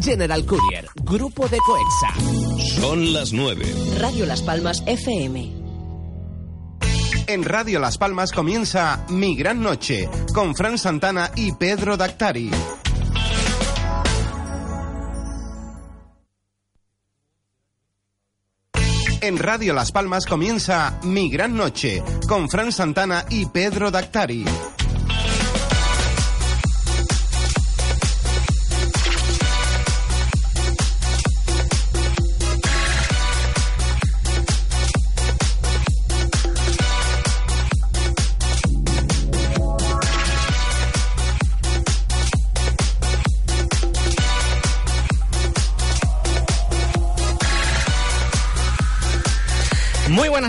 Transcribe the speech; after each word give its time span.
General 0.00 0.44
Courier, 0.44 0.88
Grupo 1.02 1.48
de 1.48 1.58
Coexa. 1.58 2.80
Son 2.80 3.12
las 3.12 3.32
9. 3.32 3.64
Radio 3.98 4.26
Las 4.26 4.42
Palmas 4.42 4.82
FM. 4.86 5.52
En 7.26 7.44
Radio 7.44 7.78
Las 7.78 7.98
Palmas 7.98 8.32
comienza 8.32 9.06
Mi 9.08 9.36
Gran 9.36 9.62
Noche 9.62 10.08
con 10.34 10.54
Fran 10.54 10.78
Santana 10.78 11.30
y 11.36 11.52
Pedro 11.52 11.96
Dactari. 11.96 12.50
En 19.20 19.38
Radio 19.38 19.72
Las 19.72 19.92
Palmas 19.92 20.26
comienza 20.26 20.98
Mi 21.04 21.30
Gran 21.30 21.56
Noche 21.56 22.02
con 22.28 22.48
Fran 22.50 22.72
Santana 22.72 23.24
y 23.30 23.46
Pedro 23.46 23.90
Dactari. 23.92 24.44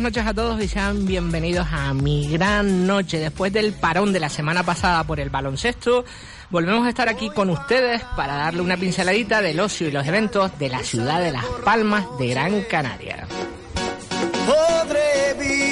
Noches 0.03 0.27
a 0.27 0.33
todos 0.33 0.61
y 0.61 0.67
sean 0.67 1.05
bienvenidos 1.05 1.65
a 1.71 1.93
mi 1.93 2.27
gran 2.27 2.85
noche. 2.85 3.19
Después 3.19 3.53
del 3.53 3.71
parón 3.71 4.11
de 4.11 4.19
la 4.19 4.27
semana 4.27 4.61
pasada 4.61 5.05
por 5.05 5.21
el 5.21 5.29
baloncesto, 5.29 6.03
volvemos 6.49 6.85
a 6.85 6.89
estar 6.89 7.07
aquí 7.07 7.29
con 7.29 7.49
ustedes 7.49 8.01
para 8.17 8.35
darle 8.35 8.61
una 8.61 8.75
pinceladita 8.75 9.41
del 9.41 9.61
ocio 9.61 9.87
y 9.87 9.91
los 9.91 10.05
eventos 10.05 10.59
de 10.59 10.67
la 10.67 10.79
ciudad 10.83 11.21
de 11.21 11.31
Las 11.31 11.45
Palmas 11.63 12.05
de 12.19 12.27
Gran 12.27 12.63
Canaria. 12.63 13.25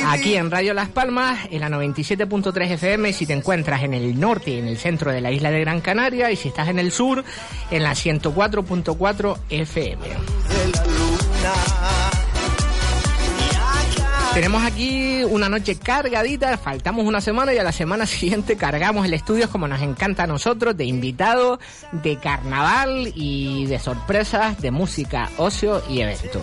Aquí 0.07 0.35
en 0.35 0.49
Radio 0.49 0.73
Las 0.73 0.87
Palmas, 0.87 1.39
en 1.51 1.59
la 1.59 1.69
97.3 1.69 2.71
FM, 2.71 3.11
si 3.11 3.25
te 3.25 3.33
encuentras 3.33 3.83
en 3.83 3.93
el 3.93 4.17
norte 4.17 4.51
y 4.51 4.59
en 4.59 4.67
el 4.67 4.77
centro 4.77 5.11
de 5.11 5.19
la 5.19 5.31
isla 5.31 5.51
de 5.51 5.59
Gran 5.59 5.81
Canaria, 5.81 6.31
y 6.31 6.37
si 6.37 6.47
estás 6.47 6.69
en 6.69 6.79
el 6.79 6.93
sur, 6.93 7.23
en 7.69 7.83
la 7.83 7.91
104.4 7.91 9.37
FM. 9.49 10.07
Tenemos 14.33 14.63
aquí 14.63 15.25
una 15.25 15.49
noche 15.49 15.75
cargadita, 15.75 16.57
faltamos 16.57 17.05
una 17.05 17.19
semana 17.19 17.53
y 17.53 17.57
a 17.57 17.63
la 17.63 17.73
semana 17.73 18.05
siguiente 18.07 18.55
cargamos 18.55 19.05
el 19.05 19.13
estudio 19.13 19.49
como 19.49 19.67
nos 19.67 19.81
encanta 19.81 20.23
a 20.23 20.27
nosotros, 20.27 20.77
de 20.77 20.85
invitados, 20.85 21.59
de 21.91 22.15
carnaval 22.17 23.11
y 23.13 23.65
de 23.65 23.77
sorpresas, 23.77 24.61
de 24.61 24.71
música, 24.71 25.29
ocio 25.37 25.83
y 25.89 25.99
eventos. 25.99 26.41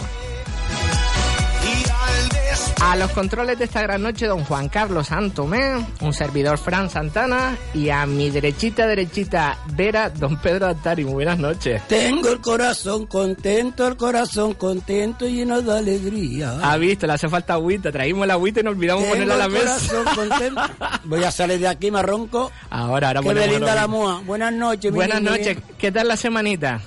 A 2.81 2.97
los 2.97 3.11
controles 3.11 3.59
de 3.59 3.65
esta 3.65 3.83
gran 3.83 4.03
noche, 4.03 4.27
don 4.27 4.45
Juan 4.45 4.69
Carlos 4.69 5.09
Santomé, 5.09 5.84
un 6.00 6.12
servidor 6.15 6.59
Fran 6.59 6.89
Santana 6.89 7.56
y 7.75 7.91
a 7.91 8.06
mi 8.06 8.31
derechita, 8.31 8.87
derechita 8.87 9.59
Vera, 9.75 10.09
don 10.11 10.37
Pedro 10.39 10.69
Atari. 10.69 11.05
Muy 11.05 11.15
buenas 11.15 11.39
noches. 11.39 11.83
Tengo 11.89 12.31
el 12.31 12.41
corazón 12.41 13.06
contento, 13.06 13.87
el 13.87 13.97
corazón 13.97 14.55
contento 14.55 15.27
y 15.27 15.34
lleno 15.34 15.61
de 15.61 15.77
alegría. 15.77 16.56
Ha 16.62 16.77
visto, 16.77 17.06
le 17.06 17.15
hace 17.15 17.28
falta 17.28 17.55
agüita. 17.55 17.91
Traímos 17.91 18.27
la 18.27 18.34
agüita 18.34 18.61
y 18.61 18.62
nos 18.62 18.75
olvidamos 18.75 19.03
Tengo 19.03 19.15
ponerla 19.15 19.34
a 19.34 19.39
la 19.39 19.45
el 19.47 19.50
mesa. 19.53 19.65
corazón 19.65 20.15
contento. 20.15 20.60
Voy 21.05 21.25
a 21.25 21.31
salir 21.33 21.59
de 21.59 21.69
aquí, 21.69 21.91
marronco. 21.91 22.53
Ahora, 22.71 23.09
ahora 23.09 23.22
ponemos 23.22 23.50
linda 23.50 23.75
la 23.75 23.89
mua. 23.89 24.21
Buenas 24.25 24.53
noches, 24.53 24.93
Buenas 24.93 25.21
noches. 25.21 25.59
¿Qué 25.78 25.91
tal 25.91 26.06
la 26.09 26.16
semanita? 26.16 26.81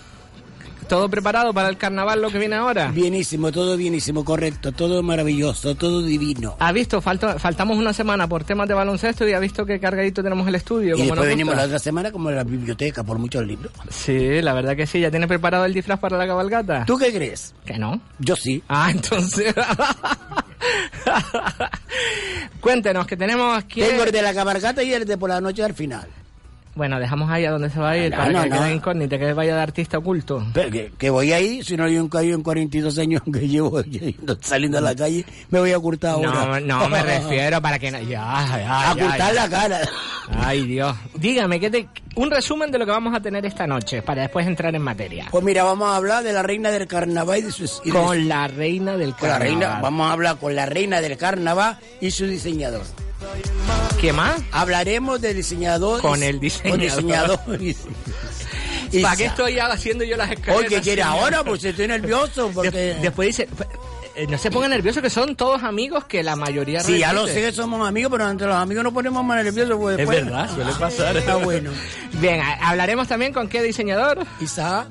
¿Todo 0.91 1.07
preparado 1.07 1.53
para 1.53 1.69
el 1.69 1.77
carnaval 1.77 2.21
lo 2.21 2.29
que 2.29 2.37
viene 2.37 2.57
ahora? 2.57 2.91
Bienísimo, 2.91 3.49
todo 3.49 3.77
bienísimo, 3.77 4.25
correcto, 4.25 4.73
todo 4.73 5.01
maravilloso, 5.01 5.73
todo 5.75 6.01
divino. 6.01 6.57
¿Ha 6.59 6.73
visto? 6.73 6.99
Falta- 6.99 7.39
faltamos 7.39 7.77
una 7.77 7.93
semana 7.93 8.27
por 8.27 8.43
temas 8.43 8.67
de 8.67 8.73
baloncesto 8.73 9.25
y 9.25 9.31
ha 9.31 9.39
visto 9.39 9.65
que 9.65 9.79
cargadito 9.79 10.21
tenemos 10.21 10.45
el 10.49 10.55
estudio. 10.55 10.95
Y 10.95 10.99
como 10.99 11.11
después 11.11 11.29
venimos 11.29 11.55
la 11.55 11.63
otra 11.63 11.79
semana 11.79 12.11
como 12.11 12.29
en 12.29 12.35
la 12.35 12.43
biblioteca 12.43 13.05
por 13.05 13.19
muchos 13.19 13.47
libros. 13.47 13.71
Sí, 13.89 14.41
la 14.41 14.51
verdad 14.51 14.75
que 14.75 14.85
sí. 14.85 14.99
¿Ya 14.99 15.09
tienes 15.09 15.29
preparado 15.29 15.63
el 15.63 15.73
disfraz 15.73 15.97
para 15.97 16.17
la 16.17 16.27
cabalgata? 16.27 16.83
¿Tú 16.85 16.97
qué 16.97 17.13
crees? 17.13 17.53
Que 17.65 17.77
no. 17.79 18.01
Yo 18.19 18.35
sí. 18.35 18.61
Ah, 18.67 18.89
entonces. 18.91 19.55
Cuéntenos 22.59 23.07
que 23.07 23.15
tenemos 23.15 23.63
que. 23.63 23.87
Tengo 23.87 24.03
el 24.03 24.11
de 24.11 24.21
la 24.21 24.33
cabalgata 24.33 24.83
y 24.83 24.93
el 24.93 25.05
de 25.05 25.17
por 25.17 25.29
la 25.29 25.39
noche 25.39 25.63
al 25.63 25.73
final. 25.73 26.05
Bueno, 26.73 26.99
dejamos 27.01 27.29
ahí 27.29 27.43
a 27.45 27.51
dónde 27.51 27.69
se 27.69 27.79
va 27.79 27.91
a 27.91 27.97
ir 27.97 28.11
No, 28.11 28.17
para 28.17 28.31
no, 28.31 28.43
que 28.43 28.49
no. 28.49 28.57
quede 28.59 28.73
incógnita, 28.75 29.19
que 29.19 29.33
vaya 29.33 29.55
de 29.55 29.61
artista 29.61 29.97
oculto. 29.97 30.45
Pero 30.53 30.71
que, 30.71 30.91
que 30.97 31.09
voy 31.09 31.33
ahí, 31.33 31.61
si 31.63 31.75
no 31.75 31.83
hay 31.83 31.97
un 31.97 32.07
callo 32.07 32.33
en 32.33 32.41
42 32.43 32.97
años 32.97 33.21
que 33.31 33.47
llevo 33.47 33.81
saliendo 34.41 34.77
a 34.77 34.81
la 34.81 34.95
calle, 34.95 35.25
me 35.49 35.59
voy 35.59 35.71
a 35.73 35.77
ocultar 35.77 36.11
ahora. 36.11 36.59
No, 36.61 36.79
no 36.79 36.89
me 36.89 37.03
refiero 37.03 37.61
para 37.61 37.77
que 37.77 37.91
no. 37.91 37.99
Ya, 37.99 38.45
ya, 38.57 38.93
ocultar 38.93 39.33
la 39.35 39.49
cara. 39.49 39.79
Ay, 40.39 40.65
Dios. 40.65 40.95
Dígame, 41.15 41.59
¿qué 41.59 41.69
te... 41.69 41.89
un 42.15 42.31
resumen 42.31 42.71
de 42.71 42.77
lo 42.79 42.85
que 42.85 42.91
vamos 42.91 43.13
a 43.13 43.19
tener 43.19 43.45
esta 43.45 43.67
noche 43.67 44.01
para 44.01 44.21
después 44.21 44.47
entrar 44.47 44.73
en 44.73 44.81
materia. 44.81 45.27
Pues 45.29 45.43
mira, 45.43 45.63
vamos 45.65 45.89
a 45.89 45.97
hablar 45.97 46.23
de 46.23 46.31
la 46.31 46.41
reina 46.41 46.71
del 46.71 46.87
carnaval 46.87 47.39
y 47.39 47.41
de 47.41 47.51
su... 47.51 47.65
y 47.83 47.91
de 47.91 47.99
Con 47.99 48.15
su- 48.17 48.23
la 48.29 48.47
reina 48.47 48.95
del 48.95 49.13
con 49.13 49.27
la 49.27 49.39
carnaval. 49.39 49.59
reina, 49.59 49.79
vamos 49.81 50.09
a 50.09 50.13
hablar 50.13 50.37
con 50.37 50.55
la 50.55 50.65
reina 50.67 51.01
del 51.01 51.17
carnaval 51.17 51.77
y 51.99 52.11
su 52.11 52.25
diseñador. 52.27 52.83
¿Qué 53.99 54.13
más? 54.13 54.41
Hablaremos 54.51 55.21
de 55.21 55.33
diseñador. 55.33 56.01
Con 56.01 56.23
el 56.23 56.39
diseñador. 56.39 57.39
Con 57.45 57.57
diseñador. 57.59 57.91
¿Para 59.01 59.15
qué 59.15 59.25
estoy 59.25 59.57
haciendo 59.59 60.03
yo 60.03 60.17
las 60.17 60.31
escaleras? 60.31 60.57
Oye, 60.65 60.67
¿qué 60.75 60.81
quiere 60.81 61.01
ahora? 61.01 61.43
Pues 61.43 61.63
estoy 61.63 61.87
nervioso 61.87 62.51
porque... 62.53 62.71
De- 62.71 62.93
después 62.95 63.27
dice... 63.27 63.47
eh, 64.15 64.27
No 64.27 64.37
se 64.37 64.51
ponga 64.51 64.67
nervioso 64.67 65.01
que 65.01 65.09
son 65.09 65.35
todos 65.37 65.63
amigos 65.63 66.03
que 66.05 66.23
la 66.23 66.35
mayoría 66.35 66.81
Sí, 66.81 66.97
ya 66.99 67.13
lo 67.13 67.25
sé 67.27 67.35
que 67.41 67.51
somos 67.53 67.87
amigos, 67.87 68.11
pero 68.11 68.29
entre 68.29 68.47
los 68.47 68.55
amigos 68.57 68.83
nos 68.83 68.91
ponemos 68.93 69.23
más 69.23 69.43
nerviosos. 69.43 69.77
Pues 69.77 69.93
Es 69.93 69.97
después- 69.99 70.25
verdad, 70.25 70.53
suele 70.53 70.71
pasar. 70.73 71.15
Está 71.15 71.35
bueno. 71.37 71.71
Bien, 72.19 72.41
hablaremos 72.61 73.07
también 73.07 73.31
con 73.31 73.47
qué 73.47 73.61
diseñador. 73.61 74.25
Isaac 74.41 74.87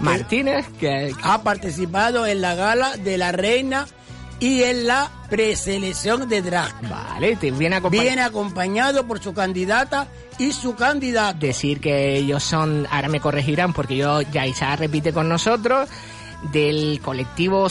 Martínez, 0.00 0.66
que 0.78 1.12
ha 1.22 1.42
participado 1.42 2.26
en 2.26 2.42
la 2.42 2.54
gala 2.54 2.96
de 2.98 3.16
la 3.16 3.32
reina 3.32 3.86
y 4.40 4.62
en 4.62 4.86
la 4.86 5.10
preselección 5.28 6.28
de 6.28 6.42
drag. 6.42 6.72
vale, 6.88 7.36
te 7.36 7.50
viene 7.50 7.76
a 7.76 7.78
acompañar. 7.78 8.04
Viene 8.04 8.22
acompañado 8.22 9.06
por 9.06 9.20
su 9.20 9.34
candidata 9.34 10.08
y 10.38 10.52
su 10.52 10.74
candidato. 10.74 11.38
decir 11.38 11.80
que 11.80 12.16
ellos 12.16 12.42
son, 12.42 12.86
ahora 12.90 13.08
me 13.08 13.20
corregirán 13.20 13.72
porque 13.72 13.96
yo 13.96 14.22
ya 14.22 14.46
Isaac 14.46 14.80
repite 14.80 15.12
con 15.12 15.28
nosotros, 15.28 15.88
del 16.52 17.00
colectivo 17.02 17.68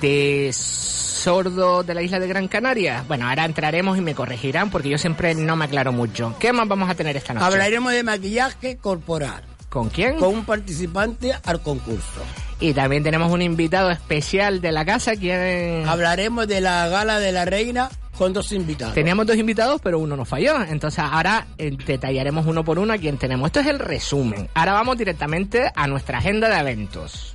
de 0.00 0.50
sordos 0.52 1.86
de 1.86 1.94
la 1.94 2.02
isla 2.02 2.18
de 2.18 2.28
Gran 2.28 2.48
Canaria. 2.48 3.04
Bueno, 3.08 3.28
ahora 3.28 3.44
entraremos 3.44 3.96
y 3.96 4.00
me 4.00 4.14
corregirán 4.14 4.70
porque 4.70 4.90
yo 4.90 4.98
siempre 4.98 5.34
no 5.34 5.56
me 5.56 5.64
aclaro 5.64 5.92
mucho. 5.92 6.34
¿Qué 6.38 6.52
más 6.52 6.68
vamos 6.68 6.90
a 6.90 6.94
tener 6.94 7.16
esta 7.16 7.32
noche? 7.32 7.46
Hablaremos 7.46 7.92
de 7.92 8.02
maquillaje 8.02 8.76
corporal 8.76 9.51
¿Con 9.72 9.88
quién? 9.88 10.18
con 10.18 10.34
un 10.34 10.44
participante 10.44 11.32
al 11.44 11.62
concurso. 11.62 12.20
Y 12.60 12.74
también 12.74 13.02
tenemos 13.02 13.32
un 13.32 13.40
invitado 13.40 13.90
especial 13.90 14.60
de 14.60 14.70
la 14.70 14.84
casa, 14.84 15.16
quien... 15.16 15.88
Hablaremos 15.88 16.46
de 16.46 16.60
la 16.60 16.88
gala 16.88 17.18
de 17.18 17.32
la 17.32 17.46
reina 17.46 17.88
con 18.18 18.34
dos 18.34 18.52
invitados. 18.52 18.92
Teníamos 18.92 19.26
dos 19.26 19.36
invitados, 19.36 19.80
pero 19.82 19.98
uno 19.98 20.14
nos 20.14 20.28
falló. 20.28 20.62
Entonces 20.62 20.98
ahora 20.98 21.46
eh, 21.56 21.74
detallaremos 21.86 22.44
uno 22.44 22.62
por 22.64 22.78
uno 22.78 22.92
a 22.92 22.98
quién 22.98 23.16
tenemos. 23.16 23.46
Esto 23.46 23.60
es 23.60 23.66
el 23.68 23.78
resumen. 23.78 24.46
Ahora 24.52 24.74
vamos 24.74 24.98
directamente 24.98 25.72
a 25.74 25.86
nuestra 25.86 26.18
agenda 26.18 26.50
de 26.50 26.60
eventos. 26.60 27.34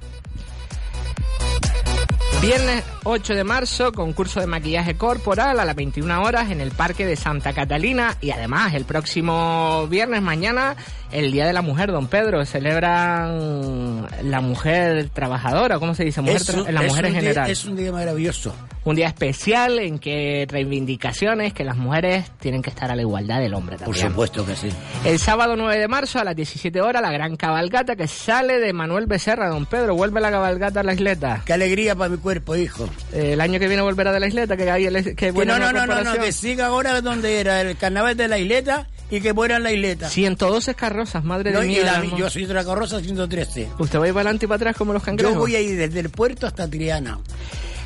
Viernes 2.41 2.83
8 3.03 3.33
de 3.33 3.43
marzo, 3.43 3.91
concurso 3.91 4.39
de 4.39 4.45
maquillaje 4.45 4.95
corporal 4.95 5.59
a 5.59 5.65
las 5.65 5.75
21 5.75 6.21
horas 6.21 6.51
en 6.51 6.61
el 6.61 6.69
Parque 6.69 7.03
de 7.03 7.15
Santa 7.15 7.51
Catalina. 7.51 8.15
Y 8.21 8.29
además, 8.29 8.75
el 8.75 8.85
próximo 8.85 9.87
viernes, 9.89 10.21
mañana, 10.21 10.75
el 11.11 11.31
Día 11.31 11.45
de 11.47 11.53
la 11.53 11.61
Mujer, 11.61 11.91
don 11.91 12.07
Pedro. 12.07 12.45
Celebran 12.45 14.07
la 14.23 14.41
mujer 14.41 15.09
trabajadora, 15.13 15.79
¿cómo 15.79 15.93
se 15.95 16.03
dice? 16.05 16.21
Mujer 16.21 16.37
Es 16.37 16.49
un- 16.49 16.73
la 16.73 16.81
mujer 16.81 17.05
en 17.05 17.13
un 17.15 17.19
día- 17.19 17.29
general. 17.29 17.49
es 17.51 17.65
un 17.65 17.75
día 17.75 17.91
maravilloso. 17.91 18.53
Un 18.83 18.95
día 18.95 19.07
especial 19.07 19.79
en 19.79 19.99
que 19.99 20.47
reivindicaciones 20.49 21.51
que 21.53 21.65
las 21.65 21.75
mujeres 21.75 22.31
tienen 22.39 22.61
que 22.61 22.69
estar 22.69 22.89
a 22.89 22.95
la 22.95 23.01
igualdad 23.01 23.39
del 23.41 23.53
hombre 23.53 23.75
Por 23.75 23.87
también. 23.87 24.07
supuesto 24.09 24.45
que 24.45 24.55
sí. 24.55 24.69
El 25.03 25.19
sábado 25.19 25.55
9 25.57 25.77
de 25.77 25.87
marzo 25.89 26.19
a 26.19 26.23
las 26.23 26.35
17 26.37 26.79
horas 26.81 27.01
la 27.01 27.11
gran 27.11 27.35
cabalgata 27.35 27.97
que 27.97 28.07
sale 28.07 28.59
de 28.59 28.71
Manuel 28.71 29.05
Becerra, 29.05 29.49
don 29.49 29.65
Pedro, 29.65 29.95
vuelve 29.95 30.21
la 30.21 30.31
cabalgata 30.31 30.79
a 30.79 30.83
la 30.83 30.93
isleta. 30.93 31.41
Qué 31.45 31.51
alegría 31.53 31.95
para 31.95 32.09
mi 32.09 32.17
cuerpo, 32.17 32.55
hijo. 32.55 32.87
Eh, 33.11 33.33
el 33.33 33.41
año 33.41 33.59
que 33.59 33.67
viene 33.67 33.81
volverá 33.83 34.13
de 34.13 34.21
la 34.21 34.27
isleta, 34.27 34.55
que 34.55 34.71
hay 34.71 34.85
el, 34.85 35.03
que 35.03 35.15
Que 35.15 35.31
no, 35.45 35.59
no, 35.59 35.73
no, 35.73 35.85
no, 35.85 36.01
no, 36.03 36.13
que 36.13 36.31
siga 36.31 36.67
ahora 36.67 37.01
donde 37.01 37.41
era 37.41 37.59
el 37.61 37.75
carnaval 37.75 38.15
de 38.15 38.27
la 38.29 38.39
isleta 38.39 38.87
y 39.09 39.21
que 39.21 39.33
muera 39.33 39.57
en 39.57 39.63
la 39.63 39.71
isleta. 39.71 40.09
112 40.09 40.75
carrozas, 40.75 41.23
madre 41.23 41.51
No, 41.51 41.61
de 41.61 41.67
mía. 41.67 41.83
la- 41.83 42.17
yo 42.17 42.29
soy 42.29 42.45
Tracorrosa 42.45 42.99
113. 42.99 43.69
Usted 43.79 43.99
va 43.99 44.03
a 44.05 44.07
ir 44.07 44.13
para 44.13 44.21
adelante 44.29 44.45
y 44.45 44.47
para 44.47 44.55
atrás 44.57 44.75
como 44.75 44.93
los 44.93 45.03
cangrejos. 45.03 45.33
Yo 45.35 45.39
voy 45.39 45.55
a 45.55 45.61
ir 45.61 45.77
desde 45.77 45.99
el 45.99 46.09
puerto 46.09 46.45
hasta 46.47 46.67
Triana. 46.69 47.19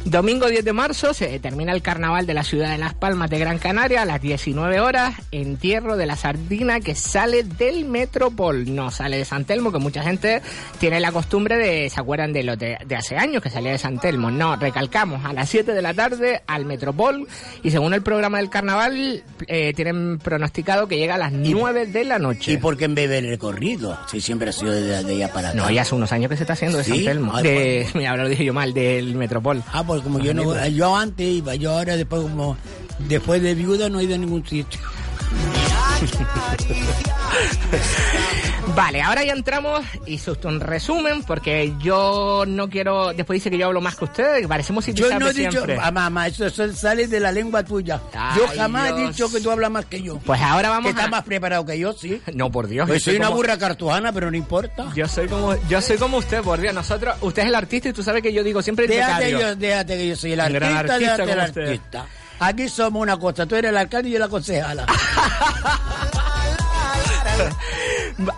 Domingo 0.06 0.48
10 0.48 0.65
de 0.65 0.74
marzo 0.74 1.13
se 1.13 1.39
termina 1.39 1.71
el 1.74 1.83
carnaval 1.83 2.25
de 2.25 2.33
la 2.33 2.44
ciudad 2.44 2.71
de 2.71 2.80
Las 2.80 2.95
Palmas 2.95 3.30
de 3.30 3.38
Gran 3.38 3.59
Canaria 3.59 4.01
a 4.01 4.06
las 4.06 4.19
19 4.19 4.80
horas. 4.80 5.13
Entierro 5.31 5.95
de 5.95 6.07
la 6.07 6.15
sardina 6.15 6.80
que 6.80 6.95
sale 6.95 7.44
del 7.44 7.86
Metropol. 7.86 8.74
No 8.74 8.89
sale 8.89 9.18
de 9.19 9.25
San 9.25 9.45
Telmo, 9.45 9.71
que 9.71 9.77
mucha 9.77 10.01
gente 10.01 10.42
tiene 10.80 11.00
la 11.00 11.12
costumbre 11.12 11.56
de, 11.56 11.88
¿se 11.89 12.00
acuerdan 12.01 12.33
de 12.33 12.44
lo 12.44 12.56
de, 12.56 12.80
de 12.83 12.95
hace 12.95 13.15
años 13.15 13.44
que 13.44 13.51
salía 13.51 13.71
de 13.74 13.77
San 13.77 14.00
Telmo? 14.00 14.31
No, 14.31 14.56
recalcamos, 14.56 15.24
a 15.24 15.33
las 15.33 15.48
7 15.50 15.71
de 15.71 15.81
la 15.83 15.94
tarde 15.94 16.42
al 16.48 16.65
Metropol. 16.65 17.27
Y 17.62 17.69
según 17.69 17.94
el 17.94 18.01
programa 18.01 18.39
del 18.39 18.50
carnaval, 18.50 19.24
eh, 19.48 19.71
tienen 19.75 20.18
pronosticado 20.18 20.88
que 20.88 20.98
llega 20.98 21.13
a 21.15 21.19
las 21.19 21.31
9 21.31 21.86
de 21.86 22.06
la 22.06 22.18
noche. 22.18 22.53
¿Y 22.53 22.57
por 22.57 22.75
qué 22.75 22.86
en 22.86 22.95
bebé 22.95 23.19
el 23.19 23.30
recorrido? 23.30 24.00
Si 24.07 24.19
siempre 24.19 24.50
ha 24.50 24.53
sido 24.53 24.71
de, 24.71 25.03
de 25.03 25.13
allá 25.13 25.31
para 25.31 25.50
acá. 25.50 25.57
No, 25.57 25.69
ya 25.69 25.83
hace 25.83 25.94
unos 25.94 26.12
años 26.12 26.30
que 26.31 26.38
se 26.38 26.44
está 26.44 26.53
haciendo 26.53 26.80
de 26.80 26.86
¿Sí? 26.86 26.95
San 26.95 27.06
Telmo. 27.06 27.36
Ay, 27.36 27.44
De, 27.44 27.88
mira, 27.94 28.09
ahora 28.09 28.24
lo 28.24 28.30
dije 28.30 28.44
yo 28.45 28.53
mal, 28.53 28.74
del 28.74 29.13
Metropol. 29.15 29.62
Ah, 29.71 29.83
pues 29.91 30.03
como 30.03 30.19
yo 30.19 30.33
no, 30.33 30.67
yo 30.69 30.95
antes 30.95 31.27
iba, 31.27 31.53
yo 31.55 31.73
ahora 31.73 31.97
después 31.97 32.21
como 32.21 32.55
después 33.09 33.41
de 33.41 33.53
viuda 33.53 33.89
no 33.89 33.99
he 33.99 34.05
ido 34.05 34.15
a 34.15 34.17
ningún 34.17 34.47
sitio. 34.47 34.79
Vale, 38.75 39.01
ahora 39.01 39.24
ya 39.24 39.33
entramos 39.33 39.81
y 40.06 40.18
susto 40.18 40.48
un 40.48 40.59
resumen 40.59 41.24
porque 41.24 41.74
yo 41.80 42.45
no 42.48 42.69
quiero. 42.69 43.13
Después 43.13 43.38
dice 43.38 43.51
que 43.51 43.57
yo 43.57 43.68
hablo 43.68 43.81
más 43.81 43.95
que 43.95 44.06
ustedes, 44.06 44.42
que 44.42 44.48
parecemos 44.48 44.86
Yo 44.88 45.19
no 45.19 45.27
he 45.27 45.33
dicho, 45.33 45.63
ah, 45.81 45.92
mamá, 45.92 46.27
eso, 46.27 46.45
eso 46.45 46.71
sale 46.74 47.07
de 47.07 47.19
la 47.19 47.31
lengua 47.31 47.63
tuya. 47.63 48.00
Ay, 48.13 48.39
yo 48.39 48.48
jamás 48.56 48.92
he 48.92 48.95
Dios. 48.95 49.09
dicho 49.09 49.31
que 49.31 49.42
tú 49.42 49.51
hablas 49.51 49.71
más 49.71 49.86
que 49.86 50.01
yo. 50.01 50.18
Pues 50.19 50.39
ahora 50.42 50.69
que 50.69 50.74
vamos 50.74 50.89
estás 50.92 51.06
a. 51.06 51.09
más 51.09 51.24
preparado 51.24 51.65
que 51.65 51.77
yo, 51.77 51.94
sí. 51.94 52.21
No, 52.33 52.51
por 52.51 52.68
Dios. 52.68 52.88
Pues 52.88 53.03
yo 53.03 53.12
soy 53.12 53.19
una 53.19 53.30
burra 53.30 53.57
cartujana, 53.57 54.12
pero 54.13 54.31
no 54.31 54.38
importa. 54.38 54.92
Yo 54.95 55.07
soy 55.07 55.27
como 55.27 55.56
yo 55.68 55.81
soy 55.81 55.98
como 55.98 56.18
usted, 56.18 56.42
por 56.42 56.59
Dios. 56.62 56.74
Nosotros, 56.74 57.15
usted 57.21 57.44
es 57.44 57.48
el 57.50 57.56
artista 57.56 57.89
y 57.89 57.94
tú 57.94 58.03
sabes 58.03 58.24
que 58.24 58.31
yo 58.31 58.44
digo 58.44 58.62
siempre 58.62 58.86
el 58.86 58.92
Déjate, 58.92 59.25
becario. 59.25 59.39
yo, 59.39 59.56
déjate 59.56 59.98
que 59.98 60.07
yo 60.07 60.15
soy 60.15 60.33
el 60.33 60.39
Un 60.39 60.53
gran 60.53 60.77
artista, 60.77 60.94
artista 60.95 61.25
déjate 61.25 61.33
el 61.33 61.39
artista. 61.68 62.06
Aquí 62.43 62.67
somos 62.69 63.03
una 63.03 63.17
cosa, 63.17 63.45
tú 63.45 63.55
eres 63.55 63.69
el 63.69 63.77
alcalde 63.77 64.09
y 64.09 64.13
yo 64.13 64.19
la 64.19 64.27
concejala. 64.27 64.88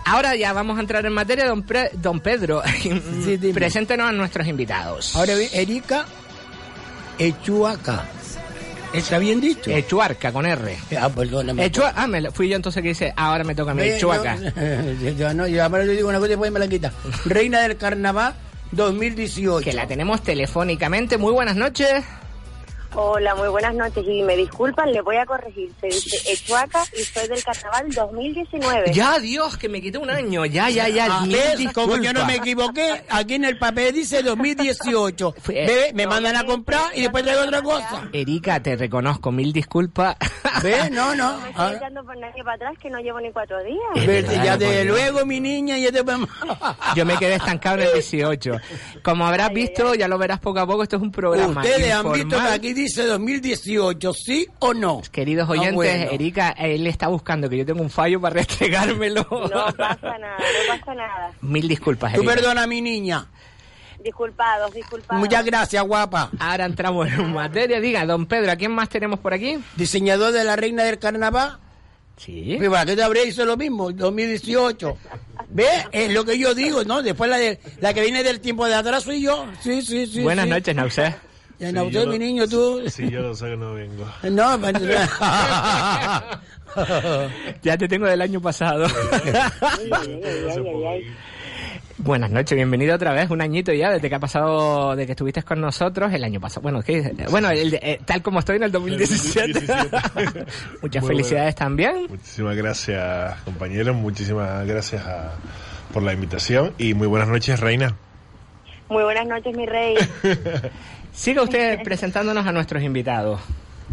Ahora 0.04 0.36
ya 0.36 0.52
vamos 0.52 0.76
a 0.76 0.80
entrar 0.80 1.04
en 1.06 1.12
materia, 1.14 1.46
don, 1.46 1.62
Pre- 1.62 1.90
don 1.94 2.20
Pedro. 2.20 2.62
dime. 3.24 3.54
Preséntenos 3.54 4.08
a 4.08 4.12
nuestros 4.12 4.46
invitados. 4.46 5.16
Ahora 5.16 5.32
Erika 5.52 6.04
Echuaca. 7.18 8.04
¿Está 8.92 9.18
bien 9.18 9.40
dicho? 9.40 9.70
Echuarca 9.70 10.32
con 10.32 10.44
R. 10.46 10.76
ah, 11.00 11.08
perdóname. 11.08 11.64
Echua- 11.70 11.92
ah, 11.96 12.06
me, 12.06 12.30
fui 12.30 12.48
yo 12.50 12.56
entonces 12.56 12.82
que 12.82 12.88
dice, 12.90 13.12
ahora 13.16 13.42
me 13.42 13.54
toca 13.54 13.70
a 13.72 13.74
mí, 13.74 13.82
Echuaca. 13.82 14.36
Yo, 15.02 15.10
yo 15.10 15.34
no, 15.34 15.46
yo 15.48 15.64
ahora 15.64 15.82
le 15.84 15.94
digo 15.94 16.08
una 16.10 16.18
cosa 16.18 16.28
y 16.28 16.30
después 16.30 16.52
me 16.52 16.60
la 16.60 16.68
quita. 16.68 16.92
Reina 17.24 17.60
del 17.62 17.76
Carnaval 17.78 18.34
2018. 18.70 19.64
Que 19.64 19.72
la 19.72 19.86
tenemos 19.88 20.22
telefónicamente. 20.22 21.16
Muy 21.18 21.32
buenas 21.32 21.56
noches. 21.56 22.04
Hola, 22.96 23.34
muy 23.34 23.48
buenas 23.48 23.74
noches 23.74 24.04
y 24.06 24.22
me 24.22 24.36
disculpan, 24.36 24.92
le 24.92 25.00
voy 25.00 25.16
a 25.16 25.26
corregir. 25.26 25.72
Se 25.80 25.88
dice 25.88 26.32
Echuaca 26.32 26.84
y 26.96 27.02
soy 27.02 27.26
del 27.26 27.42
carnaval 27.42 27.90
2019. 27.90 28.92
Ya, 28.92 29.18
Dios, 29.18 29.56
que 29.56 29.68
me 29.68 29.82
quité 29.82 29.98
un 29.98 30.10
año. 30.10 30.46
Ya, 30.46 30.70
ya, 30.70 30.88
ya. 30.88 31.08
Ah. 31.10 31.24
Como 31.74 31.96
yo 31.96 32.12
no 32.12 32.24
me 32.24 32.36
equivoqué, 32.36 33.02
aquí 33.08 33.34
en 33.34 33.46
el 33.46 33.58
papel 33.58 33.94
dice 33.94 34.22
2018. 34.22 35.34
Fue- 35.42 35.66
Ve, 35.66 35.90
me 35.92 36.06
mandan 36.06 36.36
a 36.36 36.44
comprar 36.44 36.96
y 36.96 37.02
después 37.02 37.24
traigo 37.24 37.42
otra 37.42 37.62
cosa. 37.62 38.08
Erika, 38.12 38.62
te 38.62 38.76
reconozco, 38.76 39.32
mil 39.32 39.52
disculpas. 39.52 40.16
¿Ves? 40.62 40.90
No, 40.92 41.16
no. 41.16 41.32
No 41.32 41.40
me 41.40 41.50
estoy 41.50 41.76
echando 41.76 42.04
por 42.04 42.16
nadie 42.16 42.44
para 42.44 42.54
atrás 42.54 42.74
que 42.80 42.90
no 42.90 43.00
llevo 43.00 43.20
ni 43.20 43.32
cuatro 43.32 43.60
días. 43.64 44.06
Ve, 44.06 44.22
Claro, 44.24 44.44
ya 44.44 44.56
de 44.56 44.84
luego, 44.84 45.26
mi 45.26 45.40
niña, 45.40 45.76
ya 45.78 45.90
te 45.90 46.02
Yo 46.94 47.04
me 47.04 47.16
quedé 47.16 47.34
estancado 47.34 47.76
en 47.78 47.88
el 47.88 47.92
18. 47.94 48.52
Como 49.02 49.26
habrás 49.26 49.52
visto, 49.52 49.94
ya 49.96 50.06
lo 50.06 50.16
verás 50.16 50.38
poco 50.38 50.60
a 50.60 50.66
poco, 50.66 50.84
esto 50.84 50.96
es 50.96 51.02
un 51.02 51.10
programa. 51.10 51.60
Ustedes 51.60 51.92
han 51.92 52.12
visto 52.12 52.36
que 52.40 52.48
aquí 52.48 52.83
dice 52.84 53.04
2018, 53.06 54.12
¿sí 54.14 54.46
o 54.60 54.72
no? 54.74 55.02
Queridos 55.10 55.46
Ah, 55.48 55.52
oyentes, 55.52 55.74
bueno. 55.74 56.10
Erika, 56.10 56.50
él 56.50 56.86
está 56.86 57.08
buscando 57.08 57.48
que 57.48 57.58
yo 57.58 57.66
tenga 57.66 57.80
un 57.82 57.90
fallo 57.90 58.20
para 58.20 58.34
restregármelo. 58.40 59.26
No 59.30 59.48
pasa 59.76 60.18
nada, 60.18 60.36
no 60.38 60.78
pasa 60.78 60.94
nada. 60.94 61.32
Mil 61.40 61.66
disculpas, 61.68 62.12
Tú 62.14 62.20
Erika. 62.20 62.34
perdona, 62.34 62.66
mi 62.66 62.80
niña. 62.80 63.26
Disculpados, 64.02 64.72
disculpados. 64.74 65.18
Muchas 65.20 65.44
gracias, 65.44 65.82
guapa. 65.82 66.30
Ahora 66.38 66.66
entramos 66.66 67.08
en 67.08 67.32
materia. 67.32 67.80
Diga, 67.80 68.04
don 68.04 68.26
Pedro, 68.26 68.52
¿a 68.52 68.56
quién 68.56 68.70
más 68.72 68.88
tenemos 68.90 69.18
por 69.18 69.32
aquí? 69.32 69.58
Diseñador 69.76 70.32
de 70.32 70.44
la 70.44 70.56
Reina 70.56 70.84
del 70.84 70.98
Carnaval. 70.98 71.58
Sí. 72.18 72.58
¿Para 72.70 72.84
qué 72.86 72.96
te 72.96 73.02
habré 73.02 73.24
hizo 73.26 73.44
lo 73.46 73.56
mismo? 73.56 73.90
2018. 73.92 74.96
¿Ve? 75.48 75.66
Es 75.90 76.12
lo 76.12 76.24
que 76.24 76.38
yo 76.38 76.54
digo, 76.54 76.84
¿no? 76.84 77.02
Después 77.02 77.30
la, 77.30 77.38
de, 77.38 77.58
la 77.80 77.94
que 77.94 78.02
viene 78.02 78.22
del 78.22 78.40
tiempo 78.40 78.66
de 78.66 78.74
atrás 78.74 79.04
soy 79.04 79.22
yo. 79.22 79.46
Sí, 79.60 79.80
sí, 79.82 80.06
sí. 80.06 80.22
Buenas 80.22 80.44
sí. 80.44 80.50
noches, 80.50 80.76
Nausé. 80.76 81.14
Ya, 81.58 81.68
Sí, 81.68 81.72
no, 81.74 81.84
mi 81.84 81.90
lo- 81.92 82.18
niño, 82.18 82.48
tú. 82.48 82.82
Sí, 82.88 83.08
yo 83.10 83.20
lo 83.22 83.34
sé 83.34 83.46
que 83.50 83.56
no 83.56 83.74
vengo. 83.74 84.04
No, 84.30 84.58
Ya 87.62 87.78
te 87.78 87.86
tengo 87.88 88.06
del 88.06 88.20
año 88.20 88.40
pasado. 88.40 88.86
Buenas 91.98 92.30
noches, 92.32 92.56
bienvenido 92.56 92.96
otra 92.96 93.12
vez, 93.12 93.30
un 93.30 93.40
añito 93.40 93.72
ya 93.72 93.92
desde 93.92 94.08
que 94.08 94.14
ha 94.16 94.18
pasado, 94.18 94.96
de 94.96 95.06
que 95.06 95.12
estuviste 95.12 95.44
con 95.44 95.60
nosotros 95.60 96.12
el 96.12 96.24
año 96.24 96.40
pasado. 96.40 96.62
Bueno, 96.62 96.82
¿qué? 96.82 97.14
bueno 97.30 97.50
el 97.50 97.74
eh, 97.74 98.00
tal 98.04 98.20
como 98.20 98.40
estoy 98.40 98.56
en 98.56 98.64
el 98.64 98.72
2017. 98.72 99.52
2017. 99.52 100.44
Muchas 100.82 101.02
Muy 101.04 101.08
felicidades 101.12 101.54
también. 101.54 102.06
Muchísimas 102.08 102.56
gracias, 102.56 103.40
compañeros. 103.44 103.94
Muchísimas 103.94 104.66
gracias 104.66 105.06
a- 105.06 105.34
por 105.92 106.02
la 106.02 106.12
invitación 106.12 106.72
y 106.78 106.94
muy 106.94 107.06
buenas 107.06 107.28
noches, 107.28 107.60
Reina. 107.60 107.94
Muy 108.88 109.04
buenas 109.04 109.28
noches, 109.28 109.56
mi 109.56 109.64
rey. 109.64 109.94
Siga 111.14 111.42
usted 111.42 111.82
presentándonos 111.82 112.46
a 112.46 112.52
nuestros 112.52 112.82
invitados. 112.82 113.40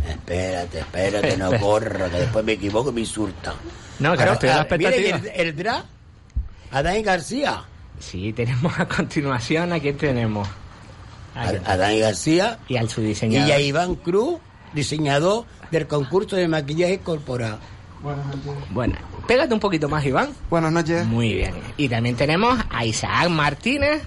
espérate, 0.08 0.80
espérate, 0.80 1.38
no 1.38 1.52
corro, 1.60 2.10
que 2.10 2.18
después 2.20 2.44
me 2.44 2.54
equivoco 2.54 2.90
y 2.90 2.94
me 2.94 3.02
insulta. 3.02 3.54
No, 4.00 4.16
claro, 4.16 4.34
estoy 4.34 4.50
a 4.50 4.54
la 4.56 4.60
ah, 4.60 4.64
expectativa. 4.64 5.18
el, 5.18 5.48
el 5.48 5.56
drag, 5.56 5.84
Adán 6.72 7.02
García. 7.04 7.64
Sí, 8.00 8.34
tenemos 8.34 8.78
a 8.80 8.88
continuación 8.88 9.72
a 9.74 9.80
quién 9.80 9.98
tenemos. 9.98 10.48
A- 11.36 11.44
A- 11.44 11.74
Adán 11.74 12.00
García 12.00 12.58
y 12.68 12.78
al 12.78 12.90
su 12.90 13.02
y 13.02 13.06
diseñador. 13.06 13.52
a 13.54 13.60
Iván 13.60 13.96
Cruz, 13.96 14.40
diseñador 14.74 15.46
del 15.70 15.86
concurso 15.88 16.36
de 16.36 16.48
maquillaje 16.48 17.00
corporal. 17.00 17.60
Bueno, 18.72 18.96
pégate 19.28 19.54
un 19.54 19.60
poquito 19.60 19.88
más, 19.88 20.04
Iván. 20.04 20.30
Buenas 20.50 20.72
noches. 20.72 21.06
Muy 21.06 21.34
bien. 21.36 21.54
Y 21.78 21.88
también 21.88 22.16
tenemos 22.16 22.58
a 22.72 22.84
Isaac 22.84 23.30
Martínez 23.30 24.02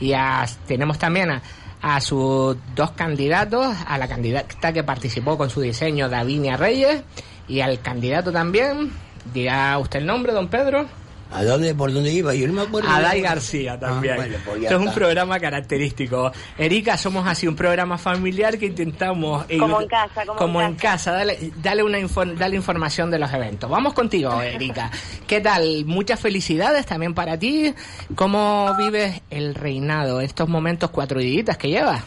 y 0.00 0.12
a- 0.14 0.44
tenemos 0.66 0.98
también 0.98 1.30
a, 1.30 1.42
a 1.82 2.00
sus 2.00 2.56
dos 2.74 2.90
candidatos, 2.92 3.76
a 3.86 3.98
la 3.98 4.08
candidata 4.08 4.72
que 4.72 4.82
participó 4.82 5.36
con 5.36 5.50
su 5.50 5.60
diseño, 5.60 6.08
Davinia 6.08 6.56
Reyes, 6.56 7.02
y 7.48 7.60
al 7.60 7.80
candidato 7.80 8.32
también, 8.32 8.92
dirá 9.32 9.78
usted 9.78 10.00
el 10.00 10.06
nombre, 10.06 10.32
don 10.32 10.48
Pedro. 10.48 10.86
¿A 11.32 11.42
dónde, 11.44 11.74
por 11.74 11.92
dónde 11.92 12.12
iba? 12.12 12.34
Yo 12.34 12.46
no 12.46 12.52
me 12.52 12.62
acuerdo. 12.62 12.88
Adai 12.88 13.20
García 13.20 13.78
también. 13.78 14.14
Ah, 14.14 14.16
bueno, 14.16 14.36
pues 14.44 14.62
Esto 14.62 14.74
es 14.76 14.80
un 14.86 14.94
programa 14.94 15.40
característico. 15.40 16.30
Erika, 16.56 16.96
somos 16.96 17.26
así 17.26 17.48
un 17.48 17.56
programa 17.56 17.98
familiar 17.98 18.56
que 18.58 18.66
intentamos... 18.66 19.44
eh, 19.48 19.58
Como 19.58 19.80
en 19.80 19.88
casa, 19.88 20.24
como 20.24 20.60
en 20.60 20.68
en 20.68 20.74
casa. 20.76 21.12
Dale, 21.12 21.50
dale, 21.56 21.82
una 21.82 21.98
info- 21.98 22.24
dale 22.36 22.54
información 22.56 23.10
de 23.10 23.18
los 23.18 23.32
eventos. 23.32 23.68
Vamos 23.68 23.92
contigo, 23.92 24.40
Erika. 24.40 24.90
¿Qué 25.26 25.40
tal? 25.40 25.84
Muchas 25.84 26.20
felicidades 26.20 26.86
también 26.86 27.12
para 27.12 27.36
ti. 27.38 27.74
¿Cómo 28.14 28.72
vives 28.78 29.20
el 29.28 29.54
reinado, 29.56 30.20
estos 30.20 30.48
momentos 30.48 30.90
cuatro 30.90 31.18
días 31.18 31.58
que 31.58 31.68
llevas? 31.68 32.04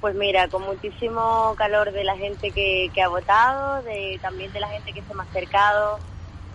Pues 0.00 0.14
mira, 0.14 0.48
con 0.48 0.62
muchísimo 0.62 1.52
calor 1.58 1.92
de 1.92 2.04
la 2.04 2.16
gente 2.16 2.50
que, 2.52 2.90
que 2.94 3.02
ha 3.02 3.08
votado, 3.08 3.82
de 3.82 4.18
también 4.22 4.50
de 4.52 4.60
la 4.60 4.68
gente 4.68 4.92
que 4.94 5.02
se 5.02 5.12
me 5.14 5.20
ha 5.22 5.26
acercado, 5.26 5.98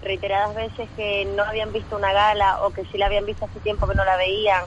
reiteradas 0.01 0.55
veces 0.55 0.89
que 0.95 1.25
no 1.35 1.43
habían 1.43 1.71
visto 1.71 1.95
una 1.95 2.13
gala 2.13 2.59
o 2.63 2.71
que 2.71 2.83
sí 2.85 2.97
la 2.97 3.07
habían 3.07 3.25
visto 3.25 3.45
hace 3.45 3.59
tiempo 3.59 3.87
que 3.87 3.95
no 3.95 4.05
la 4.05 4.17
veían 4.17 4.63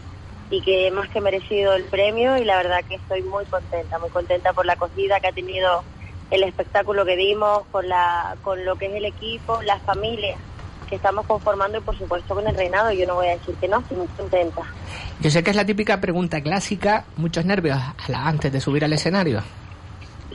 y 0.50 0.61
que 0.62 0.90
más 0.90 1.08
que 1.11 1.20
merecido 1.20 1.75
el 1.75 1.85
premio 1.85 2.37
y 2.38 2.44
la 2.44 2.56
verdad 2.56 2.85
que 2.88 2.97
estoy 2.97 3.23
muy 3.23 3.44
contenta, 3.47 3.99
muy 3.99 4.11
contenta 4.11 4.52
por 4.52 4.66
la 4.66 4.73
acogida 4.75 5.20
que 5.20 5.28
ha 5.28 5.32
tenido 5.32 5.82
el 6.30 6.42
espectáculo 6.42 7.04
que 7.04 7.16
dimos, 7.16 7.66
con, 7.70 7.88
la, 7.88 8.37
con 8.42 8.64
lo 8.64 8.76
que 8.76 8.87
es 8.87 8.94
el 8.94 9.04
equipo, 9.04 9.62
las 9.62 9.82
familias 9.82 10.38
que 10.88 10.97
estamos 10.97 11.26
conformando 11.26 11.78
y 11.78 11.80
por 11.82 11.97
supuesto 11.97 12.35
con 12.35 12.47
el 12.47 12.54
reinado. 12.54 12.90
Yo 12.92 13.06
no 13.06 13.16
voy 13.16 13.28
a 13.28 13.32
decir 13.32 13.54
que 13.56 13.68
no, 13.68 13.80
estoy 13.80 13.99
muy 13.99 14.08
contenta. 14.08 14.62
Yo 15.20 15.30
sé 15.30 15.42
que 15.42 15.50
es 15.50 15.56
la 15.56 15.66
típica 15.66 16.00
pregunta 16.00 16.40
clásica, 16.40 17.04
muchos 17.16 17.44
nervios 17.44 17.78
antes 18.14 18.52
de 18.52 18.61
subir 18.61 18.85
al 18.85 18.92
escenario. 18.92 19.42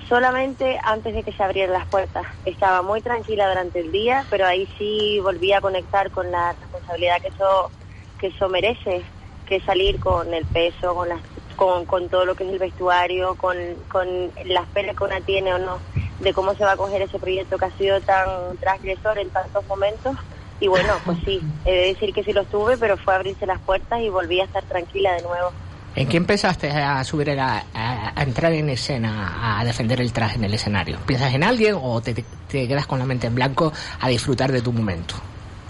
Solamente 0.09 0.79
antes 0.83 1.13
de 1.13 1.23
que 1.23 1.33
se 1.33 1.43
abrieran 1.43 1.73
las 1.73 1.87
puertas. 1.87 2.25
Estaba 2.45 2.81
muy 2.81 3.01
tranquila 3.01 3.47
durante 3.47 3.79
el 3.79 3.91
día, 3.91 4.25
pero 4.29 4.45
ahí 4.45 4.69
sí 4.77 5.19
volví 5.21 5.53
a 5.53 5.61
conectar 5.61 6.11
con 6.11 6.31
la 6.31 6.53
responsabilidad 6.53 7.21
que 7.21 7.29
eso, 7.29 7.71
que 8.19 8.27
eso 8.27 8.49
merece, 8.49 9.05
que 9.45 9.57
es 9.57 9.63
salir 9.63 9.99
con 9.99 10.33
el 10.33 10.45
peso, 10.45 10.93
con, 10.93 11.09
las, 11.09 11.21
con, 11.55 11.85
con 11.85 12.09
todo 12.09 12.25
lo 12.25 12.35
que 12.35 12.43
es 12.43 12.51
el 12.51 12.59
vestuario, 12.59 13.35
con, 13.35 13.57
con 13.89 14.07
la 14.45 14.61
espera 14.61 14.93
que 14.93 15.03
una 15.03 15.21
tiene 15.21 15.53
o 15.53 15.59
no, 15.59 15.81
de 16.19 16.33
cómo 16.33 16.53
se 16.55 16.63
va 16.63 16.73
a 16.73 16.77
coger 16.77 17.01
ese 17.01 17.19
proyecto 17.19 17.57
que 17.57 17.65
ha 17.65 17.77
sido 17.77 18.01
tan 18.01 18.57
transgresor 18.59 19.19
en 19.19 19.31
tantos 19.31 19.65
momentos. 19.67 20.15
Y 20.59 20.67
bueno, 20.67 20.93
pues 21.05 21.17
sí, 21.25 21.41
he 21.65 21.71
de 21.71 21.87
decir 21.87 22.13
que 22.13 22.23
sí 22.23 22.31
lo 22.33 22.45
tuve, 22.45 22.77
pero 22.77 22.97
fue 22.97 23.13
a 23.13 23.17
abrirse 23.17 23.45
las 23.45 23.61
puertas 23.61 24.01
y 24.01 24.09
volví 24.09 24.39
a 24.39 24.45
estar 24.45 24.65
tranquila 24.65 25.13
de 25.13 25.21
nuevo. 25.21 25.53
¿En 25.95 26.09
qué 26.09 26.17
empezaste 26.17 26.69
a 26.71 27.03
subir, 27.03 27.29
a, 27.39 27.63
a- 27.73 28.13
a 28.15 28.23
entrar 28.23 28.51
en 28.53 28.69
escena, 28.69 29.59
a 29.59 29.63
defender 29.63 30.01
el 30.01 30.11
traje 30.11 30.37
en 30.37 30.43
el 30.43 30.53
escenario? 30.53 30.97
¿Piensas 31.05 31.33
en 31.35 31.43
alguien 31.43 31.75
o 31.79 32.01
te, 32.01 32.25
quedas 32.49 32.87
con 32.87 32.97
la 32.97 33.05
mente 33.05 33.27
en 33.27 33.35
blanco 33.35 33.71
a 33.99 34.07
disfrutar 34.09 34.51
de 34.51 34.61
tu 34.61 34.73
momento? 34.73 35.15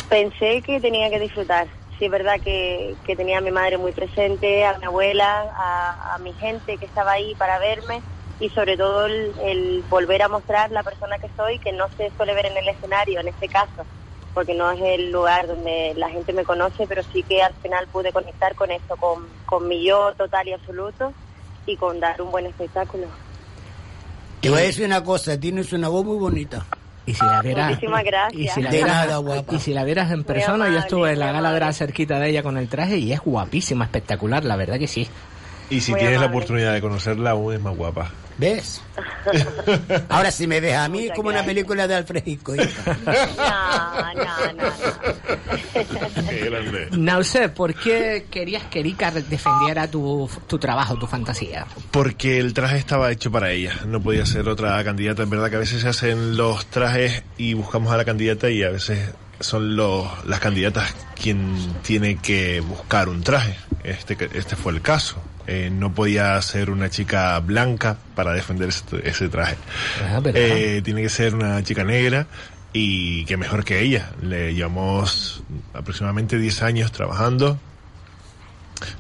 Pensé 0.09 0.61
que 0.61 0.79
tenía 0.79 1.09
que 1.09 1.19
disfrutar. 1.19 1.67
Sí, 1.99 2.05
es 2.05 2.11
verdad 2.11 2.39
que, 2.41 2.95
tenía 3.17 3.39
a 3.39 3.41
mi 3.41 3.51
madre 3.51 3.77
muy 3.77 3.91
presente, 3.91 4.65
a 4.65 4.77
mi 4.77 4.85
abuela, 4.85 5.45
a, 5.57 6.17
mi 6.19 6.33
gente 6.35 6.77
que 6.77 6.85
estaba 6.85 7.11
ahí 7.11 7.35
para 7.35 7.59
verme 7.59 8.03
y 8.39 8.49
sobre 8.51 8.77
todo 8.77 9.05
el 9.05 9.85
volver 9.89 10.21
a 10.23 10.29
mostrar 10.29 10.71
la 10.71 10.83
persona 10.83 11.17
que 11.19 11.29
soy, 11.35 11.59
que 11.59 11.73
no 11.73 11.85
se 11.97 12.11
suele 12.15 12.33
ver 12.33 12.45
en 12.47 12.57
el 12.57 12.67
escenario, 12.69 13.19
en 13.19 13.27
este 13.27 13.47
caso, 13.49 13.87
porque 14.33 14.53
no 14.53 14.71
es 14.71 14.81
el 14.81 15.11
lugar 15.11 15.47
donde 15.47 15.93
la 15.95 16.09
gente 16.09 16.33
me 16.33 16.43
conoce, 16.43 16.87
pero 16.87 17.01
sí 17.13 17.23
que 17.23 17.41
al 17.43 17.53
final 17.55 17.87
pude 17.87 18.11
conectar 18.11 18.55
con 18.55 18.71
eso, 18.71 18.95
con, 18.97 19.27
con 19.45 19.67
mi 19.67 19.85
yo 19.85 20.13
total 20.17 20.47
y 20.47 20.53
absoluto 20.53 21.13
y 21.65 21.77
con 21.77 21.99
dar 21.99 22.21
un 22.21 22.31
buen 22.31 22.45
espectáculo. 22.45 23.07
Te 24.41 24.49
voy 24.49 24.59
a 24.59 24.63
decir 24.63 24.85
una 24.85 25.03
cosa, 25.03 25.39
tienes 25.39 25.71
una 25.71 25.87
voz 25.87 26.03
muy 26.03 26.17
bonita. 26.17 26.65
Y 27.05 27.13
si 27.13 27.25
la 27.25 27.41
gracias. 27.41 28.33
y 28.33 28.47
si 28.47 28.61
la 28.61 28.69
De 28.71 28.77
vieras- 28.77 28.93
nada, 28.95 29.17
guapa. 29.17 29.55
Y 29.55 29.59
si 29.59 29.73
la 29.73 29.83
vieras 29.83 30.11
en 30.11 30.23
persona, 30.23 30.69
yo 30.69 30.79
estuve 30.79 31.11
en 31.11 31.19
la 31.19 31.31
gala 31.31 31.51
de 31.51 31.59
la 31.59 31.73
cerquita 31.73 32.19
de 32.19 32.29
ella 32.29 32.43
con 32.43 32.57
el 32.57 32.69
traje 32.69 32.97
y 32.97 33.11
es 33.11 33.19
guapísima, 33.19 33.85
espectacular, 33.85 34.43
la 34.45 34.55
verdad 34.55 34.79
que 34.79 34.87
sí. 34.87 35.07
Y 35.73 35.81
si 35.81 35.91
Muy 35.91 35.99
tienes 36.01 36.19
la 36.19 36.27
oportunidad 36.27 36.73
de 36.73 36.81
conocerla, 36.81 37.31
aún 37.31 37.53
es 37.53 37.59
más 37.61 37.75
guapa. 37.75 38.11
¿Ves? 38.37 38.81
Ahora 40.09 40.31
si 40.31 40.47
me 40.47 40.59
ves 40.59 40.75
a 40.75 40.87
mí 40.89 40.99
es 40.99 41.03
Muchas 41.05 41.17
como 41.17 41.29
una 41.29 41.43
película 41.45 41.87
de 41.87 41.95
Alfred 41.95 42.23
Hitchcock. 42.25 42.55
No, 43.37 44.13
no, 44.13 44.53
no, 44.53 44.63
no. 44.63 46.29
Qué 46.29 46.49
grande. 46.49 46.87
Nause, 46.91 47.49
¿por 47.49 47.73
qué 47.73 48.25
querías 48.29 48.63
que 48.65 48.79
Erika 48.79 49.11
defendiera 49.11 49.87
tu, 49.89 50.29
tu 50.47 50.57
trabajo, 50.59 50.95
tu 50.97 51.07
fantasía? 51.07 51.65
Porque 51.91 52.37
el 52.39 52.53
traje 52.53 52.77
estaba 52.77 53.11
hecho 53.11 53.31
para 53.31 53.51
ella, 53.51 53.73
no 53.85 54.01
podía 54.01 54.25
ser 54.25 54.47
otra 54.49 54.83
candidata. 54.83 55.23
En 55.23 55.29
verdad 55.29 55.49
que 55.49 55.55
a 55.57 55.59
veces 55.59 55.81
se 55.81 55.87
hacen 55.87 56.35
los 56.37 56.65
trajes 56.67 57.23
y 57.37 57.53
buscamos 57.53 57.91
a 57.91 57.97
la 57.97 58.05
candidata 58.05 58.49
y 58.49 58.63
a 58.63 58.69
veces 58.69 58.99
son 59.39 59.75
los, 59.75 60.07
las 60.25 60.39
candidatas 60.39 60.93
quien 61.21 61.55
tiene 61.83 62.17
que 62.17 62.59
buscar 62.61 63.09
un 63.09 63.23
traje. 63.23 63.55
Este, 63.83 64.15
que- 64.15 64.29
este 64.37 64.55
fue 64.55 64.71
el 64.73 64.81
caso. 64.81 65.17
Eh, 65.47 65.69
no 65.71 65.93
podía 65.93 66.41
ser 66.41 66.69
una 66.69 66.89
chica 66.89 67.37
blanca 67.39 67.97
para 68.15 68.31
defender 68.33 68.69
ese, 68.69 68.83
ese 69.03 69.27
traje. 69.29 69.55
Ah. 70.03 70.21
Eh, 70.33 70.81
tiene 70.83 71.01
que 71.01 71.09
ser 71.09 71.35
una 71.35 71.61
chica 71.63 71.83
negra 71.83 72.27
y 72.71 73.25
que 73.25 73.35
mejor 73.37 73.63
que 73.65 73.81
ella. 73.81 74.11
Le 74.21 74.53
llevamos 74.53 75.43
aproximadamente 75.73 76.37
10 76.37 76.63
años 76.63 76.91
trabajando. 76.91 77.59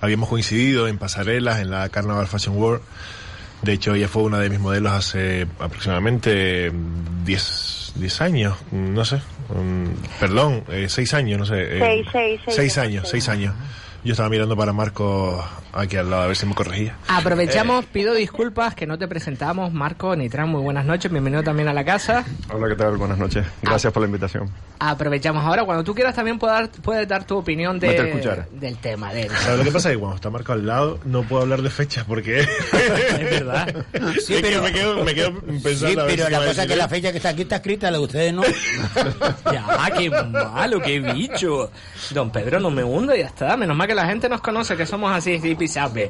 Habíamos 0.01 0.29
coincidido 0.29 0.87
en 0.87 0.97
pasarelas 0.97 1.59
en 1.59 1.71
la 1.71 1.89
Carnival 1.89 2.27
Fashion 2.27 2.57
World. 2.57 2.81
De 3.63 3.73
hecho, 3.73 3.95
ella 3.95 4.07
fue 4.09 4.23
una 4.23 4.39
de 4.39 4.49
mis 4.49 4.59
modelos 4.59 4.91
hace 4.91 5.47
aproximadamente 5.59 6.71
10, 7.23 7.93
10 7.95 8.21
años, 8.21 8.57
no 8.71 9.05
sé, 9.05 9.21
perdón, 10.19 10.65
6 10.87 11.13
años, 11.13 11.39
no 11.39 11.45
sé. 11.45 11.77
eh, 11.77 11.79
Seis, 11.79 12.07
seis, 12.11 12.41
seis 12.43 12.55
seis 12.57 12.77
años, 12.77 12.87
años, 13.03 13.09
seis 13.09 13.23
6 13.23 13.29
años. 13.29 13.55
Yo 14.03 14.11
estaba 14.11 14.27
mirando 14.27 14.57
para 14.57 14.73
Marco 14.73 15.41
aquí 15.71 15.95
al 15.95 16.09
lado 16.09 16.23
a 16.23 16.27
ver 16.27 16.35
si 16.35 16.45
me 16.45 16.53
corregía. 16.53 16.97
Aprovechamos, 17.07 17.85
pido 17.85 18.13
disculpas 18.13 18.75
que 18.75 18.85
no 18.85 18.99
te 18.99 19.07
presentamos, 19.07 19.71
Marco 19.71 20.13
Nitran, 20.15 20.49
muy 20.49 20.61
buenas 20.61 20.85
noches, 20.85 21.09
bienvenido 21.09 21.41
también 21.41 21.69
a 21.69 21.73
la 21.73 21.85
casa. 21.85 22.25
Hola, 22.51 22.67
¿qué 22.67 22.75
tal? 22.75 22.97
Buenas 22.97 23.17
noches. 23.17 23.45
Gracias 23.61 23.93
por 23.93 24.01
la 24.01 24.07
invitación. 24.07 24.49
Aprovechamos 24.79 25.43
ahora, 25.45 25.63
cuando 25.63 25.85
tú 25.85 25.95
quieras 25.95 26.13
también 26.15 26.37
puedes 26.37 26.53
dar, 26.53 26.69
puedes 26.81 27.07
dar 27.07 27.23
tu 27.23 27.37
opinión 27.37 27.79
de, 27.79 27.87
del 28.51 28.77
tema. 28.77 29.13
De, 29.13 29.29
¿Sabes 29.29 29.59
lo 29.59 29.63
que 29.63 29.71
pasa? 29.71 29.89
Que 29.91 29.97
cuando 29.97 30.15
está 30.17 30.29
Marco 30.29 30.51
al 30.51 30.67
lado 30.67 30.99
no 31.05 31.23
puedo 31.23 31.43
hablar 31.43 31.61
de 31.61 31.69
fechas 31.69 32.03
porque... 32.05 32.41
es 32.73 33.29
verdad. 33.29 33.73
Sí, 34.25 34.35
Es 34.35 34.41
que 34.41 34.41
pero- 34.41 34.61
me 34.63 34.73
quedo, 34.73 35.03
me 35.05 35.15
quedo 35.15 35.39
pensando... 35.63 35.87
Sí, 35.87 35.97
a 35.99 36.05
pero 36.05 36.29
la 36.29 36.45
cosa 36.45 36.63
es 36.63 36.67
que 36.67 36.75
la 36.75 36.89
fecha 36.89 37.11
que 37.11 37.17
está 37.17 37.29
aquí 37.29 37.43
está 37.43 37.55
escrita, 37.55 37.89
la 37.89 37.97
de 37.99 38.03
ustedes 38.03 38.33
no. 38.33 38.43
Ya, 39.51 39.89
qué 39.97 40.09
malo, 40.09 40.81
qué 40.81 40.99
bicho. 40.99 41.71
Don 42.11 42.29
Pedro, 42.31 42.59
no 42.59 42.69
me 42.69 42.83
hunda, 42.83 43.15
ya 43.15 43.27
está. 43.27 43.55
Menos 43.55 43.77
mal 43.77 43.87
que 43.87 43.92
la 43.95 44.05
gente 44.07 44.29
nos 44.29 44.41
conoce, 44.41 44.75
que 44.75 44.85
somos 44.85 45.11
así, 45.15 45.39
pisape. 45.55 46.09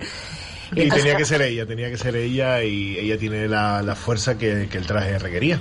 Y 0.76 0.90
tenía 0.90 1.16
que 1.16 1.26
ser 1.26 1.42
ella, 1.42 1.66
tenía 1.66 1.90
que 1.90 1.98
ser 1.98 2.16
ella 2.16 2.64
y 2.64 2.98
ella 2.98 3.18
tiene 3.18 3.48
la, 3.48 3.82
la 3.84 3.96
fuerza 3.96 4.38
que, 4.38 4.68
que 4.72 4.78
el 4.80 4.88
traje 4.88 5.20
requería. 5.20 5.60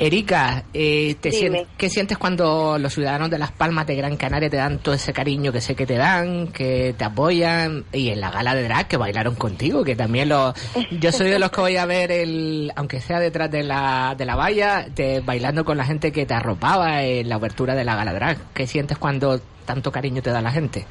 Erika, 0.00 0.62
eh, 0.72 1.16
te 1.20 1.32
sien- 1.32 1.66
¿qué 1.76 1.90
sientes 1.90 2.16
cuando 2.18 2.78
los 2.78 2.94
ciudadanos 2.94 3.30
de 3.30 3.38
Las 3.38 3.50
Palmas 3.50 3.84
de 3.84 3.96
Gran 3.96 4.16
Canaria 4.16 4.48
te 4.48 4.56
dan 4.56 4.78
todo 4.78 4.94
ese 4.94 5.12
cariño 5.12 5.50
que 5.50 5.60
sé 5.60 5.74
que 5.74 5.86
te 5.86 5.96
dan, 5.96 6.48
que 6.52 6.94
te 6.96 7.04
apoyan? 7.04 7.84
Y 7.92 8.10
en 8.10 8.20
la 8.20 8.30
gala 8.30 8.54
de 8.54 8.62
drag 8.62 8.86
que 8.86 8.96
bailaron 8.96 9.34
contigo, 9.34 9.82
que 9.82 9.96
también 9.96 10.28
lo... 10.28 10.54
Yo 10.92 11.10
soy 11.10 11.30
de 11.30 11.40
los 11.40 11.50
que 11.50 11.60
voy 11.60 11.76
a 11.78 11.84
ver, 11.84 12.12
el 12.12 12.72
aunque 12.76 13.00
sea 13.00 13.18
detrás 13.18 13.50
de 13.50 13.64
la, 13.64 14.14
de 14.16 14.24
la 14.24 14.36
valla, 14.36 14.86
te, 14.94 15.18
bailando 15.18 15.64
con 15.64 15.76
la 15.76 15.84
gente 15.84 16.12
que 16.12 16.24
te 16.26 16.34
arropaba 16.34 17.02
en 17.02 17.28
la 17.28 17.34
abertura 17.34 17.74
de 17.74 17.84
la 17.84 17.96
gala 17.96 18.12
drag. 18.14 18.38
¿Qué 18.54 18.68
sientes 18.68 18.98
cuando 18.98 19.40
tanto 19.68 19.92
cariño 19.92 20.22
te 20.22 20.30
da 20.30 20.40
la 20.40 20.50
gente? 20.50 20.86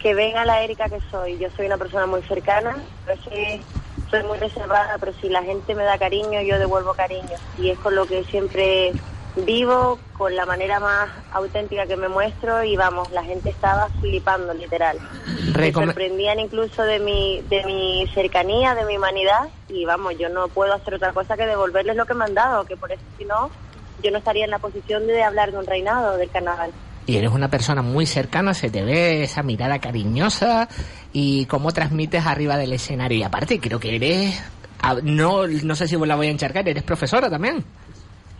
que 0.00 0.14
venga 0.14 0.44
la 0.44 0.62
Erika 0.62 0.88
que 0.88 0.98
soy. 1.10 1.38
Yo 1.38 1.48
soy 1.56 1.66
una 1.66 1.76
persona 1.76 2.06
muy 2.06 2.22
cercana, 2.22 2.84
pero 3.04 3.20
sí 3.22 3.66
soy 4.10 4.22
muy 4.24 4.38
reservada, 4.38 4.96
pero 5.00 5.12
si 5.14 5.28
la 5.28 5.42
gente 5.42 5.74
me 5.74 5.82
da 5.84 5.98
cariño, 5.98 6.40
yo 6.42 6.58
devuelvo 6.58 6.94
cariño. 6.94 7.36
Y 7.56 7.70
es 7.70 7.78
con 7.78 7.94
lo 7.96 8.06
que 8.06 8.22
siempre 8.24 8.92
vivo, 9.36 9.98
con 10.16 10.34
la 10.36 10.46
manera 10.46 10.78
más 10.80 11.10
auténtica 11.32 11.86
que 11.86 11.96
me 11.96 12.08
muestro 12.08 12.62
y 12.64 12.76
vamos, 12.76 13.10
la 13.12 13.24
gente 13.24 13.50
estaba 13.50 13.88
flipando 14.00 14.54
literal. 14.54 14.98
Se 14.98 15.72
Recome- 15.72 15.86
sorprendían 15.86 16.38
incluso 16.40 16.82
de 16.84 17.00
mi, 17.00 17.42
de 17.48 17.64
mi 17.64 18.06
cercanía, 18.14 18.74
de 18.76 18.84
mi 18.84 18.96
humanidad 18.96 19.48
y 19.68 19.84
vamos, 19.84 20.14
yo 20.18 20.28
no 20.28 20.48
puedo 20.48 20.72
hacer 20.74 20.94
otra 20.94 21.12
cosa 21.12 21.36
que 21.36 21.46
devolverles 21.46 21.96
lo 21.96 22.06
que 22.06 22.14
me 22.14 22.24
han 22.24 22.34
dado, 22.34 22.64
que 22.64 22.76
por 22.76 22.90
eso 22.92 23.04
si 23.16 23.24
no, 23.24 23.50
yo 23.98 24.10
no 24.12 24.18
estaría 24.18 24.44
en 24.44 24.50
la 24.52 24.58
posición 24.60 25.06
de 25.08 25.22
hablar 25.24 25.50
de 25.50 25.58
un 25.58 25.66
reinado 25.66 26.16
del 26.16 26.30
carnaval. 26.30 26.72
Y 27.08 27.16
eres 27.16 27.30
una 27.30 27.48
persona 27.48 27.80
muy 27.80 28.04
cercana, 28.04 28.52
se 28.52 28.68
te 28.68 28.84
ve 28.84 29.22
esa 29.22 29.42
mirada 29.42 29.78
cariñosa 29.78 30.68
y 31.10 31.46
cómo 31.46 31.72
transmites 31.72 32.26
arriba 32.26 32.58
del 32.58 32.74
escenario. 32.74 33.16
Y 33.16 33.22
aparte, 33.22 33.58
creo 33.58 33.80
que 33.80 33.96
eres, 33.96 34.38
ah, 34.82 34.94
no, 35.02 35.46
no 35.46 35.74
sé 35.74 35.88
si 35.88 35.96
la 35.96 36.16
voy 36.16 36.26
a 36.26 36.30
encharcar, 36.30 36.68
eres 36.68 36.82
profesora 36.82 37.30
también. 37.30 37.64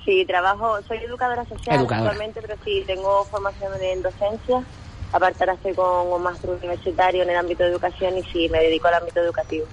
Sí, 0.04 0.22
trabajo, 0.26 0.78
soy 0.86 0.98
educadora 0.98 1.46
social 1.46 1.76
Educadora. 1.76 2.10
actualmente, 2.10 2.42
pero 2.42 2.62
sí, 2.62 2.84
tengo 2.86 3.24
formación 3.24 3.72
en 3.80 4.02
docencia. 4.02 4.62
Aparte 5.12 5.44
ahora 5.44 5.54
estoy 5.54 5.72
con 5.72 6.12
un 6.12 6.22
máster 6.22 6.50
universitario 6.50 7.22
en 7.22 7.30
el 7.30 7.36
ámbito 7.36 7.62
de 7.62 7.70
educación 7.70 8.18
y 8.18 8.22
sí, 8.24 8.50
me 8.50 8.58
dedico 8.58 8.88
al 8.88 8.94
ámbito 8.94 9.20
educativo. 9.20 9.64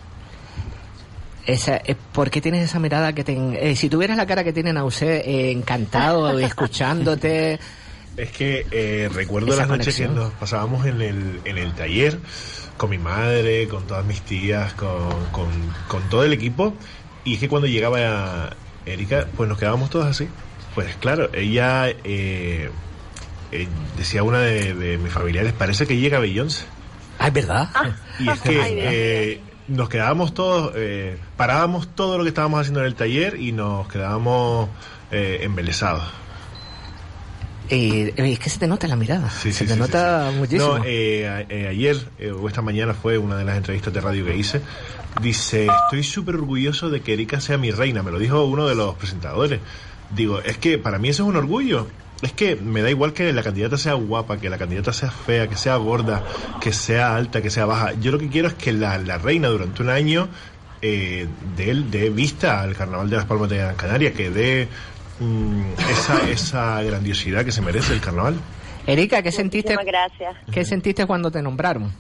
Esa, 1.45 1.81
eh, 1.83 1.97
¿Por 2.13 2.29
qué 2.31 2.39
tienes 2.39 2.63
esa 2.63 2.79
mirada 2.79 3.11
que 3.11 3.25
te... 3.25 3.33
eh, 3.71 3.75
si 3.75 3.89
tuvieras 3.89 4.15
la 4.15 4.25
cara 4.25 4.45
que 4.45 4.53
tiene 4.53 4.71
Nausé, 4.71 5.17
eh, 5.17 5.51
encantado, 5.51 6.39
escuchándote... 6.39 7.59
Es 8.17 8.31
que 8.31 8.65
eh, 8.71 9.09
recuerdo 9.13 9.49
Esa 9.49 9.61
las 9.61 9.67
noches 9.67 9.95
que 9.95 10.07
nos 10.07 10.31
pasábamos 10.33 10.85
en 10.85 11.01
el, 11.01 11.41
en 11.43 11.57
el 11.57 11.73
taller 11.73 12.17
con 12.77 12.89
mi 12.89 12.97
madre, 12.97 13.67
con 13.67 13.85
todas 13.87 14.05
mis 14.05 14.21
tías, 14.21 14.73
con, 14.73 15.09
con, 15.31 15.47
con 15.87 16.01
todo 16.09 16.23
el 16.23 16.33
equipo. 16.33 16.73
Y 17.23 17.33
es 17.35 17.39
que 17.39 17.49
cuando 17.49 17.67
llegaba 17.67 18.55
Erika, 18.85 19.27
pues 19.35 19.49
nos 19.49 19.57
quedábamos 19.57 19.89
todos 19.89 20.05
así. 20.05 20.27
Pues 20.75 20.95
claro, 20.97 21.29
ella 21.33 21.89
eh, 21.89 22.69
eh, 23.51 23.67
decía 23.97 24.23
una 24.23 24.39
de, 24.39 24.73
de 24.73 24.97
mis 24.97 25.11
familiares, 25.11 25.53
parece 25.53 25.87
que 25.87 25.97
llega 25.97 26.19
Beyoncé. 26.19 26.65
Ah, 27.19 27.27
es 27.27 27.33
verdad. 27.33 27.69
Y 28.19 28.29
es 28.29 28.41
que 28.41 28.61
Ay, 28.61 28.75
eh, 28.77 29.41
nos 29.67 29.89
quedábamos 29.89 30.33
todos, 30.33 30.73
eh, 30.75 31.17
parábamos 31.37 31.87
todo 31.95 32.17
lo 32.17 32.23
que 32.23 32.29
estábamos 32.29 32.59
haciendo 32.59 32.81
en 32.81 32.87
el 32.87 32.95
taller 32.95 33.39
y 33.39 33.51
nos 33.51 33.87
quedábamos 33.87 34.69
eh, 35.11 35.39
embelesados. 35.41 36.03
Eh, 37.69 38.13
eh, 38.15 38.31
es 38.31 38.39
que 38.39 38.49
se 38.49 38.59
te 38.59 38.67
nota 38.67 38.87
la 38.87 38.95
mirada. 38.95 39.29
Sí, 39.29 39.51
se 39.51 39.59
sí, 39.59 39.65
te 39.65 39.73
sí, 39.73 39.79
nota 39.79 40.31
muchísimo. 40.35 40.77
No, 40.77 40.83
eh, 40.85 41.45
eh, 41.49 41.67
ayer 41.69 41.97
o 42.39 42.47
esta 42.47 42.61
mañana 42.61 42.93
fue 42.93 43.17
una 43.17 43.37
de 43.37 43.45
las 43.45 43.57
entrevistas 43.57 43.93
de 43.93 44.01
radio 44.01 44.25
que 44.25 44.35
hice. 44.35 44.61
Dice, 45.21 45.67
estoy 45.83 46.03
súper 46.03 46.35
orgulloso 46.35 46.89
de 46.89 47.01
que 47.01 47.13
Erika 47.13 47.39
sea 47.39 47.57
mi 47.57 47.71
reina. 47.71 48.03
Me 48.03 48.11
lo 48.11 48.19
dijo 48.19 48.43
uno 48.45 48.67
de 48.67 48.75
los 48.75 48.95
presentadores. 48.95 49.59
Digo, 50.15 50.39
es 50.41 50.57
que 50.57 50.77
para 50.77 50.99
mí 50.99 51.09
eso 51.09 51.23
es 51.23 51.29
un 51.29 51.35
orgullo. 51.35 51.87
es 52.21 52.31
que 52.33 52.55
me 52.55 52.81
da 52.81 52.89
igual 52.89 53.13
que 53.13 53.33
la 53.33 53.43
candidata 53.43 53.77
sea 53.77 53.93
guapa, 53.93 54.37
que 54.37 54.49
la 54.49 54.57
candidata 54.57 54.93
sea 54.93 55.11
fea, 55.11 55.47
que 55.47 55.55
sea 55.55 55.75
gorda, 55.77 56.23
que 56.61 56.71
sea 56.73 57.15
alta, 57.15 57.41
que 57.41 57.49
sea 57.49 57.65
baja. 57.65 57.93
Yo 57.99 58.11
lo 58.11 58.19
que 58.19 58.29
quiero 58.29 58.47
es 58.47 58.53
que 58.53 58.73
la, 58.73 58.97
la 58.97 59.17
reina 59.17 59.47
durante 59.47 59.81
un 59.81 59.89
año 59.89 60.27
eh, 60.81 61.27
dé, 61.55 61.73
dé 61.89 62.09
vista 62.09 62.61
al 62.61 62.75
Carnaval 62.75 63.09
de 63.09 63.17
las 63.17 63.25
Palmas 63.25 63.49
de 63.49 63.57
Gran 63.57 63.75
Canaria, 63.75 64.13
que 64.13 64.29
dé 64.29 64.67
mm, 65.19 65.61
esa, 65.91 66.29
esa 66.29 66.81
grandiosidad 66.83 67.43
que 67.45 67.51
se 67.51 67.61
merece 67.61 67.93
el 67.93 68.01
carnaval. 68.01 68.35
Erika, 68.87 69.21
¿qué 69.23 69.31
sentiste, 69.31 69.75
gracias. 69.83 70.35
¿qué 70.51 70.63
sentiste 70.63 71.05
cuando 71.05 71.31
te 71.31 71.41
nombraron? 71.41 71.91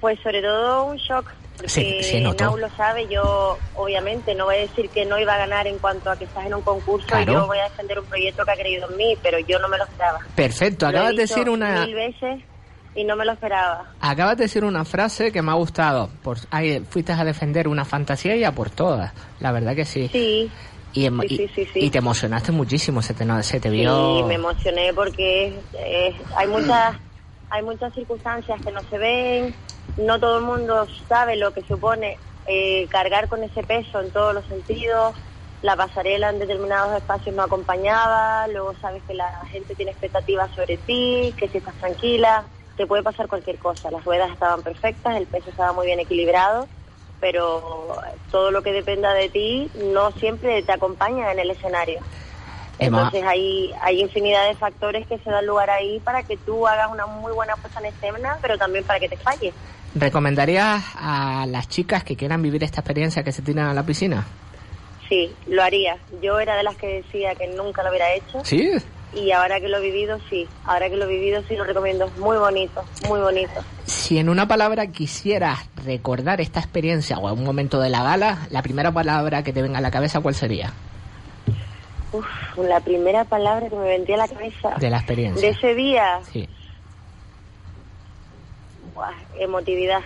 Pues 0.00 0.18
sobre 0.22 0.42
todo 0.42 0.84
un 0.86 0.96
shock, 0.96 1.30
porque 1.56 1.68
Sí. 2.02 2.20
Nau 2.20 2.56
lo 2.58 2.68
sabe, 2.76 3.06
yo 3.08 3.56
obviamente 3.76 4.34
no 4.34 4.46
voy 4.46 4.56
a 4.56 4.58
decir 4.60 4.90
que 4.90 5.06
no 5.06 5.18
iba 5.18 5.34
a 5.34 5.38
ganar 5.38 5.66
en 5.66 5.78
cuanto 5.78 6.10
a 6.10 6.16
que 6.16 6.24
estás 6.24 6.44
en 6.46 6.54
un 6.54 6.62
concurso 6.62 7.06
Claro. 7.06 7.32
y 7.32 7.34
yo 7.34 7.46
voy 7.46 7.58
a 7.58 7.64
defender 7.64 7.98
un 8.00 8.04
proyecto 8.06 8.44
que 8.44 8.50
ha 8.50 8.56
creído 8.56 8.90
en 8.90 8.96
mí, 8.96 9.16
pero 9.22 9.38
yo 9.38 9.58
no 9.60 9.68
me 9.68 9.78
lo 9.78 9.84
esperaba. 9.84 10.18
Perfecto, 10.34 10.86
Lo 10.86 10.90
he 10.92 10.94
acabas 10.96 11.16
de 11.16 11.22
decir 11.22 11.48
una 11.48 11.86
Mil 11.86 11.94
veces 11.94 12.42
y 12.96 13.04
no 13.04 13.16
me 13.16 13.24
lo 13.24 13.32
esperaba. 13.32 13.92
acabas 14.00 14.36
de 14.36 14.44
decir 14.44 14.64
una 14.64 14.84
frase 14.84 15.32
que 15.32 15.40
me 15.42 15.52
ha 15.52 15.54
gustado. 15.54 16.10
Por, 16.22 16.38
ay, 16.50 16.84
fuiste 16.90 17.12
a 17.12 17.24
defender 17.24 17.66
una 17.68 17.84
fantasía 17.84 18.36
y 18.36 18.44
a 18.44 18.52
por 18.52 18.68
todas. 18.70 19.12
La 19.40 19.52
verdad 19.52 19.74
que 19.74 19.84
sí. 19.86 20.08
Sí, 20.12 20.50
Y, 20.94 21.06
em- 21.06 21.20
sí, 21.22 21.26
y- 21.28 21.36
sí, 21.36 21.48
sí, 21.54 21.66
sí. 21.74 21.80
y 21.86 21.90
te 21.90 21.98
emocionaste 21.98 22.52
muchísimo, 22.52 23.02
se 23.02 23.14
te, 23.14 23.24
no- 23.24 23.42
se 23.42 23.60
te 23.60 23.68
sí, 23.68 23.76
vio... 23.76 24.24
me 24.26 24.34
emocioné 24.34 24.94
porque 24.94 25.58
es- 25.58 25.64
es- 25.72 26.26
hay 26.36 26.48
muchas 26.48 26.96
hay 27.50 27.62
muchas 27.62 27.92
circunstancias 27.94 28.60
que 28.64 28.72
no 28.72 28.82
se 28.84 28.98
ven, 28.98 29.56
no 29.96 30.18
todo 30.18 30.38
el 30.38 30.44
mundo 30.44 30.86
sabe 31.08 31.36
lo 31.36 31.52
que 31.52 31.62
supone 31.62 32.18
eh, 32.46 32.88
cargar 32.88 33.28
con 33.28 33.42
ese 33.44 33.62
peso 33.62 34.00
en 34.00 34.10
todos 34.12 34.34
los 34.34 34.46
sentidos. 34.46 35.16
La 35.62 35.76
pasarela 35.76 36.30
en 36.30 36.38
determinados 36.40 36.94
espacios 36.96 37.34
no 37.34 37.42
acompañaba, 37.42 38.46
luego 38.48 38.74
sabes 38.80 39.02
que 39.04 39.14
la 39.14 39.30
gente 39.50 39.74
tiene 39.76 39.92
expectativas 39.92 40.50
sobre 40.54 40.78
ti, 40.78 41.34
que 41.38 41.48
si 41.48 41.58
estás 41.58 41.76
tranquila, 41.78 42.48
te 42.76 42.86
puede 42.86 43.02
pasar 43.02 43.28
cualquier 43.28 43.58
cosa. 43.58 43.90
Las 43.90 44.04
ruedas 44.04 44.30
estaban 44.32 44.62
perfectas, 44.62 45.16
el 45.16 45.28
peso 45.28 45.50
estaba 45.50 45.72
muy 45.72 45.86
bien 45.86 46.00
equilibrado, 46.00 46.68
pero 47.24 47.96
todo 48.30 48.50
lo 48.50 48.60
que 48.62 48.70
dependa 48.70 49.14
de 49.14 49.30
ti 49.30 49.70
no 49.94 50.10
siempre 50.10 50.62
te 50.62 50.72
acompaña 50.72 51.32
en 51.32 51.38
el 51.38 51.50
escenario. 51.52 52.00
Entonces 52.78 53.24
hay, 53.26 53.72
hay 53.80 54.02
infinidad 54.02 54.46
de 54.46 54.54
factores 54.56 55.06
que 55.06 55.16
se 55.16 55.30
dan 55.30 55.46
lugar 55.46 55.70
ahí 55.70 56.00
para 56.00 56.22
que 56.22 56.36
tú 56.36 56.66
hagas 56.66 56.90
una 56.92 57.06
muy 57.06 57.32
buena 57.32 57.56
puesta 57.56 57.80
en 57.80 57.86
escena, 57.86 58.36
pero 58.42 58.58
también 58.58 58.84
para 58.84 59.00
que 59.00 59.08
te 59.08 59.16
falle. 59.16 59.54
¿recomendarías 59.94 60.84
a 60.96 61.46
las 61.48 61.66
chicas 61.66 62.04
que 62.04 62.14
quieran 62.14 62.42
vivir 62.42 62.62
esta 62.62 62.82
experiencia 62.82 63.24
que 63.24 63.32
se 63.32 63.40
tiran 63.40 63.68
a 63.68 63.74
la 63.74 63.86
piscina? 63.86 64.26
Sí, 65.08 65.32
lo 65.46 65.62
haría. 65.62 65.96
Yo 66.20 66.38
era 66.38 66.56
de 66.56 66.62
las 66.62 66.76
que 66.76 67.02
decía 67.02 67.34
que 67.36 67.46
nunca 67.56 67.82
lo 67.82 67.88
hubiera 67.88 68.12
hecho 68.12 68.44
Sí. 68.44 68.70
Y 69.16 69.30
ahora 69.32 69.60
que 69.60 69.68
lo 69.68 69.78
he 69.78 69.80
vivido, 69.80 70.18
sí. 70.30 70.46
Ahora 70.64 70.88
que 70.88 70.96
lo 70.96 71.04
he 71.04 71.08
vivido, 71.08 71.42
sí 71.48 71.54
lo 71.56 71.64
recomiendo. 71.64 72.08
Muy 72.18 72.36
bonito, 72.36 72.84
muy 73.08 73.20
bonito. 73.20 73.52
Si 73.84 74.18
en 74.18 74.28
una 74.28 74.46
palabra 74.48 74.86
quisieras 74.88 75.68
recordar 75.84 76.40
esta 76.40 76.60
experiencia 76.60 77.18
o 77.18 77.32
un 77.32 77.44
momento 77.44 77.80
de 77.80 77.90
la 77.90 78.02
gala, 78.02 78.38
la 78.50 78.62
primera 78.62 78.92
palabra 78.92 79.42
que 79.42 79.52
te 79.52 79.62
venga 79.62 79.78
a 79.78 79.82
la 79.82 79.90
cabeza, 79.90 80.20
¿cuál 80.20 80.34
sería? 80.34 80.72
Uf, 82.12 82.24
la 82.58 82.80
primera 82.80 83.24
palabra 83.24 83.68
que 83.68 83.76
me 83.76 83.86
vendía 83.88 84.14
a 84.14 84.18
la 84.18 84.28
cabeza 84.28 84.70
De 84.78 84.88
la 84.90 84.96
de 84.98 85.02
experiencia. 85.02 85.48
ese 85.50 85.74
día, 85.74 86.20
Sí. 86.32 86.48
buah, 88.94 89.10
emotividad. 89.40 90.00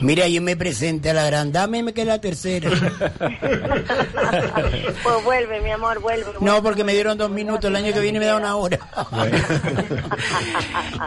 Mira, 0.00 0.26
yo 0.28 0.42
me 0.42 0.56
presenté 0.56 1.10
a 1.10 1.14
la 1.14 1.26
gran 1.26 1.52
dama 1.52 1.78
y 1.78 1.82
me 1.82 1.92
quedé 1.92 2.06
la 2.06 2.20
tercera. 2.20 2.70
pues 5.02 5.24
vuelve, 5.24 5.60
mi 5.60 5.70
amor, 5.70 6.00
vuelve. 6.00 6.24
vuelve. 6.24 6.40
No, 6.40 6.62
porque 6.62 6.84
me 6.84 6.92
dieron 6.92 7.16
dos 7.18 7.30
minutos, 7.30 7.64
el 7.66 7.76
año 7.76 7.92
que 7.92 8.00
viene 8.00 8.18
me 8.18 8.26
da 8.26 8.36
una 8.36 8.56
hora. 8.56 8.78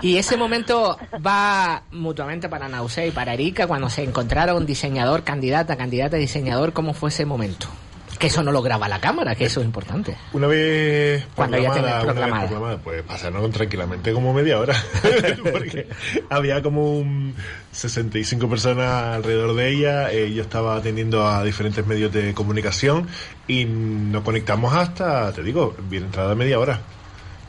Y 0.02 0.18
ese 0.18 0.38
momento 0.38 0.98
va 1.26 1.84
mutuamente 1.92 2.50
para 2.50 2.68
Nausea 2.68 3.06
y 3.06 3.12
para 3.12 3.34
Erika 3.34 3.66
cuando 3.68 3.90
se 3.90 4.04
encontraron 4.04 4.66
diseñador, 4.66 5.24
candidata, 5.24 5.76
candidata, 5.78 6.18
diseñador. 6.18 6.74
¿Cómo 6.74 6.94
fue 6.94 7.10
ese 7.10 7.26
momento? 7.26 7.68
Que 8.18 8.28
eso 8.28 8.44
no 8.44 8.52
lo 8.52 8.62
graba 8.62 8.88
la 8.88 9.00
cámara, 9.00 9.36
que 9.36 9.46
eso 9.46 9.60
es 9.60 9.66
importante. 9.66 10.16
Una 10.34 10.48
vez 10.48 11.26
Cuando 11.36 11.58
ya 11.58 11.72
proclamada. 12.02 12.40
proclamada, 12.42 12.78
pues 12.78 13.04
pasaron 13.04 13.52
tranquilamente 13.52 14.14
como 14.14 14.34
media 14.34 14.60
hora. 14.60 14.76
Porque 15.52 15.88
había 16.30 16.62
como 16.62 16.98
un 16.98 17.36
65 17.72 18.50
personas 18.50 19.16
alrededor 19.16 19.56
de 19.56 19.70
ella. 19.70 20.12
eh, 20.12 20.34
yo 20.34 20.42
estaba 20.44 20.76
atendiendo 20.78 21.28
a 21.28 21.44
diferentes 21.44 21.86
medios 21.86 22.12
de 22.14 22.34
comunicación 22.34 23.08
y 23.48 23.66
nos 23.66 24.24
conectamos 24.24 24.74
hasta, 24.74 25.32
te 25.34 25.44
digo, 25.44 25.76
bien 25.90 26.06
entrada 26.06 26.36
media 26.36 26.60
hora. 26.60 26.80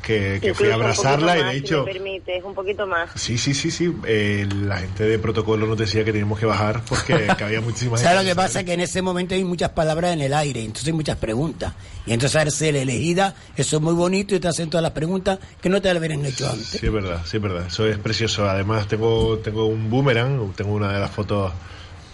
Que, 0.07 0.39
que 0.41 0.55
fui 0.55 0.71
a 0.71 0.75
abrazarla 0.75 1.37
y 1.37 1.43
de 1.43 1.51
si 1.51 1.57
hecho... 1.59 1.85
me 1.85 1.93
permites, 1.93 2.45
un 2.45 2.55
poquito 2.55 2.87
más. 2.87 3.11
Sí, 3.17 3.37
sí, 3.39 3.55
sí, 3.55 3.73
sí. 3.73 3.93
eh, 4.07 4.47
la 4.63 4.77
gente 4.79 5.03
de 5.03 5.19
protocolo 5.19 5.67
nos 5.67 5.77
decía 5.77 6.05
que 6.05 6.13
teníamos 6.13 6.39
que 6.39 6.47
bajar 6.47 6.83
porque 6.89 7.27
que 7.39 7.43
había 7.45 7.61
muchísima 7.61 7.97
gente. 7.97 8.05
¿Sabes 8.05 8.23
lo 8.23 8.29
que 8.31 8.37
pasa? 8.37 8.63
Que 8.63 8.75
en 8.75 8.81
ese 8.81 9.03
momento 9.03 9.35
hay 9.35 9.43
muchas 9.43 9.71
palabras 9.71 10.13
en 10.13 10.21
el 10.21 10.33
aire, 10.33 10.61
entonces 10.61 10.87
hay 10.87 10.93
muchas 10.93 11.17
preguntas. 11.17 11.73
Y 12.07 12.13
entonces 12.13 12.37
al 12.41 12.53
ser 12.53 12.77
elegida, 12.77 13.35
eso 13.57 13.77
es 13.79 13.83
muy 13.83 13.95
bonito 13.95 14.35
y 14.37 14.39
te 14.39 14.47
hacen 14.47 14.71
todas 14.71 14.83
las 14.83 14.93
preguntas 14.93 15.41
que 15.61 15.69
no 15.69 15.83
te 15.83 15.89
las 15.89 15.99
hubieran 15.99 16.25
hecho 16.25 16.49
antes. 16.49 16.67
Sí, 16.69 16.87
es 16.87 16.93
verdad, 16.93 17.23
sí, 17.27 17.39
es 17.39 17.43
verdad. 17.43 17.67
Eso 17.67 17.85
es 17.89 17.99
precioso. 17.99 18.49
Además, 18.49 18.87
tengo, 18.87 19.39
tengo 19.39 19.67
un 19.67 19.91
boomerang, 19.91 20.53
tengo 20.55 20.73
una 20.73 20.93
de 20.93 21.01
las 21.01 21.11
fotos 21.11 21.53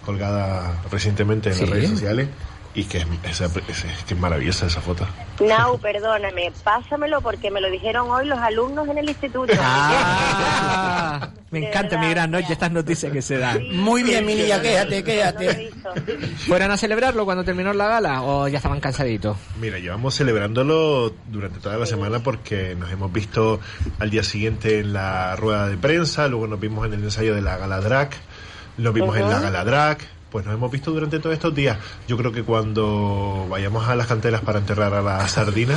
colgada 0.02 0.82
recientemente 0.90 1.50
en 1.50 1.54
Sí. 1.56 1.60
las 1.62 1.70
redes 1.70 1.90
sociales 1.90 2.28
y 2.74 2.84
que 2.84 2.98
es, 2.98 3.06
es- 3.24 3.40
es 3.68 4.04
que 4.06 4.14
es 4.14 4.20
maravillosa 4.20 4.66
esa 4.66 4.80
foto. 4.80 5.06
Nau, 5.40 5.78
perdóname, 5.80 6.52
pásamelo 6.64 7.20
porque 7.20 7.50
me 7.50 7.60
lo 7.60 7.70
dijeron 7.70 8.10
hoy 8.10 8.26
los 8.26 8.38
alumnos 8.38 8.88
en 8.88 8.98
el 8.98 9.08
instituto. 9.08 9.52
Ah, 9.60 11.30
me 11.50 11.68
encanta 11.68 11.98
mi 11.98 12.08
gran 12.10 12.30
noche 12.30 12.52
estas 12.52 12.72
noticias 12.72 13.12
que 13.12 13.20
se 13.22 13.38
dan. 13.38 13.76
Muy 13.76 14.02
bien, 14.02 14.24
mi 14.24 14.34
niña, 14.34 14.56
No 14.58 14.62
lo 14.62 15.04
quéjate. 15.04 15.54
visto. 15.54 15.92
¿Fueron 16.46 16.70
a 16.70 16.76
celebrarlo 16.76 17.24
cuando 17.24 17.44
terminó 17.44 17.72
la 17.74 17.86
gala 17.88 18.22
o 18.22 18.48
ya 18.48 18.56
estaban 18.56 18.80
cansaditos? 18.80 19.36
Mira, 19.60 19.78
llevamos 19.78 20.14
celebrándolo 20.14 21.12
durante 21.28 21.58
toda 21.60 21.76
la 21.76 21.86
semana 21.86 22.20
porque 22.20 22.74
nos 22.74 22.90
hemos 22.90 23.12
visto 23.12 23.60
al 23.98 24.10
día 24.10 24.22
siguiente 24.22 24.78
en 24.80 24.92
la 24.94 25.36
rueda 25.36 25.68
de 25.68 25.76
prensa, 25.76 26.28
luego 26.28 26.46
nos 26.46 26.60
vimos 26.60 26.86
en 26.86 26.94
el 26.94 27.04
ensayo 27.04 27.34
de 27.34 27.42
la 27.42 27.56
gala 27.58 27.80
drag, 27.80 28.10
nos 28.78 28.94
vimos 28.94 29.16
en 29.16 29.28
la 29.28 29.40
gala 29.40 29.64
drag, 29.64 29.98
pues 30.32 30.46
nos 30.46 30.54
hemos 30.54 30.70
visto 30.72 30.90
durante 30.90 31.18
todos 31.18 31.34
estos 31.34 31.54
días. 31.54 31.76
Yo 32.08 32.16
creo 32.16 32.32
que 32.32 32.42
cuando 32.42 33.46
vayamos 33.50 33.86
a 33.86 33.94
las 33.94 34.06
canteras 34.06 34.40
para 34.40 34.58
enterrar 34.60 34.94
a 34.94 35.02
la 35.02 35.28
sardina, 35.28 35.76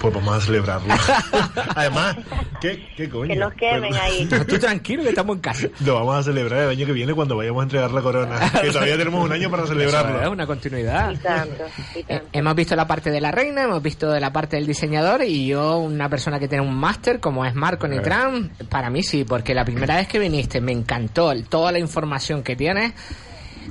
pues 0.00 0.14
vamos 0.14 0.36
a 0.36 0.40
celebrarlo. 0.40 0.94
Además, 1.74 2.16
¿qué, 2.60 2.88
qué 2.96 3.08
coño? 3.08 3.28
Que 3.34 3.36
nos 3.36 3.52
quemen 3.54 3.90
Pues- 3.90 4.00
ahí. 4.00 4.28
Tú 4.46 4.58
tranquilo 4.58 5.02
que 5.02 5.08
estamos 5.10 5.36
en 5.36 5.42
casa. 5.42 5.66
Lo 5.84 5.96
vamos 5.96 6.16
a 6.16 6.22
celebrar 6.22 6.60
el 6.62 6.68
año 6.70 6.86
que 6.86 6.92
viene 6.92 7.12
cuando 7.12 7.36
vayamos 7.36 7.60
a 7.60 7.64
entregar 7.64 7.90
la 7.90 8.00
corona. 8.02 8.38
Que 8.62 8.68
todavía 8.70 8.96
tenemos 8.96 9.24
un 9.24 9.32
año 9.32 9.50
para 9.50 9.64
Eso 9.64 9.72
es 9.72 9.78
celebrarlo. 9.78 10.30
una 10.30 10.46
continuidad. 10.46 11.10
Y 11.10 11.16
tanto, 11.16 11.64
y 11.96 11.98
Eh, 11.98 12.04
tanto. 12.08 12.26
hemos 12.32 12.54
visto 12.54 12.76
la 12.76 12.86
parte 12.86 13.10
de 13.10 13.20
la 13.20 13.32
reina, 13.32 13.64
hemos 13.64 13.82
visto 13.82 14.10
de 14.10 14.20
la 14.20 14.32
parte 14.32 14.56
del 14.56 14.66
diseñador 14.66 15.24
y 15.24 15.46
yo, 15.48 15.78
una 15.78 16.08
persona 16.08 16.38
que 16.38 16.46
tiene 16.46 16.64
un 16.64 16.76
máster 16.76 17.18
como 17.18 17.44
es 17.44 17.54
Marco 17.56 17.88
Nitran, 17.88 18.50
para 18.68 18.90
mí 18.90 19.02
sí, 19.02 19.24
porque 19.24 19.54
la 19.54 19.64
primera 19.64 19.96
vez 19.96 20.06
que 20.06 20.20
viniste 20.20 20.60
me 20.60 20.70
encantó 20.72 21.32
toda 21.48 21.72
la 21.72 21.80
información 21.80 22.42
que 22.44 22.54
tienes. 22.54 22.92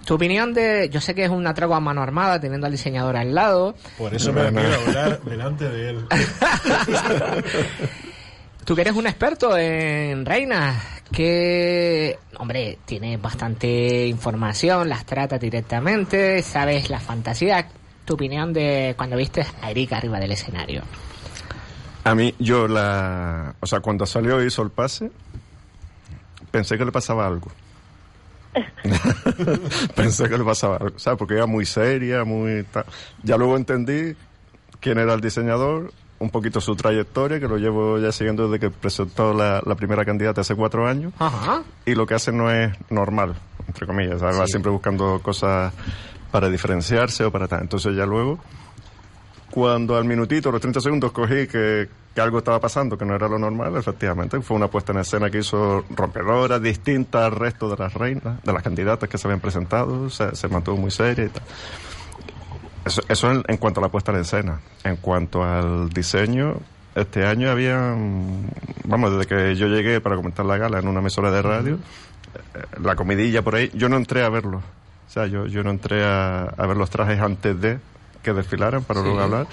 Tu 0.05 0.13
opinión 0.13 0.53
de, 0.53 0.89
yo 0.89 1.01
sé 1.01 1.13
que 1.15 1.23
es 1.23 1.29
una 1.29 1.53
tregua 1.53 1.77
a 1.77 1.79
mano 1.79 2.01
armada 2.01 2.39
teniendo 2.39 2.65
al 2.67 2.71
diseñador 2.71 3.15
al 3.15 3.33
lado. 3.33 3.75
Por 3.97 4.13
eso 4.13 4.33
me 4.33 4.43
da 4.43 4.51
miedo 4.51 4.73
hablar 4.87 5.21
delante 5.21 5.69
de 5.69 5.89
él. 5.89 6.05
Tú 8.65 8.75
que 8.75 8.81
eres 8.81 8.95
un 8.95 9.07
experto 9.07 9.57
en 9.57 10.25
reinas, 10.25 11.01
que, 11.11 12.17
hombre, 12.37 12.77
tienes 12.85 13.21
bastante 13.21 14.07
información, 14.07 14.87
las 14.87 15.05
tratas 15.05 15.39
directamente, 15.39 16.41
sabes 16.41 16.89
la 16.89 16.99
fantasía. 16.99 17.67
Tu 18.05 18.13
opinión 18.13 18.53
de 18.53 18.93
cuando 18.97 19.17
viste 19.17 19.45
a 19.61 19.71
Erika 19.71 19.97
arriba 19.97 20.19
del 20.19 20.31
escenario. 20.31 20.83
A 22.03 22.15
mí, 22.15 22.33
yo 22.39 22.67
la... 22.67 23.55
O 23.59 23.67
sea, 23.67 23.79
cuando 23.79 24.05
salió 24.05 24.41
y 24.41 24.47
hizo 24.47 24.61
el 24.61 24.71
pase, 24.71 25.11
pensé 26.49 26.77
que 26.77 26.85
le 26.85 26.91
pasaba 26.91 27.27
algo. 27.27 27.51
pensé 29.95 30.29
que 30.29 30.37
le 30.37 30.43
pasaba 30.43 30.77
algo, 30.77 30.99
¿sabes? 30.99 31.17
Porque 31.17 31.35
era 31.35 31.45
muy 31.45 31.65
seria, 31.65 32.23
muy... 32.23 32.63
ta- 32.63 32.85
Ya 33.23 33.37
luego 33.37 33.55
entendí 33.57 34.15
quién 34.79 34.97
era 34.97 35.13
el 35.13 35.21
diseñador, 35.21 35.91
un 36.19 36.29
poquito 36.29 36.61
su 36.61 36.75
trayectoria, 36.75 37.39
que 37.39 37.47
lo 37.47 37.57
llevo 37.57 37.97
ya 37.99 38.11
siguiendo 38.11 38.47
desde 38.49 38.59
que 38.59 38.69
presentó 38.69 39.33
la, 39.33 39.61
la 39.65 39.75
primera 39.75 40.05
candidata 40.05 40.41
hace 40.41 40.55
cuatro 40.55 40.87
años. 40.87 41.13
Ajá. 41.19 41.63
y 41.85 41.95
lo 41.95 42.05
que 42.05 42.13
hace 42.15 42.31
no 42.31 42.51
es 42.51 42.71
normal, 42.89 43.35
entre 43.67 43.87
comillas, 43.87 44.19
¿sabes? 44.19 44.39
va 44.39 44.47
siempre 44.47 44.71
buscando 44.71 45.19
cosas 45.21 45.73
para 46.31 46.49
diferenciarse 46.49 47.23
o 47.25 47.31
para 47.31 47.47
tal. 47.47 47.61
Entonces 47.61 47.95
ya 47.95 48.05
luego, 48.05 48.39
cuando 49.51 49.97
al 49.97 50.05
minutito, 50.05 50.51
los 50.51 50.61
30 50.61 50.79
segundos, 50.81 51.11
cogí 51.11 51.45
que, 51.47 51.87
que 52.15 52.21
algo 52.21 52.39
estaba 52.39 52.59
pasando, 52.59 52.97
que 52.97 53.05
no 53.05 53.15
era 53.15 53.27
lo 53.27 53.37
normal, 53.37 53.75
efectivamente, 53.77 54.41
fue 54.41 54.57
una 54.57 54.67
puesta 54.67 54.93
en 54.93 54.99
escena 54.99 55.29
que 55.29 55.39
hizo 55.39 55.85
rompedora, 55.89 56.59
distinta 56.59 57.25
al 57.25 57.33
resto 57.33 57.69
de 57.69 57.77
las 57.77 57.93
reinas, 57.93 58.41
de 58.43 58.53
las 58.53 58.63
candidatas 58.63 59.09
que 59.09 59.17
se 59.17 59.27
habían 59.27 59.41
presentado, 59.41 60.09
se, 60.09 60.47
mantuvo 60.47 60.77
muy 60.77 60.89
seria 60.89 61.25
y 61.25 61.29
tal. 61.29 61.43
Eso, 62.85 63.01
eso 63.07 63.31
en, 63.31 63.57
cuanto 63.57 63.79
a 63.79 63.83
la 63.83 63.89
puesta 63.89 64.11
en 64.11 64.19
escena. 64.19 64.59
En 64.83 64.95
cuanto 64.95 65.43
al 65.43 65.89
diseño, 65.89 66.55
este 66.95 67.25
año 67.25 67.51
había, 67.51 67.95
vamos, 68.85 69.11
desde 69.11 69.27
que 69.27 69.55
yo 69.55 69.67
llegué 69.67 70.01
para 70.01 70.15
comentar 70.15 70.45
la 70.45 70.57
gala 70.57 70.79
en 70.79 70.87
una 70.87 70.99
emisora 70.99 71.29
de 71.29 71.41
radio, 71.41 71.75
eh, 71.75 72.79
la 72.81 72.95
comidilla 72.95 73.43
por 73.43 73.55
ahí, 73.55 73.69
yo 73.73 73.87
no 73.89 73.97
entré 73.97 74.23
a 74.23 74.29
verlo. 74.29 74.57
O 74.57 75.13
sea, 75.13 75.27
yo, 75.27 75.45
yo 75.45 75.61
no 75.61 75.71
entré 75.71 76.05
a 76.05 76.55
ver 76.57 76.77
los 76.77 76.89
trajes 76.89 77.19
antes 77.19 77.59
de 77.59 77.79
que 78.21 78.33
desfilaran 78.33 78.83
para 78.83 79.01
Sí. 79.01 79.05
luego 79.07 79.21
hablar. 79.21 79.47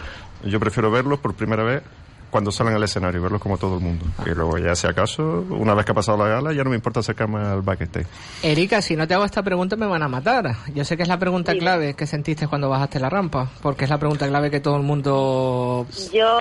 Yo 0.44 0.60
prefiero 0.60 0.90
verlos 0.90 1.18
por 1.18 1.34
primera 1.34 1.62
vez 1.64 1.82
cuando 2.30 2.52
salen 2.52 2.74
al 2.74 2.82
escenario, 2.82 3.22
verlos 3.22 3.40
como 3.40 3.56
todo 3.56 3.76
el 3.76 3.80
mundo. 3.80 4.04
Y 4.26 4.30
luego 4.34 4.58
ya 4.58 4.74
si 4.76 4.86
acaso, 4.86 5.46
una 5.48 5.72
vez 5.72 5.86
que 5.86 5.92
ha 5.92 5.94
pasado 5.94 6.18
la 6.18 6.28
gala, 6.28 6.52
ya 6.52 6.62
no 6.62 6.68
me 6.68 6.76
importa 6.76 7.00
acercarme 7.00 7.40
al 7.40 7.62
backstage. 7.62 8.06
Erika, 8.42 8.82
si 8.82 8.96
no 8.96 9.08
te 9.08 9.14
hago 9.14 9.24
esta 9.24 9.42
pregunta 9.42 9.76
me 9.76 9.86
van 9.86 10.02
a 10.02 10.08
matar. 10.08 10.54
Yo 10.74 10.84
sé 10.84 10.96
que 10.98 11.04
es 11.04 11.08
la 11.08 11.18
pregunta 11.18 11.54
clave 11.54 11.94
que 11.94 12.06
sentiste 12.06 12.46
cuando 12.46 12.68
bajaste 12.68 13.00
la 13.00 13.08
rampa, 13.08 13.48
porque 13.62 13.84
es 13.84 13.90
la 13.90 13.96
pregunta 13.98 14.28
clave 14.28 14.50
que 14.50 14.60
todo 14.60 14.76
el 14.76 14.82
mundo... 14.82 15.86
Yo, 16.12 16.38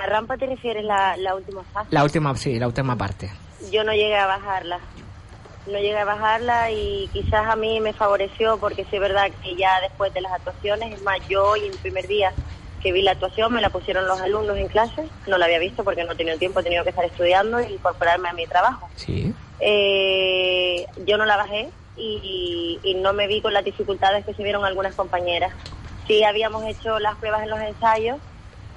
la 0.00 0.06
rampa 0.10 0.36
te 0.36 0.44
refieres 0.46 0.84
la, 0.84 1.16
la 1.16 1.34
última 1.34 1.62
fase. 1.72 1.88
La 1.90 2.04
última, 2.04 2.36
sí, 2.36 2.58
la 2.58 2.66
última 2.66 2.96
parte. 2.96 3.30
Yo 3.72 3.82
no 3.82 3.92
llegué 3.92 4.16
a 4.18 4.26
bajarla. 4.26 4.78
No 5.70 5.78
llegué 5.78 5.98
a 5.98 6.04
bajarla 6.04 6.70
y 6.70 7.08
quizás 7.12 7.46
a 7.46 7.56
mí 7.56 7.80
me 7.80 7.92
favoreció 7.94 8.58
porque 8.58 8.84
sí 8.84 8.96
es 8.96 9.00
verdad 9.00 9.30
que 9.42 9.56
ya 9.56 9.80
después 9.82 10.12
de 10.12 10.20
las 10.20 10.32
actuaciones, 10.32 10.92
es 10.92 11.00
más, 11.02 11.18
yo 11.28 11.50
hoy 11.50 11.66
en 11.66 11.72
el 11.72 11.78
primer 11.78 12.06
día 12.06 12.34
que 12.80 12.92
vi 12.92 13.02
la 13.02 13.12
actuación 13.12 13.52
me 13.52 13.60
la 13.60 13.70
pusieron 13.70 14.08
los 14.08 14.20
alumnos 14.20 14.56
en 14.56 14.68
clase, 14.68 15.12
no 15.26 15.38
la 15.38 15.44
había 15.44 15.58
visto 15.58 15.84
porque 15.84 16.02
no 16.02 16.12
he 16.12 16.16
tenido 16.16 16.38
tiempo, 16.38 16.60
he 16.60 16.64
tenido 16.64 16.82
que 16.82 16.90
estar 16.90 17.04
estudiando 17.04 17.58
e 17.58 17.70
incorporarme 17.70 18.28
a 18.30 18.32
mi 18.32 18.46
trabajo. 18.46 18.88
Sí. 18.94 19.34
Eh, 19.58 20.86
yo 20.96 21.18
no 21.18 21.26
la 21.26 21.36
bajé 21.36 21.70
y, 21.94 22.80
y 22.82 22.94
no 22.94 23.12
me 23.12 23.26
vi 23.26 23.42
con 23.42 23.52
las 23.52 23.64
dificultades 23.64 24.24
que 24.24 24.34
se 24.34 24.42
vieron 24.42 24.64
algunas 24.64 24.94
compañeras. 24.94 25.52
Sí 26.06 26.24
habíamos 26.24 26.64
hecho 26.66 26.98
las 26.98 27.16
pruebas 27.18 27.42
en 27.42 27.50
los 27.50 27.60
ensayos 27.60 28.18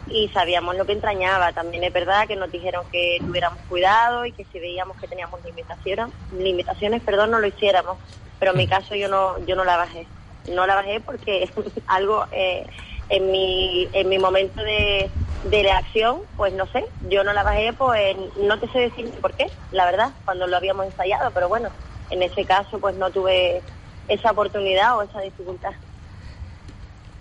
y 0.06 0.30
sabíamos 0.30 0.76
lo 0.76 0.86
que 0.86 0.94
entrañaba. 0.94 1.54
También 1.54 1.84
es 1.84 1.94
verdad 1.94 2.28
que 2.28 2.36
nos 2.36 2.52
dijeron 2.52 2.86
que 2.92 3.22
tuviéramos 3.26 3.64
cuidado 3.68 4.26
y 4.26 4.34
que 4.34 4.46
si 4.46 4.60
veíamos 4.60 4.98
que 4.98 5.08
teníamos 5.08 5.42
limitaciones, 5.44 6.16
limitaciones, 6.30 7.04
perdón, 7.04 7.32
no 7.32 7.40
lo 7.40 7.48
hiciéramos. 7.48 8.00
Pero 8.40 8.52
en 8.52 8.58
mi 8.58 8.68
caso 8.68 8.96
yo 8.96 9.08
no, 9.10 9.40
yo 9.46 9.56
no 9.56 9.64
la 9.66 9.78
bajé. 9.78 10.12
No 10.46 10.68
la 10.68 10.76
bajé 10.76 11.02
porque 11.02 11.50
algo 11.88 12.26
eh, 12.32 12.68
en 13.10 13.32
mi, 13.32 13.90
en 13.94 14.10
mi 14.10 14.20
momento 14.20 14.62
de, 14.64 15.14
de 15.44 15.64
reacción, 15.64 16.24
pues 16.36 16.54
no 16.54 16.68
sé, 16.68 16.86
yo 17.00 17.24
no 17.24 17.34
la 17.34 17.44
bajé, 17.44 17.74
pues 17.74 18.16
no 18.36 18.60
te 18.60 18.68
sé 18.70 18.80
decir 18.80 19.14
por 19.22 19.36
qué, 19.36 19.48
la 19.72 19.86
verdad, 19.86 20.16
cuando 20.26 20.48
lo 20.48 20.58
habíamos 20.58 20.86
ensayado, 20.86 21.32
pero 21.34 21.50
bueno, 21.50 21.74
en 22.10 22.24
ese 22.24 22.46
caso 22.46 22.80
pues 22.80 22.96
no 22.96 23.12
tuve 23.12 23.66
esa 24.08 24.32
oportunidad 24.32 24.98
o 24.98 25.04
esa 25.04 25.22
dificultad. 25.22 25.72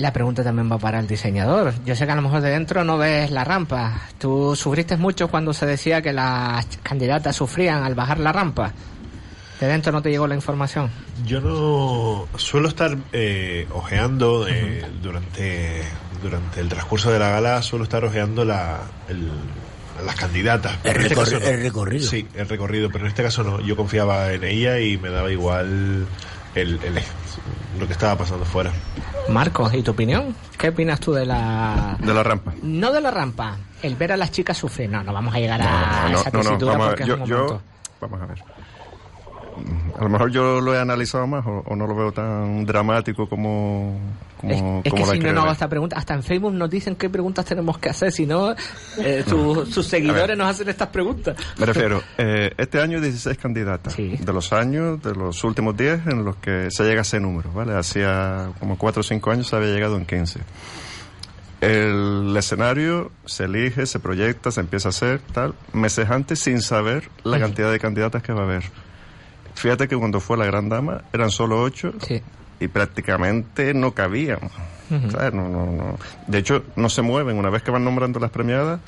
La 0.02 0.12
pregunta 0.12 0.42
también 0.42 0.68
va 0.68 0.78
para 0.78 0.98
el 0.98 1.06
diseñador. 1.06 1.74
Yo 1.86 1.94
sé 1.94 2.06
que 2.06 2.10
a 2.10 2.16
lo 2.16 2.22
mejor 2.22 2.40
de 2.40 2.50
dentro 2.50 2.82
no 2.82 2.98
ves 2.98 3.30
la 3.30 3.44
rampa. 3.44 4.00
¿Tú 4.18 4.56
sufriste 4.56 4.96
mucho 4.96 5.28
cuando 5.28 5.52
se 5.54 5.64
decía 5.64 6.02
que 6.02 6.12
las 6.12 6.66
candidatas 6.82 7.36
sufrían 7.36 7.84
al 7.84 7.94
bajar 7.94 8.18
la 8.18 8.32
rampa? 8.32 8.72
¿De 9.60 9.68
dentro 9.68 9.92
no 9.92 10.02
te 10.02 10.10
llegó 10.10 10.26
la 10.26 10.34
información? 10.34 10.90
Yo 11.24 11.40
no 11.40 12.26
suelo 12.36 12.66
estar 12.66 12.96
eh, 13.12 13.68
ojeando 13.70 14.48
eh, 14.48 14.84
durante 15.00 15.84
durante 16.20 16.60
el 16.60 16.68
transcurso 16.68 17.12
de 17.12 17.20
la 17.20 17.28
gala, 17.30 17.62
suelo 17.62 17.84
estar 17.84 18.04
ojeando 18.04 18.44
la, 18.44 18.80
el- 19.08 19.30
las 20.04 20.16
candidatas. 20.16 20.78
El 20.82 20.96
este 20.96 21.14
no. 21.14 21.22
el 21.46 21.62
recorrido. 21.62 22.08
Sí, 22.10 22.26
el 22.34 22.48
recorrido, 22.48 22.88
pero 22.90 23.04
en 23.04 23.08
este 23.10 23.22
caso 23.22 23.44
no. 23.44 23.60
Yo 23.60 23.76
confiaba 23.76 24.32
en 24.32 24.42
ella 24.42 24.80
y 24.80 24.98
me 24.98 25.10
daba 25.10 25.30
igual 25.30 26.06
el, 26.56 26.80
el- 26.82 27.02
lo 27.78 27.86
que 27.86 27.92
estaba 27.92 28.16
pasando 28.18 28.44
fuera. 28.44 28.72
Marcos, 29.28 29.72
¿y 29.74 29.82
tu 29.82 29.92
opinión? 29.92 30.34
¿Qué 30.58 30.68
opinas 30.70 31.00
tú 31.00 31.12
de 31.12 31.24
la... 31.24 31.96
De 32.00 32.12
la 32.12 32.22
rampa. 32.22 32.52
No 32.62 32.92
de 32.92 33.00
la 33.00 33.10
rampa, 33.10 33.56
el 33.82 33.94
ver 33.96 34.12
a 34.12 34.16
las 34.16 34.30
chicas 34.30 34.56
sufrir. 34.56 34.90
No, 34.90 35.02
no 35.02 35.12
vamos 35.12 35.34
a 35.34 35.38
llegar 35.38 35.60
a 35.62 35.64
No, 35.64 36.08
no, 36.10 36.20
esa 36.20 36.30
no, 36.30 36.40
tesitura 36.40 36.74
a 36.74 36.78
porque 36.78 36.90
ver, 36.94 37.00
es 37.02 37.06
yo, 37.08 37.14
un 37.14 37.24
yo- 37.26 37.36
momento. 37.38 37.62
vamos 38.00 38.20
a 38.22 38.26
ver. 38.26 38.42
A 39.98 40.02
lo 40.02 40.08
mejor 40.08 40.30
yo 40.30 40.60
lo 40.60 40.74
he 40.74 40.78
analizado 40.80 41.26
más 41.26 41.46
o, 41.46 41.62
o 41.66 41.76
no 41.76 41.86
lo 41.86 41.94
veo 41.94 42.12
tan 42.12 42.64
dramático 42.64 43.28
como, 43.28 43.98
como, 44.40 44.52
Es, 44.52 44.58
es 44.86 44.90
como 44.92 45.02
que 45.04 45.08
la 45.08 45.12
si 45.12 45.18
no 45.20 45.32
nos 45.32 45.42
hago 45.44 45.52
esta 45.52 45.68
pregunta, 45.68 45.96
hasta 45.96 46.14
en 46.14 46.22
Facebook 46.22 46.52
nos 46.54 46.70
dicen 46.70 46.96
qué 46.96 47.08
preguntas 47.10 47.44
tenemos 47.44 47.78
que 47.78 47.88
hacer, 47.90 48.10
si 48.12 48.26
no, 48.26 48.54
eh, 48.98 49.24
su- 49.28 49.66
sus 49.66 49.86
seguidores 49.86 50.36
nos 50.36 50.48
hacen 50.48 50.68
estas 50.68 50.88
preguntas. 50.88 51.36
Me 51.58 51.66
refiero, 51.66 52.02
eh, 52.18 52.52
este 52.56 52.80
año 52.80 53.00
16 53.00 53.36
candidatas. 53.38 53.94
De 53.96 54.32
los 54.32 54.52
años, 54.52 55.02
de 55.02 55.14
los 55.14 55.42
últimos 55.44 55.76
10 55.76 56.06
en 56.06 56.24
los 56.24 56.36
que 56.36 56.68
se 56.70 56.84
llega 56.84 57.00
a 57.00 57.02
ese 57.02 57.20
número, 57.20 57.52
¿vale? 57.52 57.74
Hacía 57.76 58.50
como 58.58 58.76
4 58.78 59.00
o 59.00 59.02
5 59.02 59.30
años 59.30 59.48
se 59.48 59.56
había 59.56 59.68
llegado 59.74 59.96
en 59.96 60.06
15. 60.06 60.40
El 61.60 62.34
escenario 62.36 63.12
se 63.24 63.44
elige, 63.44 63.86
se 63.86 64.00
proyecta, 64.00 64.50
se 64.50 64.60
empieza 64.60 64.88
a 64.88 64.90
hacer, 64.90 65.20
tal, 65.32 65.54
meses 65.72 66.10
antes 66.10 66.40
sin 66.40 66.60
saber 66.60 67.08
la 67.22 67.38
cantidad 67.38 67.70
de 67.70 67.78
candidatas 67.78 68.20
que 68.22 68.32
va 68.32 68.40
a 68.40 68.44
haber. 68.44 68.64
Fíjate 69.62 69.86
que 69.86 69.96
cuando 69.96 70.18
fue 70.18 70.36
la 70.36 70.44
Gran 70.44 70.68
Dama 70.68 71.02
eran 71.12 71.30
solo 71.30 71.62
8 71.62 71.92
y 72.58 72.66
prácticamente 72.66 73.72
no 73.74 73.92
cabían. 73.92 74.40
¿sabes? 75.12 75.32
No, 75.32 75.48
no, 75.48 75.66
no. 75.66 75.98
De 76.26 76.38
hecho, 76.38 76.64
no 76.74 76.88
se 76.88 77.00
mueven. 77.00 77.38
Una 77.38 77.48
vez 77.48 77.62
que 77.62 77.70
van 77.70 77.84
nombrando 77.84 78.18
las 78.18 78.32
premiadas, 78.32 78.80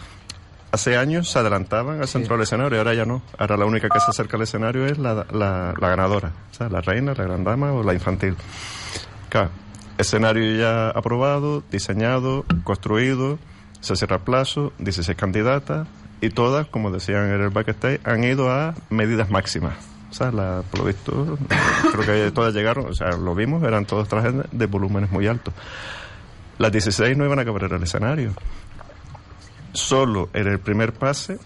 hace 0.73 0.97
años 0.97 1.31
se 1.31 1.39
adelantaban 1.39 2.01
al 2.01 2.09
centro 2.09 2.35
del 2.35 2.43
escenario, 2.43 2.77
ahora 2.79 2.93
ya 2.93 3.05
no. 3.05 3.23
Ahora 3.39 3.57
la 3.57 3.67
única 3.67 3.89
que 3.89 4.01
se 4.01 4.11
acerca 4.11 4.37
al 4.37 4.43
escenario 4.43 4.85
es 4.85 4.99
la, 4.99 5.25
la, 5.31 5.75
la 5.79 5.89
ganadora, 5.89 6.33
o 6.51 6.55
sea, 6.55 6.69
la 6.69 6.81
reina, 6.81 7.15
la 7.15 7.23
gran 7.23 7.45
dama 7.45 7.73
o 7.73 7.85
la 7.85 7.95
infantil. 7.95 8.35
Claro, 9.29 9.51
escenario 9.97 10.59
ya 10.59 10.89
aprobado, 10.89 11.63
diseñado, 11.71 12.45
construido, 12.65 13.39
se 13.79 13.95
cierra 13.95 14.19
plazo, 14.19 14.73
16 14.81 15.17
candidatas 15.17 15.87
y 16.21 16.31
todas, 16.31 16.67
como 16.67 16.91
decían 16.91 17.31
en 17.31 17.41
el 17.41 17.51
backstage, 17.51 18.01
han 18.03 18.25
ido 18.25 18.51
a 18.51 18.75
medidas 18.91 19.31
máximas. 19.31 19.94
Por 20.70 20.81
lo 20.81 20.85
visto, 20.87 21.38
creo 21.92 22.07
que 22.07 22.31
todas 22.33 22.55
llegaron, 22.55 22.87
o 22.87 22.94
sea, 22.94 23.11
lo 23.12 23.35
vimos, 23.35 23.62
eran 23.62 23.85
todos 23.85 24.09
trajes 24.09 24.33
de- 24.53 24.66
volúmenes 24.66 25.11
muy 25.11 25.27
altos. 25.27 25.53
Las 26.59 26.70
16 26.72 27.16
no 27.16 27.24
iban 27.24 27.38
a 27.38 27.44
caber 27.44 27.64
el 27.72 27.83
escenario. 27.83 28.33
Solo 29.72 30.29
en 30.33 30.46
el 30.46 30.61
primer 30.61 30.92
pase, 30.92 31.38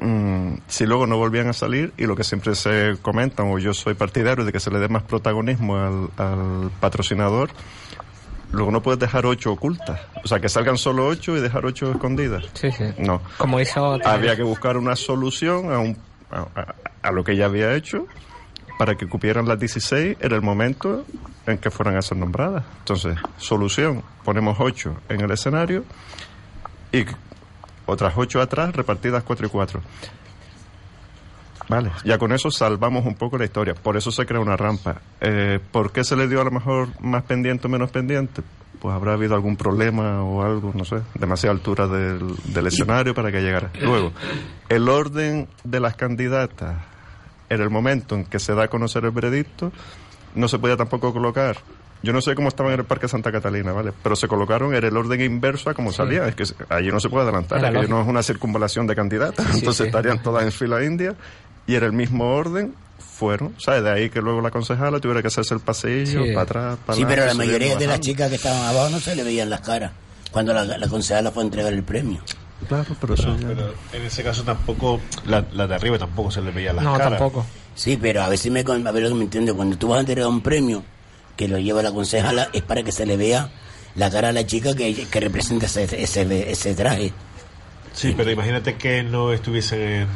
mm, 0.00 0.54
si 0.68 0.86
luego 0.86 1.06
no 1.06 1.16
volvían 1.16 1.48
a 1.48 1.52
salir, 1.52 1.92
y 1.96 2.06
lo 2.06 2.14
que 2.16 2.24
siempre 2.24 2.54
se 2.54 2.96
comentan, 3.02 3.50
o 3.50 3.58
yo 3.58 3.74
soy 3.74 3.94
partidario 3.94 4.44
de 4.44 4.52
que 4.52 4.60
se 4.60 4.70
le 4.70 4.78
dé 4.78 4.88
más 4.88 5.02
protagonismo 5.02 5.76
al, 5.76 6.08
al 6.16 6.70
patrocinador, 6.80 7.50
luego 8.52 8.70
no 8.70 8.82
puedes 8.82 9.00
dejar 9.00 9.26
ocho 9.26 9.52
ocultas. 9.52 10.00
O 10.24 10.28
sea, 10.28 10.40
que 10.40 10.48
salgan 10.48 10.78
solo 10.78 11.06
ocho 11.06 11.36
y 11.36 11.40
dejar 11.40 11.66
ocho 11.66 11.90
escondidas. 11.90 12.44
Sí, 12.54 12.70
sí. 12.70 12.84
No. 12.98 13.20
Como 13.38 13.58
hizo... 13.60 13.98
Había 14.04 14.36
que 14.36 14.42
buscar 14.42 14.76
una 14.76 14.94
solución 14.96 15.72
a, 15.72 15.78
un, 15.78 15.96
a, 16.30 16.40
a- 16.60 16.74
a 17.02 17.10
lo 17.12 17.24
que 17.24 17.36
ya 17.36 17.46
había 17.46 17.74
hecho 17.74 18.06
para 18.80 18.94
que 18.94 19.06
cupieran 19.06 19.46
las 19.46 19.60
16 19.60 20.16
en 20.20 20.32
el 20.32 20.40
momento 20.40 21.04
en 21.46 21.58
que 21.58 21.70
fueran 21.70 21.98
a 21.98 22.02
ser 22.02 22.16
nombradas. 22.16 22.64
Entonces, 22.78 23.18
solución, 23.36 24.02
ponemos 24.24 24.56
8 24.58 25.02
en 25.10 25.20
el 25.20 25.30
escenario 25.30 25.84
y 26.90 27.04
otras 27.84 28.14
8 28.16 28.40
atrás 28.40 28.74
repartidas 28.74 29.22
4 29.22 29.46
y 29.46 29.50
4. 29.50 29.80
Vale, 31.68 31.92
ya 32.04 32.16
con 32.16 32.32
eso 32.32 32.50
salvamos 32.50 33.04
un 33.04 33.16
poco 33.16 33.36
la 33.36 33.44
historia. 33.44 33.74
Por 33.74 33.98
eso 33.98 34.10
se 34.10 34.24
crea 34.24 34.40
una 34.40 34.56
rampa. 34.56 35.02
Eh, 35.20 35.60
¿Por 35.70 35.92
qué 35.92 36.02
se 36.02 36.16
le 36.16 36.26
dio 36.26 36.40
a 36.40 36.44
lo 36.44 36.50
mejor 36.50 36.88
más 37.02 37.22
pendiente 37.24 37.66
o 37.66 37.70
menos 37.70 37.90
pendiente? 37.90 38.42
Pues 38.80 38.94
habrá 38.94 39.12
habido 39.12 39.34
algún 39.34 39.56
problema 39.56 40.24
o 40.24 40.42
algo, 40.42 40.72
no 40.74 40.86
sé, 40.86 41.02
demasiada 41.14 41.54
altura 41.54 41.86
del, 41.86 42.34
del 42.46 42.66
escenario 42.66 43.14
para 43.14 43.30
que 43.30 43.42
llegara. 43.42 43.70
Luego, 43.82 44.10
el 44.68 44.88
orden 44.88 45.48
de 45.64 45.80
las 45.80 45.96
candidatas 45.96 46.89
en 47.50 47.60
el 47.60 47.68
momento 47.68 48.14
en 48.14 48.24
que 48.24 48.38
se 48.38 48.54
da 48.54 48.64
a 48.64 48.68
conocer 48.68 49.04
el 49.04 49.10
veredicto, 49.10 49.70
no 50.34 50.48
se 50.48 50.58
podía 50.58 50.76
tampoco 50.78 51.12
colocar. 51.12 51.58
Yo 52.02 52.14
no 52.14 52.22
sé 52.22 52.34
cómo 52.34 52.48
estaban 52.48 52.72
en 52.72 52.80
el 52.80 52.86
Parque 52.86 53.08
Santa 53.08 53.30
Catalina, 53.30 53.72
¿vale? 53.72 53.92
Pero 54.02 54.16
se 54.16 54.26
colocaron 54.26 54.74
en 54.74 54.82
el 54.82 54.96
orden 54.96 55.20
inverso 55.20 55.68
a 55.68 55.74
como 55.74 55.92
salía. 55.92 56.26
Es 56.26 56.34
que 56.34 56.44
allí 56.70 56.88
no 56.90 56.98
se 56.98 57.10
puede 57.10 57.24
adelantar, 57.24 57.60
lógico. 57.60 57.92
no 57.92 58.00
es 58.00 58.08
una 58.08 58.22
circunvalación 58.22 58.86
de 58.86 58.96
candidatas. 58.96 59.44
Sí, 59.48 59.58
Entonces 59.58 59.82
sí. 59.84 59.88
estarían 59.88 60.22
todas 60.22 60.44
en 60.44 60.52
fila 60.52 60.82
india 60.82 61.14
y 61.66 61.74
en 61.74 61.84
el 61.84 61.92
mismo 61.92 62.32
orden 62.34 62.74
fueron, 62.98 63.54
¿sabes? 63.58 63.82
De 63.84 63.90
ahí 63.90 64.08
que 64.08 64.22
luego 64.22 64.40
la 64.40 64.50
concejala 64.50 64.98
tuviera 64.98 65.20
que 65.20 65.28
hacerse 65.28 65.52
el 65.52 65.60
pasillo, 65.60 66.24
Sí. 66.24 66.30
para 66.32 66.42
atrás, 66.42 66.78
para 66.86 66.96
Sí, 66.96 67.04
pero 67.06 67.26
la 67.26 67.34
mayoría 67.34 67.76
de 67.76 67.86
las 67.86 68.00
chicas 68.00 68.30
que 68.30 68.36
estaban 68.36 68.62
abajo 68.64 68.88
no 68.88 68.98
se 68.98 69.14
le 69.14 69.22
veían 69.22 69.50
las 69.50 69.60
caras 69.60 69.92
cuando 70.30 70.54
la, 70.54 70.64
la 70.64 70.88
concejala 70.88 71.30
fue 71.32 71.42
a 71.42 71.46
entregar 71.46 71.72
el 71.72 71.82
premio. 71.82 72.20
Claro, 72.68 72.94
pero 73.00 73.14
eso 73.14 73.36
ya- 73.38 73.48
Pero 73.48 73.74
en 73.92 74.02
ese 74.02 74.22
caso 74.22 74.42
tampoco, 74.42 75.00
la, 75.26 75.44
la 75.52 75.66
de 75.66 75.74
arriba 75.74 75.98
tampoco 75.98 76.30
se 76.30 76.40
le 76.42 76.50
veía 76.50 76.72
las 76.72 76.84
No, 76.84 76.92
caras. 76.92 77.18
tampoco. 77.18 77.44
Sí, 77.74 77.96
pero 78.00 78.22
a 78.22 78.28
ver 78.28 78.38
si 78.38 78.50
me, 78.50 78.60
a 78.60 78.92
ver 78.92 79.02
lo 79.02 79.08
que 79.08 79.14
me 79.14 79.24
entiende. 79.24 79.52
Cuando 79.52 79.76
tú 79.78 79.88
vas 79.88 79.98
a 79.98 80.00
entregar 80.00 80.26
un 80.28 80.40
premio 80.40 80.82
que 81.36 81.48
lo 81.48 81.58
lleva 81.58 81.82
la 81.82 81.92
concejala, 81.92 82.48
es 82.52 82.62
para 82.62 82.82
que 82.82 82.92
se 82.92 83.06
le 83.06 83.16
vea 83.16 83.50
la 83.94 84.10
cara 84.10 84.28
a 84.28 84.32
la 84.32 84.46
chica 84.46 84.74
que, 84.74 84.94
que 84.94 85.20
representa 85.20 85.66
ese, 85.66 85.84
ese, 86.02 86.50
ese 86.50 86.74
traje. 86.74 87.12
Sí, 87.92 88.14
pero 88.16 88.30
imagínate 88.30 88.76
que 88.76 89.02
no 89.02 89.32
estuviesen 89.32 89.80
en, 89.80 90.06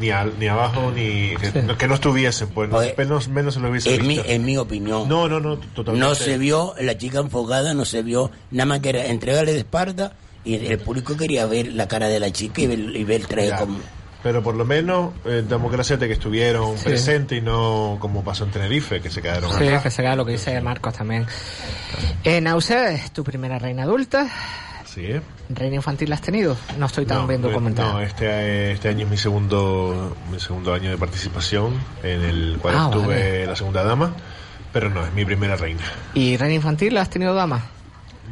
ni, 0.00 0.10
al- 0.10 0.38
ni 0.38 0.48
abajo 0.48 0.90
ni 0.94 1.34
que, 1.36 1.62
no, 1.62 1.78
que 1.78 1.88
no 1.88 1.94
estuviese, 1.94 2.46
pues 2.46 2.68
no, 2.68 2.76
Joder. 2.76 2.94
menos, 2.98 3.28
menos 3.28 3.54
se 3.54 3.60
lo 3.60 3.70
hubiese 3.70 3.94
En 3.94 4.02
mi, 4.06 4.14
visto. 4.16 4.28
en 4.30 4.44
mi 4.44 4.56
opinión. 4.58 5.08
No, 5.08 5.28
no, 5.28 5.40
no, 5.40 5.56
totalmente. 5.56 6.06
No 6.08 6.14
se 6.14 6.36
vio 6.36 6.74
la 6.80 6.98
chica 6.98 7.20
enfocada, 7.20 7.72
no 7.74 7.84
se 7.86 8.02
vio 8.02 8.30
nada 8.50 8.66
más 8.66 8.80
que 8.80 8.90
era 8.90 9.06
entregarle 9.06 9.52
de 9.52 9.60
espalda 9.60 10.12
y 10.44 10.66
el 10.66 10.78
público 10.78 11.16
quería 11.16 11.46
ver 11.46 11.68
la 11.72 11.86
cara 11.88 12.08
de 12.08 12.18
la 12.20 12.30
chica 12.30 12.60
y 12.62 12.66
ver, 12.66 12.78
y 12.78 13.04
ver 13.04 13.20
el 13.22 13.26
traje 13.26 13.48
Ya. 13.48 13.56
como... 13.58 13.78
Pero 14.22 14.40
por 14.40 14.54
lo 14.54 14.64
menos 14.64 15.12
eh, 15.24 15.44
damos 15.48 15.72
gracias 15.72 15.98
de 15.98 16.06
que 16.06 16.12
estuvieron 16.12 16.78
Sí. 16.78 16.84
presentes 16.84 17.38
y 17.38 17.40
no 17.40 17.96
como 18.00 18.22
pasó 18.22 18.44
en 18.44 18.52
Tenerife, 18.52 19.00
que 19.00 19.10
se 19.10 19.20
quedaron 19.20 19.50
Sí, 19.58 19.64
que 19.82 19.90
se 19.90 20.00
vea 20.00 20.14
lo 20.14 20.24
que 20.24 20.32
dice 20.32 20.60
Marcos 20.60 20.94
también. 20.94 21.26
Eh, 22.22 22.40
es 22.92 23.10
tu 23.10 23.24
primera 23.24 23.58
reina 23.58 23.82
adulta. 23.82 24.28
Sí. 24.84 25.08
¿Reina 25.48 25.76
infantil 25.76 26.08
la 26.10 26.16
has 26.16 26.20
tenido? 26.22 26.56
No 26.78 26.86
estoy 26.86 27.04
tan 27.06 27.22
No, 27.22 27.26
bien 27.26 27.40
eh, 27.40 27.48
documentado. 27.48 27.94
No, 27.94 28.00
este, 28.00 28.72
este 28.72 28.88
año 28.90 29.06
es 29.06 29.10
mi 29.10 29.16
segundo, 29.16 30.16
mi 30.30 30.38
segundo 30.38 30.72
año 30.72 30.90
de 30.90 30.98
participación, 30.98 31.72
en 32.04 32.22
el 32.22 32.58
cual 32.60 32.74
Ah, 32.78 32.84
estuve 32.92 33.06
vale. 33.06 33.46
la 33.46 33.56
segunda 33.56 33.82
dama, 33.82 34.14
pero 34.72 34.88
no, 34.90 35.04
es 35.04 35.12
mi 35.14 35.24
primera 35.24 35.56
reina. 35.56 35.82
¿Y 36.14 36.36
reina 36.36 36.54
infantil 36.54 36.94
la 36.94 37.00
has 37.00 37.10
tenido 37.10 37.34
dama? 37.34 37.62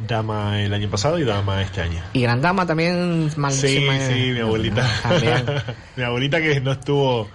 Dama 0.07 0.61
el 0.61 0.73
año 0.73 0.89
pasado 0.89 1.19
y 1.19 1.23
dama 1.25 1.61
este 1.61 1.81
año. 1.81 2.01
¿Y 2.13 2.21
gran 2.21 2.41
dama 2.41 2.65
también? 2.65 3.29
Sí, 3.29 3.39
malísima? 3.39 3.99
sí, 3.99 4.31
mi 4.31 4.39
abuelita. 4.39 4.87
Mi 5.95 6.03
abuelita 6.03 6.39
que 6.41 6.59
no 6.61 6.71
estuvo 6.71 7.29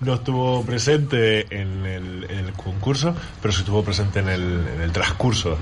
no 0.00 0.14
estuvo 0.14 0.64
presente 0.64 1.46
en 1.56 1.86
el, 1.86 2.24
en 2.28 2.46
el 2.46 2.52
concurso, 2.54 3.14
pero 3.40 3.52
sí 3.52 3.60
estuvo 3.60 3.84
presente 3.84 4.18
en 4.18 4.28
el, 4.28 4.42
en 4.74 4.80
el 4.82 4.90
transcurso. 4.92 5.56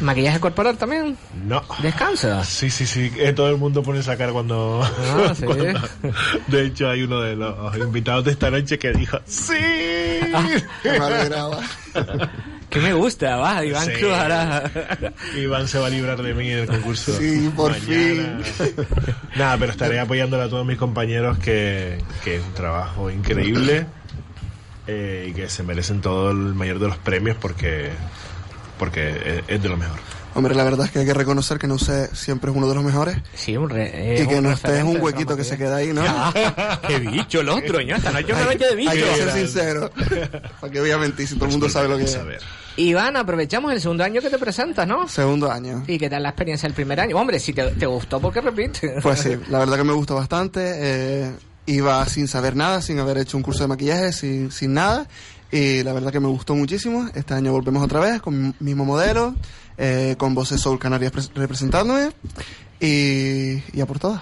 ¿Maquillaje 0.00 0.40
corporal 0.40 0.78
también? 0.78 1.18
No. 1.44 1.62
¿Descansa? 1.82 2.42
Sí, 2.44 2.70
sí, 2.70 2.86
sí. 2.86 3.12
eh, 3.18 3.32
todo 3.32 3.50
el 3.50 3.56
mundo 3.58 3.82
pone 3.82 3.98
esa 4.00 4.16
cara 4.16 4.32
cuando, 4.32 4.80
Ah, 4.82 5.34
sí. 5.38 5.44
cuando- 5.44 5.78
De 6.46 6.64
hecho, 6.66 6.88
hay 6.88 7.02
uno 7.02 7.20
de 7.20 7.36
los 7.36 7.76
invitados 7.76 8.24
de 8.24 8.30
esta 8.30 8.50
noche 8.50 8.78
que 8.78 8.92
dijo 8.92 9.18
¡Sí! 9.26 9.52
Me 10.84 10.90
alegraba. 10.96 11.60
Que 12.70 12.80
me 12.80 12.92
gusta, 12.92 13.36
va, 13.36 13.64
Iván 13.64 13.86
Sí. 13.86 13.92
Cruz 13.92 14.12
ahora. 14.12 14.70
Iván 15.36 15.68
se 15.68 15.78
va 15.78 15.86
a 15.86 15.90
librar 15.90 16.20
de 16.22 16.34
mí 16.34 16.50
en 16.50 16.58
el 16.58 16.66
concurso. 16.66 17.16
Sí, 17.16 17.50
por 17.56 17.72
Mañana. 17.72 18.40
Nada, 19.36 19.56
pero 19.58 19.72
estaré 19.72 19.98
apoyándole 20.00 20.42
a 20.44 20.48
todos 20.48 20.66
mis 20.66 20.76
compañeros 20.76 21.38
que, 21.38 21.98
que 22.24 22.36
es 22.36 22.42
un 22.42 22.52
trabajo 22.52 23.10
increíble 23.10 23.86
eh, 24.86 25.28
y 25.30 25.32
que 25.32 25.48
se 25.48 25.62
merecen 25.62 26.00
todo 26.00 26.30
el 26.30 26.54
mayor 26.54 26.78
de 26.78 26.88
los 26.88 26.98
premios 26.98 27.36
porque, 27.40 27.90
porque 28.78 29.08
es, 29.08 29.44
es 29.48 29.62
de 29.62 29.68
lo 29.68 29.76
mejor. 29.76 29.98
Hombre, 30.38 30.54
la 30.54 30.62
verdad 30.64 30.86
es 30.86 30.92
que 30.92 31.00
hay 31.00 31.04
que 31.06 31.14
reconocer 31.14 31.58
que 31.58 31.66
no 31.66 31.78
sé 31.78 32.14
siempre 32.14 32.50
es 32.50 32.56
uno 32.56 32.68
de 32.68 32.74
los 32.76 32.84
mejores. 32.84 33.16
Sí, 33.34 33.56
un 33.56 33.68
re, 33.68 34.18
y 34.22 34.26
que 34.26 34.36
un 34.36 34.44
no 34.44 34.52
esté 34.52 34.78
es 34.78 34.84
un 34.84 35.00
huequito 35.00 35.36
que 35.36 35.42
se 35.42 35.58
queda 35.58 35.76
ahí, 35.76 35.92
¿no? 35.92 36.02
Ah, 36.06 36.80
qué 36.86 37.00
bicho 37.00 37.40
el 37.40 37.48
otro, 37.48 37.80
ño, 37.80 37.96
esta 37.96 38.12
noche 38.12 38.32
es 38.32 38.36
una 38.36 38.44
noche 38.44 38.66
de 38.66 38.76
bicho. 38.76 38.90
Hay 38.90 38.98
que 38.98 39.14
ser 39.16 39.32
sincero. 39.32 39.90
Para 40.60 40.72
que 40.72 40.80
voy 40.80 40.90
a 40.92 40.98
mentir 40.98 41.26
si 41.26 41.34
todo 41.34 41.46
el 41.46 41.50
mundo 41.50 41.68
sabe 41.68 41.88
lo 41.88 41.96
que 41.98 42.04
es. 42.04 42.12
Saber. 42.12 42.40
Iván, 42.76 43.16
aprovechamos 43.16 43.72
el 43.72 43.80
segundo 43.80 44.04
año 44.04 44.20
que 44.20 44.30
te 44.30 44.38
presentas, 44.38 44.86
¿no? 44.86 45.08
Segundo 45.08 45.50
año. 45.50 45.82
¿Y 45.88 45.98
qué 45.98 46.08
tal 46.08 46.22
la 46.22 46.28
experiencia 46.28 46.68
del 46.68 46.74
primer 46.74 47.00
año? 47.00 47.16
Hombre, 47.16 47.40
si 47.40 47.52
te, 47.52 47.64
te 47.72 47.86
gustó, 47.86 48.20
¿por 48.20 48.32
qué 48.32 48.40
repites? 48.40 49.02
Pues 49.02 49.18
sí, 49.18 49.30
la 49.50 49.58
verdad 49.58 49.76
que 49.76 49.84
me 49.84 49.92
gustó 49.92 50.14
bastante. 50.14 50.60
eh, 50.62 51.32
iba 51.66 52.04
sin 52.06 52.28
saber 52.28 52.56
nada, 52.56 52.80
sin 52.80 52.98
haber 52.98 53.18
hecho 53.18 53.36
un 53.36 53.42
curso 53.42 53.64
de 53.64 53.68
maquillaje, 53.68 54.12
sin, 54.12 54.50
sin 54.50 54.74
nada. 54.74 55.06
Y 55.50 55.82
la 55.82 55.92
verdad 55.92 56.12
que 56.12 56.20
me 56.20 56.28
gustó 56.28 56.54
muchísimo. 56.54 57.08
Este 57.14 57.34
año 57.34 57.52
volvemos 57.52 57.82
otra 57.82 58.00
vez 58.00 58.20
con 58.20 58.48
mi 58.48 58.54
mismo 58.60 58.84
modelo, 58.84 59.34
eh, 59.78 60.16
con 60.18 60.34
Voces 60.34 60.60
Soul 60.60 60.78
Canarias 60.78 61.12
pres- 61.12 61.30
representándome. 61.34 62.10
Y, 62.80 63.62
y 63.72 63.80
a 63.80 63.86
por 63.86 63.98
todas. 63.98 64.20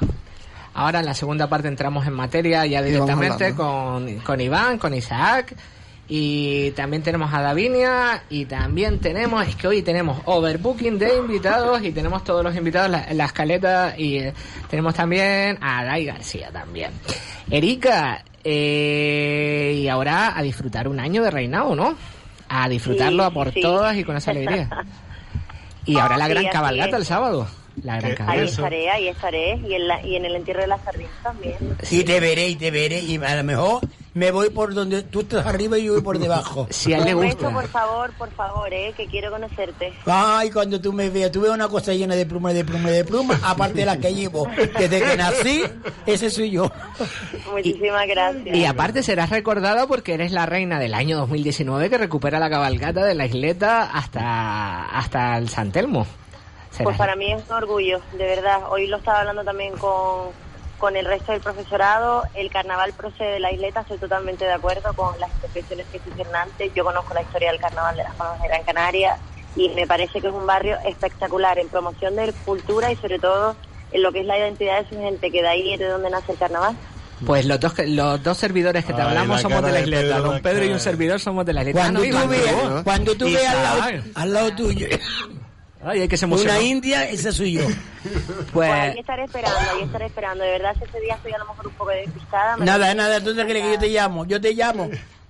Ahora 0.74 1.00
en 1.00 1.06
la 1.06 1.14
segunda 1.14 1.48
parte 1.48 1.68
entramos 1.68 2.06
en 2.06 2.12
materia 2.12 2.64
ya 2.66 2.82
directamente 2.82 3.54
con, 3.54 4.18
con 4.20 4.40
Iván, 4.40 4.78
con 4.78 4.94
Isaac. 4.94 5.56
Y 6.08 6.70
también 6.72 7.02
tenemos 7.02 7.34
a 7.34 7.40
Davinia 7.40 8.22
y 8.30 8.44
también 8.44 9.00
tenemos, 9.00 9.44
es 9.48 9.56
que 9.56 9.66
hoy 9.66 9.82
tenemos 9.82 10.20
overbooking 10.24 11.00
de 11.00 11.16
invitados 11.18 11.82
y 11.82 11.90
tenemos 11.90 12.22
todos 12.22 12.44
los 12.44 12.54
invitados, 12.54 12.88
la, 12.90 13.12
la 13.12 13.24
escaleta 13.24 13.94
y 13.98 14.18
eh, 14.18 14.32
tenemos 14.70 14.94
también 14.94 15.58
a 15.60 15.82
Dai 15.84 16.04
García 16.04 16.50
también. 16.52 16.92
Erika, 17.50 18.22
eh, 18.44 19.80
y 19.82 19.88
ahora 19.88 20.38
a 20.38 20.42
disfrutar 20.42 20.86
un 20.86 21.00
año 21.00 21.24
de 21.24 21.30
reinado, 21.32 21.74
¿no? 21.74 21.96
A 22.48 22.68
disfrutarlo 22.68 23.24
Sí, 23.24 23.28
a 23.28 23.34
por 23.34 23.52
sí. 23.52 23.60
todas 23.60 23.96
y 23.96 24.04
con 24.04 24.16
esa 24.16 24.30
alegría. 24.30 24.68
Y 25.86 25.98
ahora 25.98 26.16
la 26.18 26.26
Sí, 26.26 26.30
gran 26.32 26.46
cabalgata 26.48 26.90
es. 26.96 27.00
el 27.00 27.06
sábado. 27.06 27.46
La 27.82 27.96
gran 27.98 28.02
¿Qué? 28.02 28.08
Ahí 28.10 28.16
cabalgata. 28.16 28.50
estaré, 28.50 28.90
ahí 28.90 29.08
estaré. 29.08 29.56
Y 29.56 29.74
en, 29.74 29.88
la- 29.88 30.04
y 30.04 30.16
en 30.16 30.24
el 30.24 30.34
entierro 30.36 30.60
de 30.62 30.66
las 30.66 30.82
sardinas 30.82 31.12
también. 31.22 31.56
Y 31.90 32.04
te 32.04 32.20
veré, 32.20 32.48
y 32.48 32.56
te 32.56 32.70
veré, 32.70 33.00
y 33.00 33.16
a 33.22 33.36
lo 33.36 33.44
mejor 33.44 33.80
me 34.16 34.30
voy 34.30 34.48
por 34.48 34.72
donde 34.72 35.02
tú 35.02 35.20
estás 35.20 35.44
arriba 35.46 35.76
y 35.78 35.84
yo 35.84 35.92
voy 35.92 36.00
por 36.00 36.18
debajo. 36.18 36.66
Si 36.76 36.92
a 36.94 36.98
él 36.98 37.04
le 37.04 37.12
gusta. 37.14 37.50
por 37.50 37.68
favor, 37.68 38.10
por 38.16 38.30
favor, 38.32 38.72
eh, 38.72 38.94
que 38.96 39.06
quiero 39.06 39.30
conocerte. 39.30 39.92
Ay, 40.06 40.50
cuando 40.50 40.80
tú 40.80 40.92
me 40.92 41.10
veas, 41.10 41.30
tú 41.30 41.42
ves 41.42 41.50
una 41.50 41.68
cosa 41.68 41.92
llena 41.92 42.14
de 42.14 42.24
plumas, 42.24 42.54
de 42.54 42.64
plumas, 42.64 42.92
de 42.92 43.04
plumas, 43.04 43.40
aparte 43.44 43.80
de 43.80 43.84
las 43.86 43.98
que 43.98 44.14
llevo 44.14 44.48
desde 44.78 45.02
que 45.02 45.16
nací, 45.18 45.62
ese 46.06 46.30
soy 46.30 46.50
yo. 46.50 46.70
Muchísimas 47.52 48.06
gracias. 48.06 48.56
Y 48.56 48.64
aparte 48.64 49.02
serás 49.02 49.28
recordada 49.30 49.86
porque 49.86 50.14
eres 50.14 50.32
la 50.32 50.46
reina 50.46 50.78
del 50.78 50.94
año 50.94 51.18
2019 51.18 51.90
que 51.90 51.98
recupera 51.98 52.38
la 52.38 52.48
cabalgata 52.48 53.04
de 53.04 53.14
la 53.14 53.26
isleta 53.26 53.82
hasta, 53.92 54.86
hasta 54.86 55.36
el 55.36 55.48
San 55.50 55.72
Telmo. 55.72 56.06
Serás- 56.70 56.84
Pues 56.84 56.96
para 56.96 57.16
mí 57.16 57.32
es 57.32 57.42
un 57.48 57.54
orgullo, 57.54 58.00
de 58.12 58.24
verdad. 58.24 58.60
Hoy 58.70 58.86
lo 58.86 58.96
estaba 58.98 59.20
hablando 59.20 59.44
también 59.44 59.72
con, 59.76 60.30
con 60.78 60.96
el 60.96 61.06
resto 61.06 61.32
del 61.32 61.40
profesorado. 61.40 62.22
El 62.34 62.50
carnaval 62.50 62.92
procede 62.92 63.32
de 63.34 63.40
la 63.40 63.52
isleta, 63.52 63.80
estoy 63.80 63.98
totalmente 63.98 64.44
de 64.44 64.52
acuerdo 64.52 64.92
con 64.94 65.18
las 65.20 65.30
expresiones 65.42 65.86
que 65.92 65.98
se 65.98 66.10
hicieron 66.10 66.34
antes. 66.36 66.72
Yo 66.74 66.84
conozco 66.84 67.14
la 67.14 67.22
historia 67.22 67.50
del 67.52 67.60
carnaval 67.60 67.96
de 67.96 68.02
las 68.04 68.14
Palmas 68.14 68.40
de 68.42 68.48
Gran 68.48 68.62
Canaria 68.64 69.16
y 69.56 69.68
me 69.70 69.86
parece 69.86 70.20
que 70.20 70.28
es 70.28 70.34
un 70.34 70.46
barrio 70.46 70.76
espectacular 70.86 71.58
en 71.58 71.68
promoción 71.68 72.14
de 72.16 72.32
cultura 72.44 72.92
y 72.92 72.96
sobre 72.96 73.18
todo 73.18 73.56
en 73.92 74.02
lo 74.02 74.12
que 74.12 74.20
es 74.20 74.26
la 74.26 74.36
identidad 74.38 74.82
de 74.82 74.88
su 74.88 74.96
gente, 75.00 75.30
que 75.30 75.40
de 75.42 75.48
ahí 75.48 75.72
es 75.74 75.78
de 75.78 75.86
donde 75.88 76.10
nace 76.10 76.32
el 76.32 76.38
carnaval. 76.38 76.76
Pues 77.24 77.46
los 77.46 77.58
dos, 77.58 77.72
que- 77.72 77.86
los 77.86 78.22
dos 78.22 78.36
servidores 78.36 78.84
que 78.84 78.92
te 78.92 79.00
Ay, 79.00 79.08
hablamos 79.08 79.36
la 79.36 79.42
somos 79.42 79.62
de 79.62 79.68
la 79.72 79.76
de 79.78 79.82
isleta. 79.84 80.16
Pedro, 80.16 80.22
Don 80.32 80.42
Pedro 80.42 80.64
y 80.66 80.68
un 80.72 80.80
servidor 80.80 81.18
somos 81.20 81.46
de 81.46 81.52
la 81.54 81.60
isleta. 81.62 81.78
Cuando 81.80 82.00
Ah, 82.00 82.02
tú 82.04 82.08
no, 82.12 82.18
Iván, 82.18 82.28
veas, 82.28 82.64
¿no? 82.68 82.84
cuando 82.84 83.14
tú 83.16 83.24
veas 83.24 83.54
al 83.56 84.04
al 84.14 84.32
lado 84.34 84.52
tuyo 84.54 84.86
Ay, 85.86 86.00
hay 86.00 86.08
que 86.08 86.16
se 86.16 86.24
emocionó. 86.24 86.52
una 86.52 86.62
india, 86.62 87.08
ese 87.08 87.30
soy 87.30 87.52
yo. 87.52 87.62
Pues 88.52 88.70
ahí 88.70 88.98
estaré 88.98 89.24
esperando, 89.24 89.58
ahí 89.58 89.82
estaré 89.82 90.06
esperando. 90.06 90.44
De 90.44 90.50
verdad, 90.50 90.74
si 90.78 90.84
ese 90.84 91.00
día 91.00 91.14
estoy 91.14 91.32
a 91.32 91.38
lo 91.38 91.46
mejor 91.46 91.66
un 91.66 91.72
poco 91.74 91.90
despistada. 91.90 92.56
Nada, 92.56 92.94
nada, 92.94 93.20
tú 93.20 93.34
te 93.34 93.44
crees 93.44 93.64
que 93.64 93.72
yo 93.72 93.78
te 93.78 93.88
llamo, 93.88 94.24
yo 94.24 94.40
te 94.40 94.52
llamo, 94.52 94.88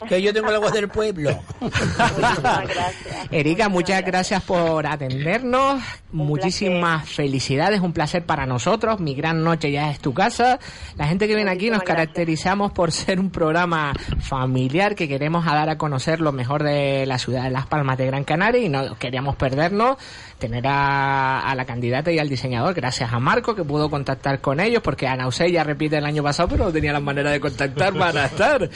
que 0.08 0.20
yo 0.20 0.32
tengo 0.32 0.50
la 0.50 0.58
voz 0.58 0.72
del 0.72 0.88
pueblo. 0.88 1.30
Muchísimas 1.60 2.68
gracias. 2.68 3.28
Erika, 3.30 3.68
muchas 3.68 4.04
gracias 4.04 4.42
por 4.42 4.86
atendernos. 4.86 5.82
Muchísimas 6.12 7.08
felicidades, 7.08 7.80
un 7.80 7.92
placer 7.92 8.24
para 8.24 8.46
nosotros. 8.46 9.00
Mi 9.00 9.14
gran 9.14 9.42
noche 9.42 9.72
ya 9.72 9.90
es 9.90 9.98
tu 10.00 10.12
casa. 10.12 10.58
La 10.96 11.06
gente 11.06 11.26
que 11.26 11.34
viene 11.34 11.50
aquí 11.50 11.70
nos 11.70 11.82
caracterizamos 11.82 12.72
por 12.72 12.92
ser 12.92 13.18
un 13.18 13.30
programa 13.30 13.92
familiar 14.20 14.94
que 14.94 15.08
queremos 15.08 15.46
a 15.46 15.54
dar 15.54 15.70
a 15.70 15.78
conocer 15.78 16.20
lo 16.20 16.32
mejor 16.32 16.62
de 16.62 17.06
la 17.06 17.18
ciudad 17.18 17.44
de 17.44 17.50
Las 17.50 17.66
Palmas 17.66 17.98
de 17.98 18.06
Gran 18.06 18.24
Canaria 18.24 18.60
y 18.62 18.68
no 18.68 18.96
queríamos 18.98 19.36
perdernos 19.36 19.96
tener 20.38 20.66
a, 20.66 21.40
a 21.40 21.54
la 21.54 21.64
candidata 21.64 22.12
y 22.12 22.18
al 22.18 22.28
diseñador. 22.28 22.74
Gracias 22.74 23.12
a 23.12 23.18
Marco 23.18 23.54
que 23.54 23.64
pudo 23.64 23.90
contactar 23.90 24.40
con 24.40 24.60
ellos 24.60 24.82
porque 24.82 25.08
Ana 25.08 25.24
Eusebia 25.24 25.46
ya 25.56 25.64
repite 25.64 25.96
el 25.96 26.04
año 26.04 26.22
pasado, 26.22 26.48
pero 26.50 26.64
no 26.66 26.72
tenía 26.72 26.92
la 26.92 27.00
manera 27.00 27.30
de 27.30 27.40
contactar 27.40 27.94
para 27.94 28.26
estar. 28.26 28.68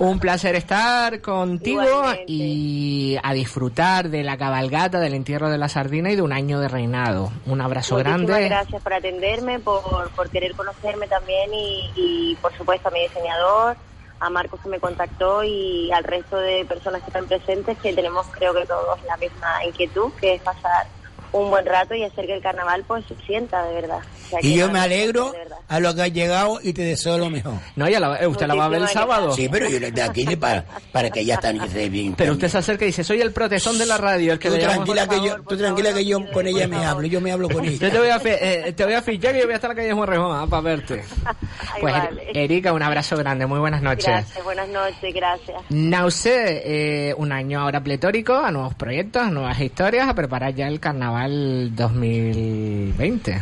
Un 0.00 0.18
placer 0.18 0.31
estar 0.36 1.20
contigo 1.20 1.82
Igualmente. 1.82 2.24
y 2.26 3.16
a 3.22 3.32
disfrutar 3.32 4.08
de 4.08 4.22
la 4.22 4.36
cabalgata, 4.36 4.98
del 5.00 5.14
entierro 5.14 5.50
de 5.50 5.58
la 5.58 5.68
sardina 5.68 6.10
y 6.10 6.16
de 6.16 6.22
un 6.22 6.32
año 6.32 6.60
de 6.60 6.68
reinado. 6.68 7.30
Un 7.46 7.60
abrazo 7.60 7.96
Muchísimas 7.96 8.26
grande. 8.26 8.48
gracias 8.48 8.82
por 8.82 8.94
atenderme, 8.94 9.58
por, 9.60 10.10
por 10.10 10.30
querer 10.30 10.54
conocerme 10.54 11.06
también 11.08 11.52
y, 11.52 11.90
y, 11.96 12.36
por 12.36 12.52
supuesto 12.56 12.88
a 12.88 12.92
mi 12.92 13.02
diseñador, 13.02 13.76
a 14.20 14.30
Marcos 14.30 14.60
que 14.60 14.68
me 14.68 14.80
contactó 14.80 15.42
y 15.44 15.90
al 15.92 16.04
resto 16.04 16.36
de 16.36 16.64
personas 16.64 17.02
que 17.02 17.08
están 17.08 17.26
presentes 17.26 17.76
que 17.78 17.92
tenemos 17.92 18.26
creo 18.28 18.54
que 18.54 18.64
todos 18.66 19.02
la 19.04 19.16
misma 19.16 19.64
inquietud 19.66 20.12
que 20.20 20.34
es 20.34 20.42
pasar 20.42 20.86
un 21.32 21.50
buen 21.50 21.64
rato 21.66 21.94
y 21.94 22.04
hacer 22.04 22.26
que 22.26 22.34
el 22.34 22.42
carnaval 22.42 22.84
pues 22.86 23.04
se 23.06 23.14
sienta 23.26 23.64
de 23.66 23.74
verdad. 23.74 23.98
O 23.98 24.28
sea, 24.30 24.38
Y 24.42 24.54
yo 24.54 24.70
me 24.70 24.78
alegro 24.80 25.32
a 25.68 25.80
lo 25.80 25.94
que 25.94 26.02
has 26.02 26.12
llegado 26.12 26.58
y 26.62 26.72
te 26.72 26.82
deseo 26.82 27.16
lo 27.18 27.30
mejor. 27.30 27.54
No, 27.76 27.88
ya 27.88 28.00
la- 28.00 28.20
eh, 28.20 28.26
usted 28.26 28.46
la 28.46 28.54
va 28.54 28.66
a 28.66 28.68
ver 28.68 28.82
el 28.82 28.88
sábado. 28.88 29.32
Sí, 29.32 29.48
pero 29.50 29.68
yo 29.68 29.78
de 29.80 30.02
aquí 30.02 30.24
para, 30.36 30.64
para 30.92 31.10
que 31.10 31.24
ya 31.24 31.34
están 31.34 31.60
esté 31.60 31.88
bien. 31.88 32.14
Pero 32.14 32.32
usted 32.32 32.48
se 32.48 32.58
acerca 32.58 32.84
y 32.84 32.88
dice, 32.88 33.02
soy 33.04 33.20
el 33.20 33.32
protestón 33.32 33.78
de 33.78 33.86
la 33.86 33.96
radio, 33.98 34.32
el 34.34 34.38
que 34.38 34.50
Tú 34.50 34.58
tranquila 34.58 35.08
que 35.08 35.20
yo, 35.22 35.36
tú 35.42 35.56
tranquila 35.56 35.88
favor, 35.90 36.02
que 36.02 36.04
yo 36.06 36.32
con 36.32 36.46
ella 36.46 36.68
me 36.68 36.84
hablo, 36.84 37.06
yo 37.06 37.20
me 37.20 37.32
hablo 37.32 37.48
con 37.48 37.64
Yo 37.64 37.70
ella. 37.70 37.90
te 37.90 37.98
voy 37.98 38.08
a, 38.08 38.20
eh, 38.24 38.72
te 38.76 38.84
voy 38.84 38.94
a 38.94 39.02
fichar 39.02 39.34
y 39.34 39.38
yo 39.40 39.44
voy 39.44 39.52
a 39.52 39.56
estar 39.56 39.70
en 39.70 39.76
la 39.76 39.82
calle 39.82 39.94
Juan 39.94 40.08
Rejón 40.08 40.36
ah, 40.38 40.46
para 40.48 40.62
verte. 40.62 41.02
Ay, 41.26 41.80
Pues 41.80 41.92
vale. 41.94 42.30
Erika, 42.34 42.72
un 42.72 42.82
abrazo 42.82 43.16
grande, 43.16 43.46
muy 43.46 43.58
buenas 43.58 43.80
noches. 43.82 44.06
Gracias, 44.06 44.44
buenas 44.44 44.68
noches, 44.68 45.14
gracias. 45.14 45.62
Nauce, 45.70 46.62
eh, 47.10 47.14
un 47.16 47.32
año 47.32 47.60
ahora 47.60 47.80
pletórico, 47.82 48.34
a 48.34 48.50
nuevos 48.50 48.74
proyectos, 48.74 49.22
a 49.22 49.30
nuevas 49.30 49.58
historias, 49.60 50.08
a 50.08 50.14
preparar 50.14 50.54
ya 50.54 50.66
el 50.68 50.80
carnaval 50.80 51.21
2020. 51.28 53.40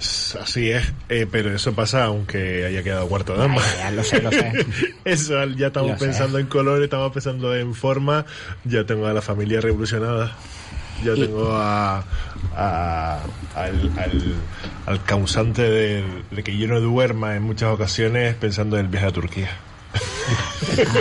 S- 0.00 0.38
Así 0.38 0.70
es, 0.70 0.92
eh, 1.08 1.26
pero 1.30 1.54
eso 1.54 1.72
pasa 1.74 2.04
aunque 2.04 2.64
haya 2.66 2.82
quedado 2.82 3.08
cuarto 3.08 3.32
de 3.32 3.40
dama. 3.40 3.60
Ay, 3.62 3.78
ya 3.78 3.90
lo 3.90 4.04
sé, 4.04 4.22
lo 4.22 4.30
sé. 4.30 4.52
Eso, 5.04 5.44
ya 5.56 5.68
estamos 5.68 5.92
Lo 5.92 5.98
sé. 5.98 6.04
pensando 6.06 6.38
en 6.38 6.46
colores, 6.46 6.84
estamos 6.84 7.12
pensando 7.12 7.54
en 7.56 7.74
forma, 7.74 8.24
ya 8.64 8.84
tengo 8.84 9.06
a 9.06 9.12
la 9.12 9.22
familia 9.22 9.60
revolucionada, 9.60 10.36
ya 11.04 11.12
Y- 11.14 11.20
tengo 11.20 11.50
a, 11.56 12.04
a- 12.56 13.18
al, 13.56 13.90
al, 13.98 14.34
al 14.86 15.04
causante 15.04 15.62
de, 15.62 16.04
de 16.30 16.42
que 16.44 16.56
yo 16.56 16.68
no 16.68 16.80
duerma 16.80 17.34
en 17.34 17.42
muchas 17.42 17.70
ocasiones 17.70 18.34
pensando 18.36 18.78
en 18.78 18.84
el 18.86 18.90
viaje 18.90 19.06
a 19.06 19.12
Turquía. 19.12 19.50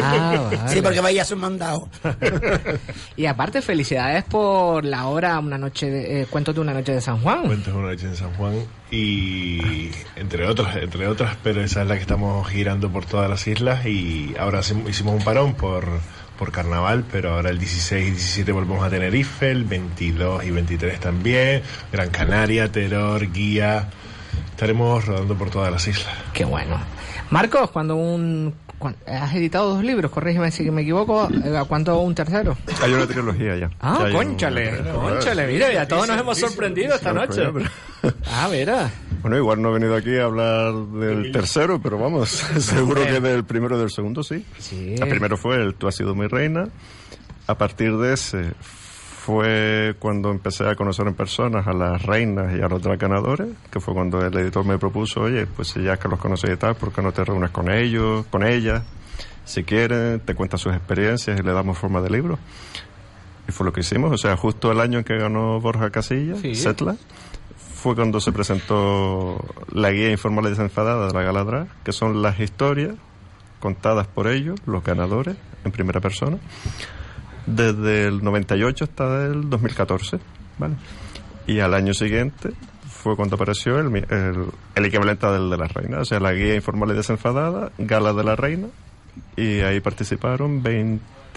Ah, 0.02 0.50
vale. 0.52 0.60
Sí, 0.68 0.82
porque 0.82 1.02
vaya 1.02 1.22
a 1.22 1.26
su 1.26 1.36
mandado. 1.36 1.88
Y 3.16 3.26
aparte, 3.26 3.62
felicidades 3.62 4.24
por 4.24 4.86
la 4.86 5.08
obra 5.08 5.40
Una 5.40 5.58
noche 5.58 5.90
de, 5.90 6.22
eh, 6.22 6.26
Cuentos 6.28 6.56
de 6.56 6.62
una 6.62 6.74
noche 6.74 6.94
de 6.94 7.02
San 7.02 7.20
Juan. 7.20 7.46
Cuentos 7.46 7.74
de 7.74 7.80
una 7.80 7.90
noche 7.90 8.08
en 8.08 8.16
San 8.16 8.34
Juan 8.34 8.56
y 8.90 9.92
entre 10.16 10.48
otras, 10.48 10.78
entre 10.78 11.08
otras, 11.08 11.36
pero 11.44 11.62
esa 11.62 11.82
es 11.82 11.88
la 11.88 11.96
que 11.96 12.02
estamos 12.02 12.48
girando 12.48 12.90
por 12.90 13.06
todas 13.06 13.30
las 13.30 13.46
islas 13.48 13.86
y 13.86 14.34
ahora 14.40 14.62
hicimos 14.62 15.16
un 15.16 15.24
parón 15.24 15.56
por, 15.56 15.86
por 16.38 16.52
carnaval, 16.52 17.04
pero 17.12 17.34
ahora 17.34 17.50
el 17.50 17.60
16 17.60 18.08
y 18.08 18.12
17 18.12 18.52
volvemos 18.54 18.84
a 18.84 18.90
Tenerife, 18.90 19.52
el 19.52 19.66
22 19.66 20.46
y 20.46 20.52
23 20.52 21.00
también, 21.02 21.64
Gran 21.92 22.10
Canaria, 22.10 22.72
Teror, 22.72 23.30
Guía, 23.32 23.90
estaremos 24.52 25.06
rodando 25.06 25.36
por 25.36 25.50
todas 25.50 25.72
las 25.72 25.86
islas. 25.88 26.14
Qué 26.34 26.46
bueno. 26.46 26.80
Marcos, 27.30 27.72
cuando 27.72 27.98
un... 27.98 28.54
has 29.08 29.34
editado 29.36 29.74
dos 29.76 29.84
libros, 29.84 30.12
corrígeme 30.12 30.52
si 30.52 30.70
me 30.72 30.84
equivoco, 30.84 31.28
eh, 31.44 31.58
¿a 31.58 31.64
cuánto 31.66 32.00
un 32.00 32.14
tercero? 32.14 32.56
Hay 32.82 32.94
una 32.94 33.08
trilogía 33.08 33.56
ya. 33.56 33.70
Ah, 33.80 33.98
Ya 34.02 34.06
hay 34.06 34.12
un- 34.12 34.18
conchale, 34.18 34.72
conchale, 34.94 35.48
mira, 35.48 35.72
ya 35.74 35.88
todos 35.88 36.08
nos 36.08 36.20
hemos 36.20 36.38
sorprendido 36.38 36.96
esta 36.96 37.12
No, 37.14 37.26
noche. 37.26 37.42
Ah, 38.32 38.48
mira. 38.52 38.92
Bueno, 39.22 39.38
igual 39.38 39.62
no 39.62 39.70
he 39.70 39.74
venido 39.74 39.96
aquí 39.96 40.16
a 40.18 40.26
hablar 40.26 40.74
del 40.74 41.32
tercero, 41.32 41.82
pero 41.82 41.98
vamos, 41.98 42.30
seguro 42.60 43.04
que 43.04 43.20
del 43.20 43.44
primero 43.46 43.76
y 43.76 43.80
del 43.80 43.90
segundo 43.90 44.22
sí. 44.24 44.46
Sí. 44.60 44.96
El 45.00 45.10
primero 45.10 45.38
fue 45.38 45.56
el 45.56 45.74
Tú 45.76 45.88
has 45.88 45.96
sido 45.96 46.14
mi 46.16 46.28
reina. 46.28 46.70
A 47.48 47.56
partir 47.58 47.98
de 47.98 48.14
ese 48.14 48.52
fue 49.28 49.94
cuando 50.00 50.32
empecé 50.32 50.70
a 50.70 50.76
conocer 50.76 51.06
en 51.06 51.14
personas 51.14 51.68
a 51.68 51.74
las 51.74 52.02
reinas 52.02 52.56
y 52.58 52.62
a 52.62 52.70
los 52.70 52.82
dracanadores, 52.82 53.50
que 53.70 53.82
fue 53.82 53.94
cuando 53.94 54.26
el 54.26 54.34
editor 54.38 54.64
me 54.66 54.78
propuso, 54.78 55.20
oye, 55.20 55.46
pues 55.46 55.74
ya 55.74 55.98
que 55.98 56.08
los 56.08 56.18
conoces 56.18 56.50
y 56.50 56.56
tal, 56.56 56.76
¿por 56.76 56.94
qué 56.94 57.02
no 57.02 57.12
te 57.12 57.26
reúnes 57.26 57.50
con 57.52 57.70
ellos, 57.70 58.26
con 58.28 58.48
ellas? 58.48 58.84
Si 59.44 59.66
quieren, 59.66 60.22
te 60.22 60.34
cuentan 60.34 60.60
sus 60.60 60.74
experiencias 60.74 61.38
y 61.38 61.44
le 61.44 61.52
damos 61.52 61.78
forma 61.78 62.00
de 62.00 62.10
libro. 62.10 62.40
Y 63.50 63.52
fue 63.52 63.66
lo 63.66 63.74
que 63.74 63.82
hicimos, 63.82 64.14
o 64.14 64.18
sea, 64.18 64.38
justo 64.38 64.72
el 64.72 64.80
año 64.80 65.00
en 65.00 65.04
que 65.04 65.18
ganó 65.18 65.60
Borja 65.60 65.90
Casilla, 65.90 66.38
Sí. 66.38 66.56
Setla, 66.56 66.96
fue 67.58 67.96
cuando 67.96 68.22
se 68.22 68.32
presentó 68.32 69.44
la 69.74 69.92
guía 69.92 70.10
informal 70.10 70.46
y 70.46 70.52
desenfadada 70.52 71.06
de 71.06 71.14
la 71.14 71.24
Galadra, 71.24 71.68
que 71.84 71.92
son 71.92 72.22
las 72.22 72.40
historias 72.40 72.96
contadas 73.60 74.08
por 74.08 74.30
ellos, 74.30 74.58
los 74.66 74.86
ganadores, 74.86 75.36
en 75.66 75.72
primera 75.74 76.00
persona, 76.00 76.38
desde 77.48 78.08
el 78.08 78.24
98 78.24 78.84
hasta 78.84 79.26
el 79.26 79.50
2014, 79.50 80.20
¿vale? 80.60 80.76
Y 81.48 81.60
al 81.60 81.74
año 81.74 81.94
siguiente 81.94 82.52
fue 82.88 83.16
cuando 83.16 83.36
apareció 83.36 83.80
el, 83.80 83.96
el, 83.96 84.46
el 84.76 84.86
equivalente 84.86 85.26
del 85.28 85.50
de 85.50 85.58
la 85.58 85.68
reina, 85.68 86.00
o 86.02 86.06
sea, 86.06 86.20
la 86.20 86.34
guía 86.34 86.56
informal 86.56 86.92
y 86.92 86.96
desenfadada, 86.96 87.72
Gala 87.78 88.14
de 88.14 88.24
la 88.24 88.36
Reina, 88.36 88.68
y 89.36 89.62
ahí 89.62 89.80
participaron 89.80 90.62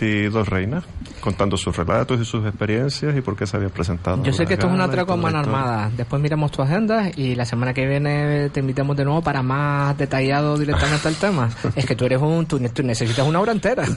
22 0.01 0.49
reinas, 0.49 0.85
contando 1.21 1.57
sus 1.57 1.77
relatos 1.77 2.21
y 2.21 2.25
sus 2.25 2.47
experiencias 2.47 3.15
y 3.17 3.21
por 3.21 3.37
qué 3.37 3.47
se 3.47 3.57
habían 3.57 3.71
presentado. 3.71 4.23
Yo 4.23 4.33
sé 4.33 4.47
que 4.47 4.55
esto 4.55 4.67
es 4.67 4.73
y 4.73 4.81
atraco 4.81 5.13
a 5.13 5.17
mano 5.17 5.39
armada. 5.39 5.91
Después 5.95 6.23
miramos 6.23 6.51
tu 6.51 6.63
agenda 6.63 7.11
y 7.15 7.35
la 7.35 7.45
semana 7.45 7.75
que 7.75 7.87
viene 7.87 8.49
te 8.51 8.61
invitamos 8.61 8.97
de 8.97 9.05
nuevo 9.05 9.21
para 9.23 9.43
más 9.43 9.97
detallado 9.99 10.57
directamente 10.57 11.09
el 11.09 11.17
tema. 11.17 11.51
Es 11.77 11.85
que 11.87 11.95
tú 11.95 12.05
eres 12.07 12.21
un, 12.21 12.47
tú, 12.47 12.59
ne- 12.59 12.71
tú 12.71 12.83
necesitas 12.83 13.27
una 13.27 13.41
obra 13.41 13.53
entera. 13.53 13.85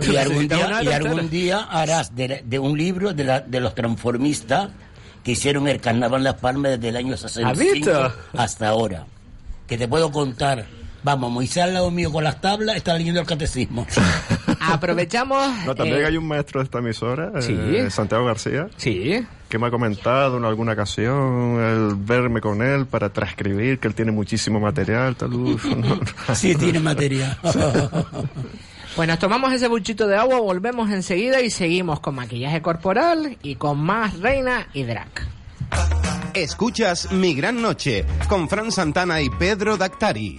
Y 0.00 0.16
algún 0.16 0.48
día, 0.48 0.82
y 0.82 0.88
algún 0.88 1.30
harás 1.70 2.14
de, 2.16 2.42
de 2.44 2.58
un 2.58 2.76
libro 2.76 3.12
de, 3.12 3.24
la- 3.24 3.40
de 3.40 3.60
los 3.60 3.74
transformistas 3.74 4.70
que 5.22 5.32
hicieron 5.32 5.68
el 5.68 5.80
carnaval 5.80 6.20
en 6.20 6.24
Las 6.24 6.34
Palmas 6.34 6.72
desde 6.72 6.88
el 6.88 6.96
año 6.96 7.16
65 7.16 7.74
visto? 7.74 8.12
hasta 8.36 8.68
ahora. 8.68 9.04
Que 9.66 9.78
te 9.78 9.86
puedo 9.86 10.10
contar. 10.10 10.66
Vamos, 11.04 11.30
Moisés 11.32 11.62
al 11.64 11.74
lado 11.74 11.90
mío 11.90 12.10
con 12.12 12.24
las 12.24 12.40
tablas 12.40 12.76
está 12.76 12.94
leyendo 12.94 13.20
el 13.20 13.26
catecismo. 13.26 13.86
Aprovechamos. 14.70 15.42
No, 15.66 15.74
también 15.74 16.00
eh, 16.02 16.06
hay 16.06 16.16
un 16.16 16.26
maestro 16.26 16.60
de 16.60 16.64
esta 16.64 16.78
emisora, 16.78 17.40
Sí. 17.40 17.56
eh, 17.58 17.90
Santiago 17.90 18.24
García, 18.24 18.68
Sí. 18.76 19.24
que 19.48 19.58
me 19.58 19.66
ha 19.66 19.70
comentado 19.70 20.38
en 20.38 20.44
alguna 20.44 20.72
ocasión 20.72 21.60
el 21.60 21.94
verme 21.96 22.40
con 22.40 22.62
él 22.62 22.86
para 22.86 23.08
transcribir, 23.10 23.78
que 23.78 23.88
él 23.88 23.94
tiene 23.94 24.12
muchísimo 24.12 24.60
material. 24.60 25.16
Tal, 25.16 25.32
uf, 25.34 25.64
no, 25.66 25.76
no. 26.28 26.34
Sí, 26.34 26.54
tiene 26.54 26.80
material. 26.80 27.36
Pues 28.94 29.08
nos 29.08 29.18
tomamos 29.18 29.50
ese 29.54 29.68
buchito 29.68 30.06
de 30.06 30.18
agua, 30.18 30.38
volvemos 30.40 30.90
enseguida 30.90 31.40
y 31.40 31.48
seguimos 31.48 32.00
con 32.00 32.14
maquillaje 32.14 32.60
corporal 32.60 33.38
y 33.42 33.54
con 33.54 33.78
más 33.78 34.18
reina 34.20 34.66
y 34.74 34.82
drag. 34.82 35.08
Escuchas 36.34 37.10
Mi 37.10 37.32
Gran 37.34 37.62
Noche 37.62 38.04
con 38.28 38.50
Fran 38.50 38.70
Santana 38.70 39.22
y 39.22 39.30
Pedro 39.30 39.78
Dactari. 39.78 40.38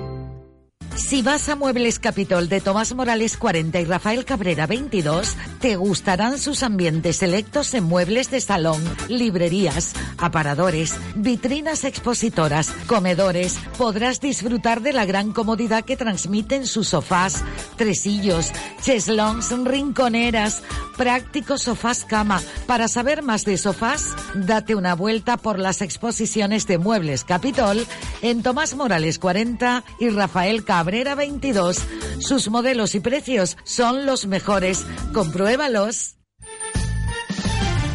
Si 1.07 1.21
vas 1.21 1.49
a 1.49 1.57
Muebles 1.57 1.99
Capitol 1.99 2.47
de 2.47 2.61
Tomás 2.61 2.95
Morales 2.95 3.35
40 3.35 3.81
y 3.81 3.85
Rafael 3.85 4.23
Cabrera 4.23 4.65
22, 4.65 5.35
te 5.59 5.75
gustarán 5.75 6.37
sus 6.37 6.63
ambientes 6.63 7.17
selectos 7.17 7.73
en 7.73 7.83
muebles 7.83 8.31
de 8.31 8.39
salón, 8.39 8.81
librerías, 9.09 9.93
aparadores, 10.17 10.95
vitrinas 11.15 11.83
expositoras, 11.83 12.71
comedores. 12.87 13.57
Podrás 13.77 14.21
disfrutar 14.21 14.81
de 14.81 14.93
la 14.93 15.05
gran 15.05 15.33
comodidad 15.33 15.83
que 15.83 15.97
transmiten 15.97 16.65
sus 16.65 16.89
sofás, 16.89 17.43
tresillos, 17.75 18.51
cheslons, 18.81 19.51
rinconeras, 19.65 20.63
prácticos 20.95 21.63
sofás 21.63 22.05
cama. 22.05 22.41
Para 22.67 22.87
saber 22.87 23.21
más 23.21 23.43
de 23.43 23.57
sofás, 23.57 24.15
date 24.33 24.75
una 24.75 24.95
vuelta 24.95 25.35
por 25.35 25.59
las 25.59 25.81
exposiciones 25.81 26.67
de 26.67 26.77
Muebles 26.77 27.25
Capitol 27.25 27.85
en 28.21 28.43
Tomás 28.43 28.75
Morales 28.75 29.19
40 29.19 29.83
y 29.99 30.09
Rafael 30.09 30.63
Cabrera 30.63 30.90
22. 30.91 31.77
Sus 32.19 32.49
modelos 32.49 32.95
y 32.95 32.99
precios 32.99 33.57
son 33.63 34.05
los 34.05 34.25
mejores. 34.25 34.85
Compruébalos. 35.13 36.17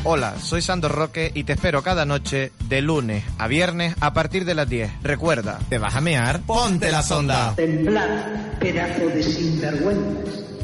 Hola, 0.05 0.37
soy 0.41 0.63
Sandro 0.63 0.89
Roque 0.89 1.33
y 1.35 1.45
te 1.45 1.55
espero 1.55 1.83
cada 1.83 2.07
noche 2.07 2.53
de 2.69 2.81
lunes 2.81 3.25
a 3.39 3.49
viernes 3.49 3.95
a 4.01 4.15
partir 4.15 4.45
de 4.45 4.55
las 4.55 4.69
10. 4.69 5.03
Recuerda, 5.03 5.59
¿te 5.69 5.79
vas 5.79 5.97
a 5.97 6.01
mear? 6.01 6.41
¡Ponte 6.43 6.91
la 6.93 7.03
sonda! 7.03 7.55
Temblad, 7.57 8.09
pedazo 8.61 9.07
de 9.09 9.23
sinvergüenzas. 9.23 10.56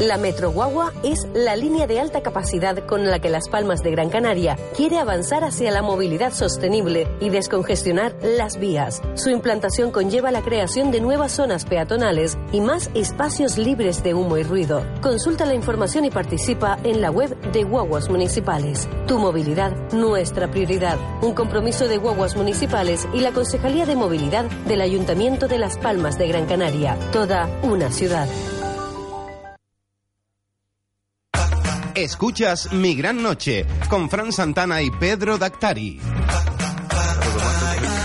La 0.00 0.16
Metro 0.16 0.50
Guagua 0.50 0.94
es 1.02 1.28
la 1.34 1.56
línea 1.56 1.86
de 1.86 2.00
alta 2.00 2.22
capacidad 2.22 2.86
con 2.86 3.04
la 3.04 3.18
que 3.18 3.28
Las 3.28 3.50
Palmas 3.50 3.82
de 3.82 3.90
Gran 3.90 4.08
Canaria 4.08 4.56
quiere 4.74 4.96
avanzar 4.96 5.44
hacia 5.44 5.70
la 5.70 5.82
movilidad 5.82 6.32
sostenible 6.32 7.06
y 7.20 7.28
descongestionar 7.28 8.16
las 8.22 8.58
vías. 8.58 9.02
Su 9.12 9.28
implantación 9.28 9.90
conlleva 9.90 10.30
la 10.30 10.40
creación 10.40 10.90
de 10.90 11.02
nuevas 11.02 11.32
zonas 11.32 11.66
peatonales 11.66 12.38
y 12.50 12.62
más 12.62 12.90
espacios 12.94 13.58
libres 13.58 14.02
de 14.02 14.14
humo 14.14 14.38
y 14.38 14.42
ruido. 14.42 14.86
Consulta 15.02 15.44
la 15.44 15.52
información 15.52 16.06
y 16.06 16.10
participa 16.10 16.78
en 16.82 17.02
la 17.02 17.10
web 17.10 17.38
de 17.52 17.64
Guaguas 17.64 18.08
Municipales. 18.08 18.88
Tu 19.06 19.18
movilidad, 19.18 19.76
nuestra 19.92 20.50
prioridad. 20.50 20.96
Un 21.20 21.34
compromiso 21.34 21.88
de 21.88 21.98
Guaguas 21.98 22.36
Municipales 22.36 23.06
y 23.12 23.20
la 23.20 23.32
Concejalía 23.32 23.84
de 23.84 23.96
Movilidad 23.96 24.46
del 24.66 24.80
Ayuntamiento 24.80 25.46
de 25.46 25.58
Las 25.58 25.76
Palmas 25.76 26.16
de 26.16 26.26
Gran 26.26 26.46
Canaria. 26.46 26.96
Toda 27.12 27.50
una 27.62 27.90
ciudad. 27.90 28.26
Escuchas 32.02 32.72
Mi 32.72 32.94
Gran 32.94 33.22
Noche 33.22 33.66
con 33.90 34.08
Fran 34.08 34.32
Santana 34.32 34.80
y 34.80 34.90
Pedro 34.90 35.36
Dactari. 35.36 36.00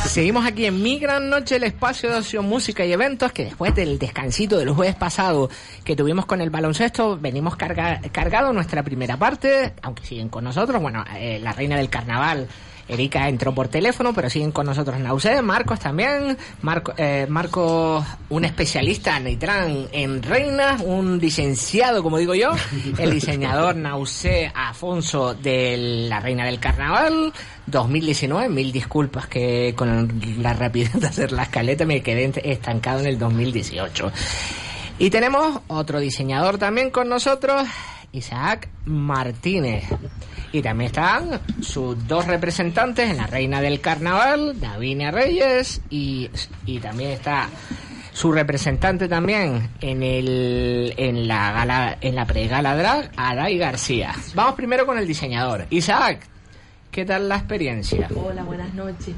Seguimos 0.08 0.46
aquí 0.46 0.66
en 0.66 0.84
Mi 0.84 1.00
Gran 1.00 1.30
Noche, 1.30 1.56
el 1.56 1.64
espacio 1.64 2.10
de 2.10 2.18
ocio, 2.18 2.44
música 2.44 2.86
y 2.86 2.92
eventos, 2.92 3.32
que 3.32 3.46
después 3.46 3.74
del 3.74 3.98
descansito 3.98 4.58
del 4.58 4.72
jueves 4.72 4.96
pasado 4.96 5.50
que 5.86 5.96
tuvimos 5.96 6.26
con 6.26 6.42
el 6.42 6.50
baloncesto, 6.50 7.18
venimos 7.18 7.56
carga, 7.56 8.02
cargado 8.12 8.52
nuestra 8.52 8.84
primera 8.84 9.16
parte, 9.16 9.74
aunque 9.82 10.06
siguen 10.06 10.28
con 10.28 10.44
nosotros, 10.44 10.82
bueno, 10.82 11.06
eh, 11.18 11.40
la 11.42 11.54
reina 11.54 11.78
del 11.78 11.90
carnaval 11.90 12.50
Erika 12.88 13.28
entró 13.28 13.54
por 13.54 13.68
teléfono, 13.68 14.14
pero 14.14 14.30
siguen 14.30 14.52
con 14.52 14.68
nosotros 14.68 15.00
Nausé, 15.00 15.42
Marcos 15.42 15.80
también, 15.80 16.38
Marco, 16.62 16.94
eh, 16.98 17.26
Marcos, 17.28 18.06
un 18.30 18.46
especialista 18.46 19.20
Neitran 19.20 19.88
en 19.92 20.22
reinas, 20.22 20.82
un 20.86 21.18
licenciado, 21.18 22.04
como 22.04 22.18
digo 22.18 22.36
yo, 22.36 22.52
el 22.98 23.12
diseñador 23.12 23.76
Nausé 23.76 24.52
Afonso 24.54 25.34
de 25.34 26.08
la 26.10 26.20
Reina 26.20 26.46
del 26.46 26.60
Carnaval 26.60 27.34
2019, 27.66 28.50
mil 28.50 28.72
disculpas 28.72 29.28
que 29.28 29.74
con 29.76 30.22
la 30.40 30.54
rapidez 30.54 30.94
de 30.94 31.08
hacer 31.08 31.32
la 31.32 31.44
escaleta 31.44 31.86
me 31.86 32.02
quedé 32.02 32.32
estancado 32.44 33.00
en 33.00 33.08
el 33.08 33.18
2018. 33.18 34.12
Y 35.00 35.10
tenemos 35.10 35.62
otro 35.68 36.00
diseñador 36.00 36.58
también 36.58 36.92
con 36.92 37.10
nosotros, 37.10 37.68
Isaac 38.12 38.70
Martínez. 38.86 39.84
Y 40.56 40.62
también 40.62 40.88
están 40.88 41.42
sus 41.62 42.08
dos 42.08 42.28
representantes 42.28 43.10
en 43.10 43.18
la 43.18 43.28
Reina 43.28 43.60
del 43.60 43.82
Carnaval, 43.82 44.58
Davinia 44.58 45.12
Reyes, 45.12 45.82
y, 45.90 46.30
y 46.66 46.80
también 46.80 47.12
está 47.12 47.50
su 48.14 48.32
representante 48.32 49.10
también 49.10 49.72
en 49.82 50.02
el 50.02 50.94
en 50.96 51.28
la 51.28 51.52
gala 51.52 51.98
en 52.00 52.16
la 52.16 52.26
pre-gala 52.26 52.74
drag, 52.78 53.12
Aray 53.18 53.58
García. 53.58 54.16
Vamos 54.34 54.56
primero 54.56 54.86
con 54.86 54.98
el 54.98 55.06
diseñador. 55.06 55.66
Isaac, 55.72 56.26
¿qué 56.90 57.04
tal 57.04 57.28
la 57.28 57.36
experiencia? 57.36 58.08
Hola, 58.16 58.44
buenas 58.44 58.74
noches 58.74 59.14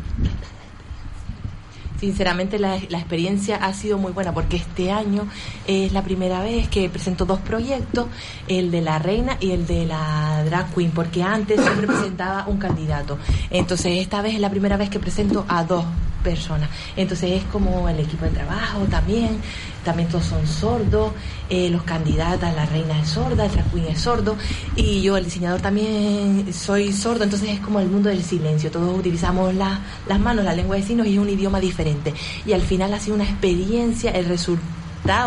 sinceramente 1.99 2.59
la, 2.59 2.79
la, 2.89 2.97
experiencia 2.99 3.57
ha 3.57 3.73
sido 3.73 3.97
muy 3.97 4.11
buena 4.11 4.33
porque 4.33 4.57
este 4.57 4.91
año 4.91 5.27
es 5.65 5.91
la 5.91 6.03
primera 6.03 6.41
vez 6.41 6.67
que 6.67 6.89
presento 6.89 7.25
dos 7.25 7.39
proyectos, 7.39 8.07
el 8.47 8.71
de 8.71 8.81
la 8.81 8.99
reina 8.99 9.37
y 9.39 9.51
el 9.51 9.65
de 9.67 9.85
la 9.85 10.43
drag 10.45 10.73
queen, 10.73 10.91
porque 10.91 11.23
antes 11.23 11.59
siempre 11.61 11.87
presentaba 11.87 12.47
un 12.47 12.57
candidato. 12.57 13.17
Entonces 13.49 13.99
esta 13.99 14.21
vez 14.21 14.35
es 14.35 14.39
la 14.39 14.49
primera 14.49 14.77
vez 14.77 14.89
que 14.89 14.99
presento 14.99 15.45
a 15.47 15.63
dos 15.63 15.85
personas. 16.23 16.69
Entonces 16.95 17.31
es 17.31 17.43
como 17.45 17.87
el 17.87 17.99
equipo 17.99 18.25
de 18.25 18.31
trabajo 18.31 18.79
también, 18.89 19.39
también 19.87 20.09
todos 20.09 20.25
son 20.25 20.45
sordos, 20.45 21.13
eh, 21.49 21.69
los 21.69 21.83
candidatos, 21.83 22.53
la 22.53 22.65
reina 22.65 22.99
es 22.99 23.07
sorda, 23.07 23.45
el 23.45 23.51
drag 23.53 23.71
queen 23.71 23.87
es 23.87 24.01
sordo, 24.01 24.35
y 24.75 25.01
yo 25.01 25.15
el 25.15 25.23
diseñador 25.23 25.61
también 25.61 26.53
soy 26.53 26.91
sordo, 26.91 27.23
entonces 27.23 27.51
es 27.51 27.61
como 27.61 27.79
el 27.79 27.87
mundo 27.87 28.09
del 28.09 28.21
silencio, 28.21 28.69
todos 28.69 28.99
utilizamos 28.99 29.55
la, 29.55 29.79
las 30.05 30.19
manos, 30.19 30.43
la 30.43 30.53
lengua 30.53 30.75
de 30.75 30.83
signos 30.83 31.07
y 31.07 31.13
es 31.13 31.19
un 31.19 31.29
idioma 31.29 31.61
diferente. 31.61 32.13
Y 32.45 32.51
al 32.51 32.61
final 32.61 32.93
ha 32.93 32.99
sido 32.99 33.15
una 33.15 33.23
experiencia, 33.23 34.11
el 34.11 34.25
resultado 34.25 34.77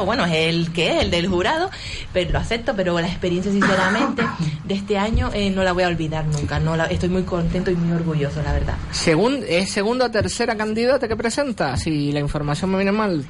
bueno, 0.05 0.27
es 0.27 0.35
el 0.35 0.73
que 0.75 0.91
es, 0.91 1.05
el 1.05 1.11
del 1.11 1.27
jurado, 1.27 1.71
pero 2.13 2.33
lo 2.33 2.39
acepto, 2.39 2.77
pero 2.77 3.01
la 3.01 3.07
experiencia 3.07 3.51
sinceramente 3.51 4.23
de 4.65 4.75
este 4.75 4.99
año 4.99 5.31
eh, 5.33 5.49
no 5.49 5.63
la 5.63 5.73
voy 5.73 5.85
a 5.85 5.89
olvidar 5.89 6.27
nunca, 6.27 6.61
no 6.61 6.77
la, 6.77 6.85
estoy 6.85 7.09
muy 7.09 7.23
contento 7.23 7.71
y 7.71 7.77
muy 7.77 7.93
orgulloso, 7.93 8.43
la 8.43 8.53
verdad. 8.53 8.75
Según, 8.91 9.43
¿Es 9.49 9.71
segunda 9.71 10.05
o 10.05 10.11
tercera 10.11 10.55
candidata 10.55 11.09
que 11.09 11.17
presenta? 11.17 11.79
Si 11.79 12.13
la 12.13 12.21
información 12.21 12.71
me 12.71 12.77
viene 12.77 12.93
mal. 12.93 13.25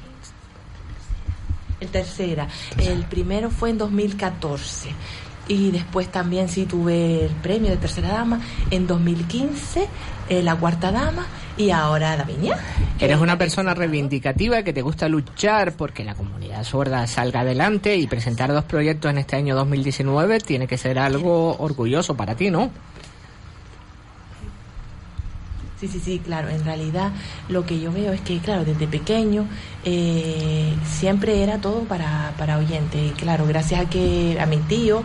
El 1.80 1.88
tercera, 1.88 2.48
el 2.78 3.04
primero 3.04 3.50
fue 3.50 3.70
en 3.70 3.78
2014 3.78 4.90
y 5.50 5.72
después 5.72 6.08
también 6.08 6.48
sí 6.48 6.64
tuve 6.64 7.24
el 7.24 7.32
premio 7.32 7.70
de 7.70 7.76
tercera 7.76 8.08
dama 8.08 8.40
en 8.70 8.86
2015, 8.86 9.88
eh, 10.28 10.42
la 10.42 10.54
cuarta 10.54 10.92
dama 10.92 11.26
y 11.56 11.70
ahora 11.70 12.16
la 12.16 12.22
viña. 12.22 12.56
Eres 13.00 13.18
una 13.18 13.36
persona 13.36 13.74
reivindicativa 13.74 14.62
que 14.62 14.72
te 14.72 14.80
gusta 14.80 15.08
luchar 15.08 15.72
porque 15.72 16.04
la 16.04 16.14
comunidad 16.14 16.62
sorda 16.62 17.04
salga 17.08 17.40
adelante 17.40 17.96
y 17.96 18.06
presentar 18.06 18.52
dos 18.52 18.64
proyectos 18.64 19.10
en 19.10 19.18
este 19.18 19.36
año 19.36 19.56
2019 19.56 20.38
tiene 20.38 20.68
que 20.68 20.78
ser 20.78 21.00
algo 21.00 21.56
orgulloso 21.58 22.16
para 22.16 22.36
ti, 22.36 22.50
¿no? 22.50 22.70
Sí, 25.80 25.88
sí, 25.88 25.98
sí, 25.98 26.18
claro. 26.18 26.50
En 26.50 26.62
realidad 26.62 27.10
lo 27.48 27.64
que 27.64 27.80
yo 27.80 27.90
veo 27.90 28.12
es 28.12 28.20
que, 28.20 28.38
claro, 28.40 28.66
desde 28.66 28.86
pequeño 28.86 29.46
eh, 29.82 30.74
siempre 30.84 31.42
era 31.42 31.58
todo 31.58 31.84
para, 31.84 32.34
para 32.36 32.58
oyentes. 32.58 33.00
Y 33.00 33.14
claro, 33.14 33.46
gracias 33.46 33.86
a 33.86 33.88
que 33.88 34.38
a 34.38 34.44
mi 34.44 34.58
tío, 34.58 35.02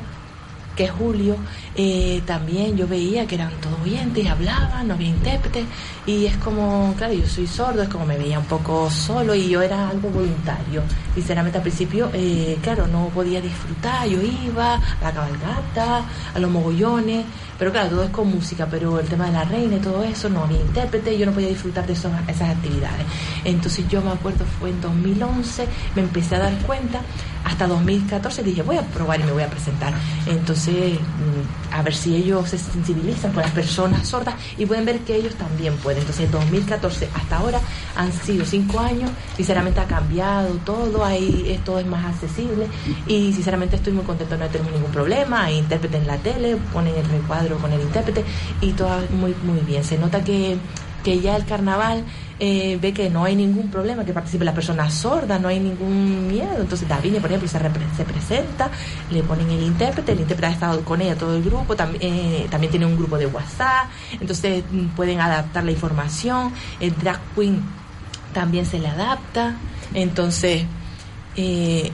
que 0.76 0.84
es 0.84 0.91
Julio, 0.91 1.38
eh, 1.76 2.21
también 2.26 2.76
yo 2.76 2.89
veía 2.89 3.26
que 3.26 3.36
eran 3.36 3.51
todos 3.61 3.80
oyentes, 3.84 4.28
hablaban, 4.28 4.89
no 4.89 4.95
había 4.95 5.07
intérprete, 5.07 5.63
y 6.05 6.26
es 6.26 6.36
como, 6.38 6.93
claro, 6.97 7.13
yo 7.13 7.26
soy 7.26 7.47
sordo, 7.47 7.82
es 7.82 7.88
como 7.88 8.05
me 8.05 8.17
veía 8.17 8.38
un 8.38 8.45
poco 8.45 8.91
solo 8.91 9.34
y 9.34 9.47
yo 9.47 9.61
era 9.61 9.88
algo 9.88 10.09
voluntario. 10.09 10.84
Sinceramente 11.13 11.57
al 11.57 11.63
principio, 11.63 12.09
eh, 12.13 12.57
claro, 12.61 12.88
no 12.88 13.07
podía 13.13 13.39
disfrutar, 13.39 14.07
yo 14.09 14.21
iba 14.21 14.76
a 14.76 14.82
la 15.01 15.11
cabalgata, 15.13 16.03
a 16.34 16.39
los 16.39 16.51
mogollones, 16.51 17.26
pero 17.57 17.71
claro, 17.71 17.89
todo 17.89 18.03
es 18.03 18.09
con 18.09 18.29
música, 18.29 18.67
pero 18.69 18.99
el 18.99 19.07
tema 19.07 19.27
de 19.27 19.33
la 19.33 19.45
reina 19.45 19.75
y 19.77 19.79
todo 19.79 20.03
eso, 20.03 20.29
no 20.29 20.43
había 20.43 20.59
intérprete, 20.59 21.17
yo 21.17 21.25
no 21.25 21.31
podía 21.31 21.49
disfrutar 21.49 21.85
de 21.85 21.93
esas 21.93 22.13
actividades. 22.41 23.05
Entonces 23.43 23.87
yo 23.87 24.01
me 24.01 24.11
acuerdo, 24.11 24.45
fue 24.59 24.69
en 24.69 24.81
2011, 24.81 25.67
me 25.95 26.01
empecé 26.01 26.35
a 26.35 26.39
dar 26.39 26.57
cuenta, 26.59 27.01
hasta 27.45 27.67
2014 27.67 28.43
dije, 28.43 28.63
voy 28.63 28.77
a 28.77 28.81
probar 28.81 29.19
y 29.19 29.23
me 29.23 29.31
voy 29.31 29.43
a 29.43 29.49
presentar. 29.49 29.93
Entonces, 30.25 30.99
mm, 30.99 31.73
a 31.73 31.83
ver 31.83 31.93
si 31.93 32.15
ellos 32.15 32.49
se 32.49 32.57
sensibilizan 32.57 33.31
por 33.31 33.43
las 33.43 33.51
personas 33.51 34.07
sordas 34.07 34.35
y 34.57 34.65
pueden 34.65 34.83
ver 34.83 34.99
que 35.01 35.15
ellos 35.15 35.35
también 35.35 35.77
pueden. 35.77 36.01
Entonces, 36.01 36.31
2014 36.31 37.07
hasta 37.13 37.37
ahora 37.37 37.59
han 37.95 38.11
sido 38.11 38.45
cinco 38.45 38.79
años, 38.79 39.11
sinceramente 39.37 39.79
ha 39.79 39.85
cambiado 39.85 40.55
todo, 40.65 41.05
ahí 41.05 41.59
todo 41.63 41.79
es 41.79 41.85
más 41.85 42.03
accesible 42.05 42.67
y 43.07 43.31
sinceramente 43.31 43.75
estoy 43.75 43.93
muy 43.93 44.03
contento, 44.03 44.35
no 44.37 44.47
tenemos 44.47 44.73
ningún 44.73 44.91
problema, 44.91 45.43
hay 45.43 45.59
intérprete 45.59 45.97
en 45.97 46.07
la 46.07 46.17
tele, 46.17 46.57
ponen 46.73 46.95
el 46.95 47.05
recuadro 47.05 47.44
con 47.57 47.71
el 47.71 47.81
intérprete 47.81 48.23
y 48.61 48.71
todo 48.71 49.01
muy, 49.11 49.35
muy 49.43 49.59
bien. 49.59 49.83
Se 49.83 49.97
nota 49.97 50.23
que, 50.23 50.57
que 51.03 51.19
ya 51.19 51.35
el 51.35 51.45
carnaval 51.45 52.03
eh, 52.37 52.77
ve 52.81 52.93
que 52.93 53.09
no 53.09 53.23
hay 53.23 53.35
ningún 53.35 53.69
problema, 53.69 54.03
que 54.03 54.11
participe 54.11 54.43
la 54.43 54.53
persona 54.53 54.89
sorda, 54.89 55.39
no 55.39 55.47
hay 55.47 55.59
ningún 55.59 56.27
miedo. 56.27 56.57
Entonces 56.59 56.87
David, 56.87 57.17
por 57.17 57.31
ejemplo, 57.31 57.47
se, 57.47 57.59
se 57.95 58.03
presenta, 58.03 58.69
le 59.09 59.23
ponen 59.23 59.49
el 59.49 59.63
intérprete, 59.63 60.11
el 60.11 60.19
intérprete 60.19 60.47
ha 60.47 60.53
estado 60.53 60.81
con 60.81 61.01
ella 61.01 61.15
todo 61.15 61.35
el 61.35 61.43
grupo, 61.43 61.75
también, 61.75 62.03
eh, 62.03 62.47
también 62.49 62.71
tiene 62.71 62.85
un 62.85 62.97
grupo 62.97 63.17
de 63.17 63.27
WhatsApp, 63.27 63.89
entonces 64.19 64.63
mm, 64.69 64.87
pueden 64.87 65.21
adaptar 65.21 65.63
la 65.63 65.71
información, 65.71 66.51
el 66.81 66.93
drag 66.97 67.21
queen 67.35 67.61
también 68.33 68.65
se 68.65 68.79
le 68.79 68.89
adapta, 68.89 69.55
entonces 69.93 70.65
eh, 71.37 71.91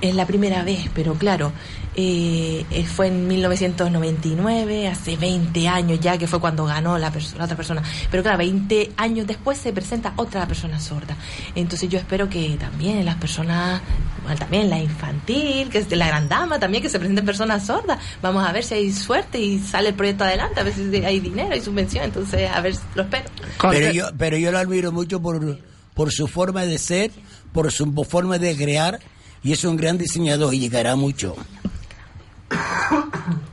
es 0.00 0.14
la 0.14 0.26
primera 0.26 0.64
vez, 0.64 0.90
pero 0.94 1.14
claro, 1.14 1.52
eh, 1.96 2.64
eh, 2.70 2.84
fue 2.84 3.08
en 3.08 3.26
1999, 3.26 4.86
hace 4.86 5.16
20 5.16 5.66
años 5.66 5.98
ya, 5.98 6.16
que 6.18 6.28
fue 6.28 6.40
cuando 6.40 6.64
ganó 6.64 6.96
la, 6.98 7.10
la, 7.36 7.44
otra 7.44 7.56
persona. 7.56 7.82
Pero 8.10 8.22
claro, 8.22 8.38
20 8.38 8.92
años 8.96 9.26
después 9.26 9.58
se 9.58 9.72
presenta 9.72 10.12
otra 10.16 10.46
persona 10.46 10.78
sorda. 10.78 11.16
Entonces 11.54 11.88
yo 11.88 11.98
espero 11.98 12.28
que 12.28 12.56
también 12.60 13.04
las 13.04 13.16
personas, 13.16 13.82
bueno, 14.22 14.38
también 14.38 14.70
la 14.70 14.78
infantil, 14.78 15.68
que 15.68 15.78
es 15.78 15.88
de 15.88 15.96
la 15.96 16.06
gran 16.06 16.28
dama, 16.28 16.60
también 16.60 16.82
que 16.82 16.88
se 16.88 16.98
presenten 16.98 17.26
personas 17.26 17.66
sordas. 17.66 17.98
Vamos 18.22 18.46
a 18.46 18.52
ver 18.52 18.62
si 18.62 18.74
hay 18.74 18.92
suerte 18.92 19.40
y 19.40 19.58
sale 19.58 19.88
el 19.88 19.94
proyecto 19.94 20.22
adelante, 20.22 20.60
a 20.60 20.62
ver 20.62 20.74
si 20.74 20.82
hay 21.04 21.18
dinero, 21.18 21.56
y 21.56 21.60
subvención. 21.60 22.04
Entonces, 22.04 22.48
a 22.48 22.60
ver, 22.60 22.76
lo 22.94 23.02
espero. 23.02 23.28
Pero 23.68 23.90
yo, 23.90 24.06
pero 24.16 24.36
yo 24.36 24.52
lo 24.52 24.58
admiro 24.58 24.92
mucho 24.92 25.20
por, 25.20 25.58
por 25.94 26.12
su 26.12 26.28
forma 26.28 26.62
de 26.66 26.78
ser, 26.78 27.10
por 27.52 27.72
su 27.72 27.92
forma 28.04 28.38
de 28.38 28.56
crear. 28.56 29.00
Y 29.42 29.52
es 29.52 29.64
un 29.64 29.76
gran 29.76 29.96
diseñador 29.96 30.52
y 30.52 30.60
llegará 30.60 30.96
mucho. 30.96 31.34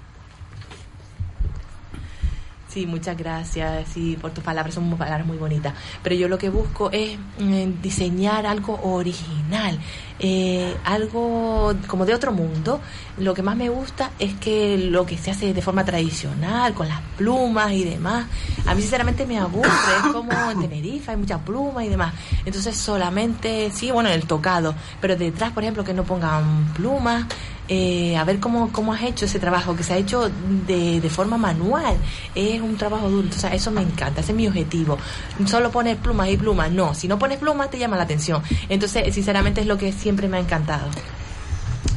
Sí, 2.77 2.85
muchas 2.85 3.17
gracias 3.17 3.87
sí, 3.91 4.19
por 4.21 4.29
tus 4.29 4.43
palabras, 4.43 4.75
son 4.75 4.95
palabras 4.97 5.25
muy 5.25 5.37
bonitas. 5.37 5.73
Pero 6.03 6.15
yo 6.15 6.27
lo 6.27 6.37
que 6.37 6.49
busco 6.49 6.91
es 6.91 7.17
mm, 7.39 7.81
diseñar 7.81 8.45
algo 8.45 8.79
original, 8.83 9.79
eh, 10.19 10.75
algo 10.83 11.73
como 11.87 12.05
de 12.05 12.13
otro 12.13 12.33
mundo. 12.33 12.79
Lo 13.17 13.33
que 13.33 13.41
más 13.41 13.55
me 13.55 13.69
gusta 13.69 14.11
es 14.19 14.35
que 14.35 14.77
lo 14.77 15.07
que 15.07 15.17
se 15.17 15.31
hace 15.31 15.55
de 15.55 15.61
forma 15.63 15.85
tradicional, 15.85 16.75
con 16.75 16.87
las 16.87 17.01
plumas 17.17 17.71
y 17.71 17.83
demás, 17.83 18.27
a 18.67 18.75
mí 18.75 18.81
sinceramente 18.81 19.25
me 19.25 19.39
aburre. 19.39 19.69
Es 19.69 20.11
como 20.11 20.31
en 20.51 20.59
Tenerife, 20.69 21.09
hay 21.09 21.17
muchas 21.17 21.41
plumas 21.41 21.83
y 21.83 21.89
demás. 21.89 22.13
Entonces 22.45 22.77
solamente, 22.77 23.71
sí, 23.73 23.89
bueno, 23.89 24.09
el 24.09 24.27
tocado, 24.27 24.75
pero 25.01 25.15
detrás, 25.15 25.51
por 25.51 25.63
ejemplo, 25.63 25.83
que 25.83 25.95
no 25.95 26.03
pongan 26.03 26.73
plumas. 26.75 27.25
Eh, 27.69 28.15
a 28.15 28.23
ver 28.23 28.39
cómo, 28.39 28.71
cómo 28.71 28.93
has 28.93 29.03
hecho 29.03 29.25
ese 29.25 29.39
trabajo, 29.39 29.75
que 29.75 29.83
se 29.83 29.93
ha 29.93 29.97
hecho 29.97 30.31
de, 30.65 31.01
de 31.01 31.09
forma 31.09 31.37
manual. 31.37 31.97
Es 32.33 32.61
un 32.61 32.77
trabajo 32.77 33.09
duro, 33.09 33.27
o 33.29 33.33
sea, 33.33 33.53
eso 33.53 33.71
me 33.71 33.81
encanta, 33.81 34.21
ese 34.21 34.31
es 34.31 34.37
mi 34.37 34.47
objetivo. 34.47 34.97
Solo 35.45 35.69
poner 35.71 35.97
plumas 35.97 36.29
y 36.29 36.37
plumas, 36.37 36.71
no. 36.71 36.93
Si 36.93 37.07
no 37.07 37.19
pones 37.19 37.39
plumas, 37.39 37.69
te 37.69 37.77
llama 37.77 37.97
la 37.97 38.03
atención. 38.03 38.41
Entonces, 38.69 39.13
sinceramente, 39.13 39.61
es 39.61 39.67
lo 39.67 39.77
que 39.77 39.91
siempre 39.91 40.27
me 40.27 40.37
ha 40.37 40.39
encantado. 40.39 40.87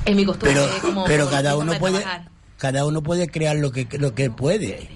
Es 0.04 0.16
mi 0.16 0.24
costumbre. 0.24 0.60
Pero, 0.82 1.04
pero 1.06 1.30
cada 1.30 1.56
uno 1.56 1.74
puede, 1.78 2.04
cada 2.56 2.84
uno 2.84 3.02
puede 3.02 3.28
crear 3.28 3.56
lo 3.56 3.70
que, 3.70 3.86
lo 3.98 4.14
que 4.14 4.30
puede 4.30 4.88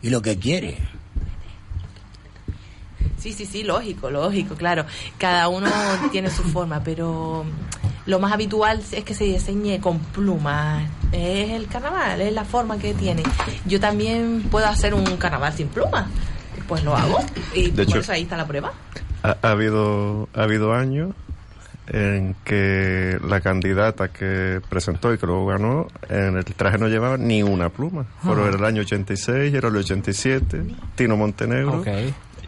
y 0.00 0.10
lo 0.10 0.22
que 0.22 0.38
quiere. 0.38 0.78
Sí, 3.18 3.32
sí, 3.32 3.46
sí, 3.46 3.62
lógico, 3.62 4.10
lógico, 4.10 4.56
claro. 4.56 4.84
Cada 5.18 5.48
uno 5.48 5.70
tiene 6.10 6.28
su 6.28 6.42
forma, 6.42 6.82
pero 6.82 7.44
lo 8.06 8.18
más 8.18 8.32
habitual 8.32 8.82
es 8.92 9.04
que 9.04 9.14
se 9.14 9.24
diseñe 9.24 9.80
con 9.80 9.98
plumas. 9.98 10.82
Es 11.12 11.50
el 11.50 11.66
carnaval, 11.68 12.20
es 12.20 12.32
la 12.32 12.44
forma 12.44 12.78
que 12.78 12.94
tiene. 12.94 13.22
Yo 13.66 13.78
también 13.80 14.42
puedo 14.50 14.66
hacer 14.66 14.94
un 14.94 15.04
carnaval 15.16 15.52
sin 15.52 15.68
plumas. 15.68 16.06
pues 16.68 16.84
lo 16.84 16.96
hago. 16.96 17.18
Y 17.54 17.70
De 17.70 17.70
por 17.72 17.80
hecho- 17.82 17.98
eso 18.00 18.12
ahí 18.12 18.22
está 18.22 18.36
la 18.36 18.46
prueba. 18.46 18.72
Ha, 19.22 19.36
ha 19.42 19.50
habido, 19.50 20.28
ha 20.34 20.42
habido 20.44 20.72
años 20.72 21.10
en 21.88 22.34
que 22.44 23.18
la 23.26 23.40
candidata 23.40 24.08
que 24.08 24.60
presentó 24.68 25.12
y 25.12 25.18
que 25.18 25.26
luego 25.26 25.46
ganó, 25.46 25.88
en 26.08 26.36
el 26.38 26.44
traje 26.44 26.78
no 26.78 26.88
llevaba 26.88 27.16
ni 27.18 27.42
una 27.42 27.68
pluma. 27.68 28.06
Pero 28.22 28.44
Ah. 28.44 28.48
era 28.48 28.56
el 28.56 28.64
año 28.64 28.82
86, 28.82 29.52
era 29.52 29.68
el 29.68 29.76
87, 29.76 30.64
Tino 30.94 31.16
Montenegro. 31.16 31.80
Ok. 31.80 31.88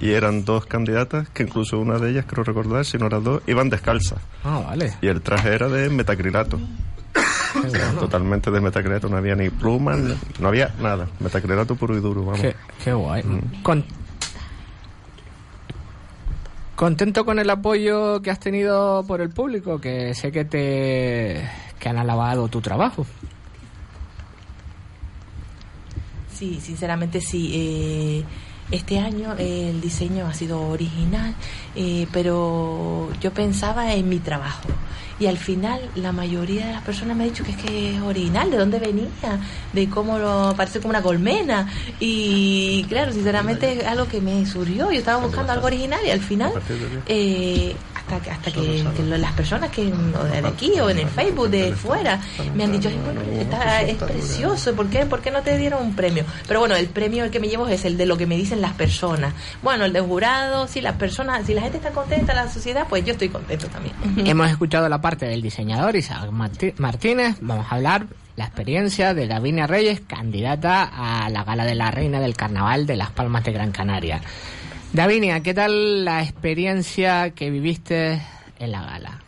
Y 0.05 0.13
eran 0.13 0.45
dos 0.45 0.67
candidatas, 0.67 1.31
que 1.31 1.45
incluso 1.45 1.79
una 1.79 1.99
de 1.99 2.11
ellas, 2.11 2.27
creo 2.29 2.45
recordar, 2.45 2.85
si 2.85 2.99
no 2.99 3.09
las 3.09 3.25
dos, 3.25 3.41
iban 3.47 3.71
descalzas. 3.71 4.19
Ah, 4.45 4.63
vale. 4.67 4.93
Y 5.01 5.07
el 5.07 5.23
traje 5.23 5.55
era 5.55 5.67
de 5.71 5.89
metacrilato. 5.89 6.61
O 7.65 7.71
sea, 7.71 7.91
totalmente 7.93 8.51
de 8.51 8.61
metacrilato, 8.61 9.09
no 9.09 9.17
había 9.17 9.35
ni 9.35 9.49
plumas, 9.49 9.99
no 10.39 10.49
había 10.49 10.75
nada. 10.79 11.09
Metacrilato 11.21 11.75
puro 11.77 11.97
y 11.97 12.01
duro, 12.01 12.23
vamos. 12.23 12.41
Qué, 12.43 12.55
qué 12.85 12.93
guay. 12.93 13.23
Con- 13.63 13.83
¿Contento 16.77 17.25
con 17.25 17.39
el 17.39 17.49
apoyo 17.49 18.21
que 18.21 18.31
has 18.31 18.41
tenido 18.41 19.05
por 19.07 19.23
el 19.23 19.31
público? 19.31 19.81
Que 19.81 20.13
sé 20.15 20.31
que 20.33 20.45
te 20.45 21.49
que 21.79 21.89
han 21.89 21.97
alabado 21.97 22.49
tu 22.49 22.61
trabajo. 22.61 23.07
Sí, 26.31 26.61
sinceramente 26.61 27.23
sí. 27.23 27.53
Eh, 27.55 28.25
este 28.71 28.99
año 28.99 29.35
eh, 29.39 29.71
el 29.71 29.81
diseño 29.81 30.27
ha 30.27 30.35
sido 30.35 30.61
original, 30.69 31.35
eh, 31.77 32.07
pero 32.13 33.11
yo 33.21 33.33
pensaba 33.33 33.95
en 33.95 34.09
mi 34.09 34.19
trabajo. 34.19 34.69
Y 35.21 35.27
al 35.27 35.39
final 35.39 35.81
la 35.95 36.11
mayoría 36.11 36.67
de 36.67 36.73
las 36.73 36.83
personas 36.83 37.17
me 37.17 37.25
ha 37.25 37.27
dicho 37.27 37.45
que 37.45 37.53
es 37.53 37.57
que 37.57 37.95
es 37.95 38.03
original, 38.03 38.51
de 38.51 38.57
dónde 38.57 38.81
venía, 38.81 39.09
de 39.73 39.89
cómo 39.89 40.19
lo 40.19 40.55
parece 40.57 40.81
como 40.81 40.91
una 40.91 41.03
colmena. 41.03 41.69
Y 42.01 42.85
claro, 42.89 43.13
sinceramente 43.13 43.81
es 43.81 43.87
algo 43.87 44.09
que 44.09 44.21
me 44.21 44.45
surgió. 44.45 44.91
Yo 44.91 44.99
estaba 44.99 45.25
buscando 45.25 45.53
algo 45.53 45.67
original 45.67 46.01
y 46.05 46.11
al 46.11 46.21
final, 46.21 46.53
eh, 47.07 47.77
hasta, 48.07 48.21
que- 48.21 48.31
hasta 48.31 48.51
que, 48.53 49.03
las 49.19 49.33
personas 49.33 49.71
que 49.71 49.93
o 49.93 50.25
de 50.25 50.47
aquí 50.47 50.73
o 50.81 50.91
en 50.91 50.99
el 50.99 51.09
Facebook 51.09 51.49
de 51.51 51.73
fuera 51.75 52.21
me 52.55 52.65
han 52.65 52.73
dicho, 52.73 52.89
"Ay, 52.89 52.99
bueno, 53.05 53.21
está, 53.41 53.83
es 53.83 53.97
precioso, 53.97 54.75
¿por 54.75 54.89
qué, 54.89 55.07
¿por 55.07 55.21
qué 55.21 55.31
no 55.31 55.43
te 55.43 55.57
dieron 55.57 55.83
un 55.83 55.95
premio? 55.97 56.25
Pero 56.47 56.61
bueno, 56.61 56.75
el 56.77 56.87
premio 56.89 57.25
el 57.25 57.31
que 57.31 57.41
me 57.41 57.49
llevo 57.49 57.67
es 57.69 57.85
el 57.85 57.97
de 57.97 58.07
lo 58.07 58.17
que 58.17 58.27
me 58.27 58.37
dicen 58.37 58.61
las 58.61 58.73
personas. 58.75 59.33
Bueno, 59.63 59.85
el 59.85 59.93
de 59.93 60.01
jurado, 60.01 60.67
si 60.69 60.81
las 60.81 60.97
personas, 60.97 61.47
si 61.47 61.55
la 61.55 61.63
gente 61.63 61.79
está 61.79 61.91
contenta, 61.91 62.35
la 62.35 62.49
sociedad, 62.51 62.87
pues 62.89 63.05
yo 63.05 63.13
estoy 63.13 63.29
contento 63.31 63.67
también. 63.69 63.95
Hemos 64.27 64.51
escuchado 64.51 64.89
la 64.89 65.01
parte 65.01 65.27
del 65.27 65.43
diseñador 65.43 65.97
Isaac 65.97 66.31
Martí- 66.31 66.75
Martínez. 66.79 67.37
Vamos 67.41 67.67
a 67.71 67.75
hablar 67.77 68.07
la 68.37 68.45
experiencia 68.47 69.15
de 69.15 69.27
Davinia 69.29 69.67
Reyes, 69.67 70.01
candidata 70.07 70.83
a 71.25 71.31
la 71.31 71.45
gala 71.45 71.65
de 71.65 71.75
la 71.77 71.91
Reina 71.93 72.21
del 72.21 72.35
Carnaval 72.37 72.85
de 72.87 72.97
Las 72.97 73.11
Palmas 73.11 73.45
de 73.45 73.53
Gran 73.53 73.71
Canaria. 73.71 74.21
Davinia, 74.95 75.41
¿qué 75.41 75.55
tal 75.55 76.05
la 76.05 76.23
experiencia 76.23 77.31
que 77.31 77.51
viviste 77.51 78.23
en 78.61 78.71
la 78.71 78.81
gala? 78.81 79.21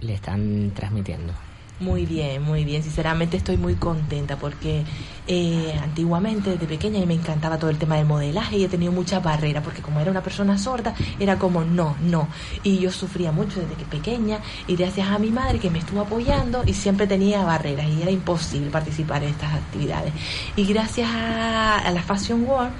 Le 0.00 0.14
están 0.14 0.72
transmitiendo. 0.74 1.32
Muy 1.78 2.04
bien, 2.04 2.42
muy 2.42 2.64
bien. 2.64 2.82
Sinceramente 2.82 3.36
estoy 3.36 3.56
muy 3.56 3.76
contenta 3.76 4.36
porque 4.36 4.82
eh, 5.28 5.72
antiguamente, 5.80 6.50
desde 6.50 6.66
pequeña, 6.66 7.06
me 7.06 7.14
encantaba 7.14 7.60
todo 7.60 7.70
el 7.70 7.78
tema 7.78 7.94
del 7.94 8.06
modelaje 8.06 8.56
y 8.56 8.64
he 8.64 8.68
tenido 8.68 8.90
muchas 8.90 9.22
barreras 9.22 9.62
porque 9.62 9.82
como 9.82 10.00
era 10.00 10.10
una 10.10 10.24
persona 10.24 10.58
sorda, 10.58 10.96
era 11.20 11.38
como 11.38 11.62
no, 11.62 11.94
no. 12.02 12.26
Y 12.64 12.78
yo 12.78 12.90
sufría 12.90 13.30
mucho 13.30 13.60
desde 13.60 13.76
que 13.76 13.84
pequeña 13.84 14.40
y 14.66 14.74
gracias 14.74 15.06
a 15.06 15.20
mi 15.20 15.30
madre 15.30 15.60
que 15.60 15.70
me 15.70 15.78
estuvo 15.78 16.00
apoyando 16.00 16.64
y 16.66 16.74
siempre 16.74 17.06
tenía 17.06 17.44
barreras 17.44 17.86
y 17.86 18.02
era 18.02 18.10
imposible 18.10 18.68
participar 18.70 19.22
en 19.22 19.28
estas 19.28 19.54
actividades. 19.54 20.12
Y 20.56 20.64
gracias 20.64 21.08
a, 21.08 21.78
a 21.78 21.90
la 21.92 22.02
Fashion 22.02 22.42
World, 22.44 22.72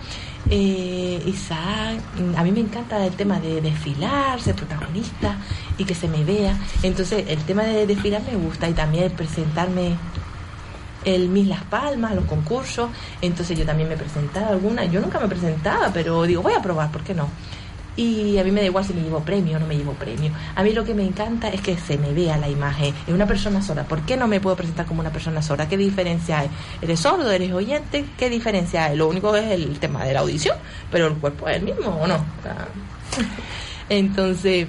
eh, 0.51 1.23
Isaac, 1.27 2.01
a 2.37 2.43
mí 2.43 2.53
me 2.53 2.61
encanta 2.61 3.05
el 3.05 3.13
tema 3.15 3.39
de 3.41 3.61
desfilar, 3.61 4.41
ser 4.41 4.55
protagonista 4.55 5.37
y 5.77 5.85
que 5.85 5.95
se 5.95 6.09
me 6.09 6.25
vea. 6.25 6.57
Entonces, 6.83 7.25
el 7.29 7.39
tema 7.45 7.65
de 7.65 7.87
desfilar 7.87 8.23
me 8.23 8.37
gusta 8.37 8.69
y 8.69 8.73
también 8.73 9.11
presentarme 9.13 9.97
el 11.05 11.29
Miss 11.29 11.49
Las 11.49 11.63
Palmas, 11.65 12.15
los 12.15 12.25
concursos. 12.25 12.91
Entonces, 13.21 13.59
yo 13.59 13.65
también 13.65 13.89
me 13.89 13.97
presentaba 13.97 14.49
alguna. 14.49 14.85
Yo 14.85 15.01
nunca 15.01 15.19
me 15.21 15.29
presentaba, 15.29 15.91
pero 15.93 16.23
digo, 16.25 16.43
voy 16.43 16.55
a 16.55 16.63
probar, 16.63 16.91
¿por 16.91 17.03
qué 17.03 17.15
no? 17.15 17.29
Y 17.99 18.39
a 18.39 18.45
mí 18.45 18.53
me 18.53 18.61
da 18.61 18.67
igual 18.67 18.85
si 18.85 18.95
me 18.95 19.03
llevo 19.03 19.19
premio 19.25 19.57
o 19.57 19.61
no 19.61 19.67
me 19.67 19.77
llevo 19.77 19.93
premio. 19.95 20.31
A 20.55 20.63
mí 20.63 20.73
lo 20.73 20.85
que 20.85 20.95
me 20.95 21.03
encanta 21.03 21.49
es 21.49 21.61
que 21.61 21.77
se 21.77 21.99
me 21.99 22.13
vea 22.13 22.37
la 22.37 22.49
imagen. 22.49 22.95
Es 23.09 23.13
una 23.13 23.27
persona 23.27 23.61
sorda. 23.61 23.83
¿Por 23.83 24.03
qué 24.03 24.17
no 24.17 24.29
me 24.29 24.39
puedo 24.39 24.55
presentar 24.55 24.87
como 24.87 25.01
una 25.01 25.11
persona 25.11 25.43
sorda? 25.43 25.69
¿Qué 25.69 25.77
diferencia 25.77 26.39
hay? 26.39 26.49
¿Eres 26.81 27.01
sordo? 27.01 27.29
¿Eres 27.29 27.53
oyente? 27.53 28.05
¿Qué 28.17 28.31
diferencia 28.31 28.85
hay? 28.85 28.97
Lo 28.97 29.09
único 29.09 29.35
es 29.35 29.51
el 29.51 29.81
tema 29.81 30.05
de 30.05 30.15
la 30.15 30.21
audición, 30.21 30.57
pero 30.93 31.09
el 31.09 31.15
cuerpo 31.15 31.49
es 31.49 31.57
el 31.57 31.65
mismo, 31.65 31.89
¿o 31.89 32.07
no? 32.07 32.25
Entonces, 33.89 34.69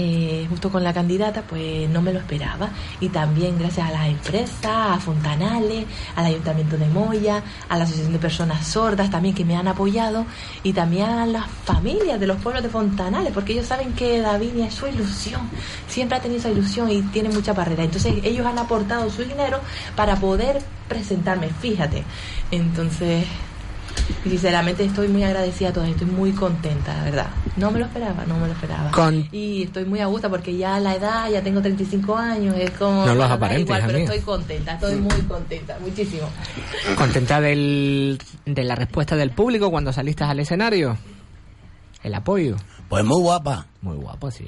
eh, 0.00 0.46
justo 0.48 0.70
con 0.70 0.84
la 0.84 0.92
candidata, 0.92 1.42
pues 1.42 1.88
no 1.90 2.00
me 2.00 2.12
lo 2.12 2.20
esperaba. 2.20 2.70
Y 3.00 3.08
también 3.08 3.58
gracias 3.58 3.88
a 3.88 3.90
las 3.90 4.06
empresas, 4.06 4.64
a 4.64 5.00
Fontanales, 5.00 5.86
al 6.14 6.26
Ayuntamiento 6.26 6.76
de 6.76 6.86
Moya, 6.86 7.42
a 7.68 7.76
la 7.76 7.82
Asociación 7.82 8.12
de 8.12 8.20
Personas 8.20 8.64
Sordas 8.64 9.10
también 9.10 9.34
que 9.34 9.44
me 9.44 9.56
han 9.56 9.66
apoyado, 9.66 10.24
y 10.62 10.72
también 10.72 11.10
a 11.10 11.26
las 11.26 11.46
familias 11.64 12.20
de 12.20 12.28
los 12.28 12.36
pueblos 12.36 12.62
de 12.62 12.68
Fontanales, 12.68 13.32
porque 13.32 13.54
ellos 13.54 13.66
saben 13.66 13.92
que 13.94 14.20
Davinia 14.20 14.68
es 14.68 14.74
su 14.74 14.86
ilusión, 14.86 15.40
siempre 15.88 16.16
ha 16.16 16.20
tenido 16.20 16.38
esa 16.38 16.50
ilusión 16.50 16.88
y 16.92 17.02
tiene 17.02 17.30
mucha 17.30 17.52
barrera. 17.52 17.82
Entonces 17.82 18.14
ellos 18.22 18.46
han 18.46 18.58
aportado 18.58 19.10
su 19.10 19.24
dinero 19.24 19.58
para 19.96 20.14
poder 20.14 20.62
presentarme, 20.88 21.48
fíjate. 21.48 22.04
Entonces, 22.52 23.26
y 24.24 24.30
sinceramente 24.30 24.84
estoy 24.84 25.08
muy 25.08 25.22
agradecida 25.22 25.68
a 25.70 25.72
todas, 25.72 25.88
estoy 25.90 26.06
muy 26.06 26.32
contenta, 26.32 26.94
la 26.96 27.04
verdad. 27.04 27.26
No 27.56 27.70
me 27.70 27.78
lo 27.78 27.86
esperaba, 27.86 28.24
no 28.26 28.38
me 28.38 28.46
lo 28.46 28.52
esperaba. 28.52 28.90
Con- 28.90 29.28
Y 29.32 29.62
estoy 29.64 29.84
muy 29.84 30.00
a 30.00 30.06
gusto 30.06 30.30
porque 30.30 30.56
ya 30.56 30.78
la 30.80 30.94
edad, 30.94 31.30
ya 31.30 31.42
tengo 31.42 31.60
35 31.60 32.16
años, 32.16 32.54
es 32.58 32.70
como... 32.72 33.04
No 33.06 33.14
los 33.14 33.30
aparentes, 33.30 33.64
igual, 33.66 33.82
pero 33.86 33.98
estoy 33.98 34.20
contenta, 34.20 34.74
estoy 34.74 34.96
muy 34.96 35.20
contenta, 35.22 35.78
muchísimo. 35.80 36.28
¿Contenta 36.96 37.40
del, 37.40 38.18
de 38.46 38.64
la 38.64 38.74
respuesta 38.74 39.16
del 39.16 39.30
público 39.30 39.70
cuando 39.70 39.92
saliste 39.92 40.24
al 40.24 40.40
escenario? 40.40 40.96
¿El 42.02 42.14
apoyo? 42.14 42.56
Pues 42.88 43.04
muy 43.04 43.20
guapa. 43.20 43.66
Muy 43.82 43.96
guapo, 43.96 44.30
sí. 44.30 44.46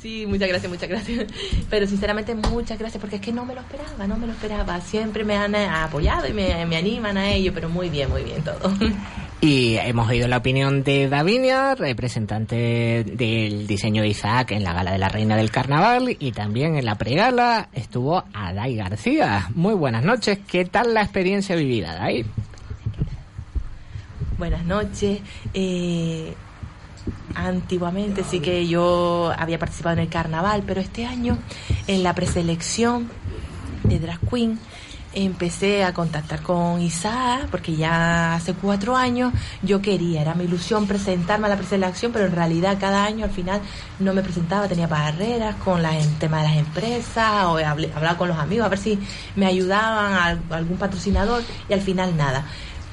Sí, 0.00 0.26
muchas 0.26 0.48
gracias, 0.48 0.70
muchas 0.70 0.88
gracias. 0.88 1.26
Pero 1.70 1.86
sinceramente 1.86 2.34
muchas 2.34 2.78
gracias 2.78 3.00
porque 3.00 3.16
es 3.16 3.22
que 3.22 3.32
no 3.32 3.44
me 3.44 3.54
lo 3.54 3.60
esperaba, 3.60 4.06
no 4.06 4.16
me 4.16 4.26
lo 4.26 4.32
esperaba. 4.32 4.80
Siempre 4.80 5.24
me 5.24 5.36
han 5.36 5.54
eh, 5.54 5.66
apoyado 5.66 6.26
y 6.28 6.32
me, 6.32 6.66
me 6.66 6.76
animan 6.76 7.16
a 7.16 7.30
ello, 7.30 7.52
pero 7.54 7.68
muy 7.68 7.88
bien, 7.88 8.10
muy 8.10 8.22
bien 8.22 8.42
todo. 8.42 8.72
Y 9.38 9.76
hemos 9.76 10.08
oído 10.08 10.28
la 10.28 10.38
opinión 10.38 10.82
de 10.82 11.10
Davinia, 11.10 11.74
representante 11.74 13.04
del 13.04 13.66
diseño 13.66 14.00
de 14.00 14.08
Isaac 14.08 14.52
en 14.52 14.64
la 14.64 14.72
gala 14.72 14.92
de 14.92 14.98
la 14.98 15.10
Reina 15.10 15.36
del 15.36 15.50
Carnaval 15.50 16.16
y 16.18 16.32
también 16.32 16.76
en 16.76 16.86
la 16.86 16.94
pregala 16.94 17.68
estuvo 17.74 18.24
Adai 18.32 18.76
García. 18.76 19.48
Muy 19.54 19.74
buenas 19.74 20.04
noches, 20.04 20.38
¿qué 20.48 20.64
tal 20.64 20.94
la 20.94 21.02
experiencia 21.02 21.54
vivida, 21.54 21.92
Adai? 21.92 22.24
Buenas 24.38 24.64
noches. 24.64 25.20
Eh, 25.52 26.34
antiguamente 27.34 28.24
sí 28.24 28.40
que 28.40 28.66
yo 28.66 29.32
había 29.38 29.58
participado 29.58 29.94
en 29.94 30.00
el 30.02 30.08
carnaval, 30.08 30.62
pero 30.66 30.80
este 30.80 31.06
año 31.06 31.38
en 31.86 32.02
la 32.02 32.14
preselección 32.14 33.08
de 33.84 33.98
Drag 33.98 34.18
Queen 34.30 34.58
empecé 35.12 35.82
a 35.82 35.94
contactar 35.94 36.42
con 36.42 36.80
Isaac 36.82 37.46
porque 37.50 37.74
ya 37.74 38.34
hace 38.34 38.52
cuatro 38.52 38.96
años 38.96 39.32
yo 39.62 39.80
quería, 39.80 40.20
era 40.20 40.34
mi 40.34 40.44
ilusión 40.44 40.86
presentarme 40.86 41.46
a 41.46 41.50
la 41.50 41.56
preselección, 41.56 42.12
pero 42.12 42.26
en 42.26 42.32
realidad 42.32 42.76
cada 42.78 43.04
año 43.04 43.24
al 43.24 43.30
final 43.30 43.60
no 43.98 44.12
me 44.12 44.22
presentaba, 44.22 44.68
tenía 44.68 44.86
barreras 44.88 45.54
con 45.56 45.82
la- 45.82 45.96
el 45.96 46.18
tema 46.18 46.42
de 46.42 46.48
las 46.48 46.56
empresas 46.58 47.44
o 47.46 47.56
hablaba 47.56 48.16
con 48.18 48.28
los 48.28 48.36
amigos 48.38 48.66
a 48.66 48.68
ver 48.68 48.78
si 48.78 48.98
me 49.36 49.46
ayudaban 49.46 50.12
a- 50.50 50.54
algún 50.56 50.76
patrocinador 50.76 51.42
y 51.68 51.72
al 51.72 51.80
final 51.80 52.14
nada 52.16 52.44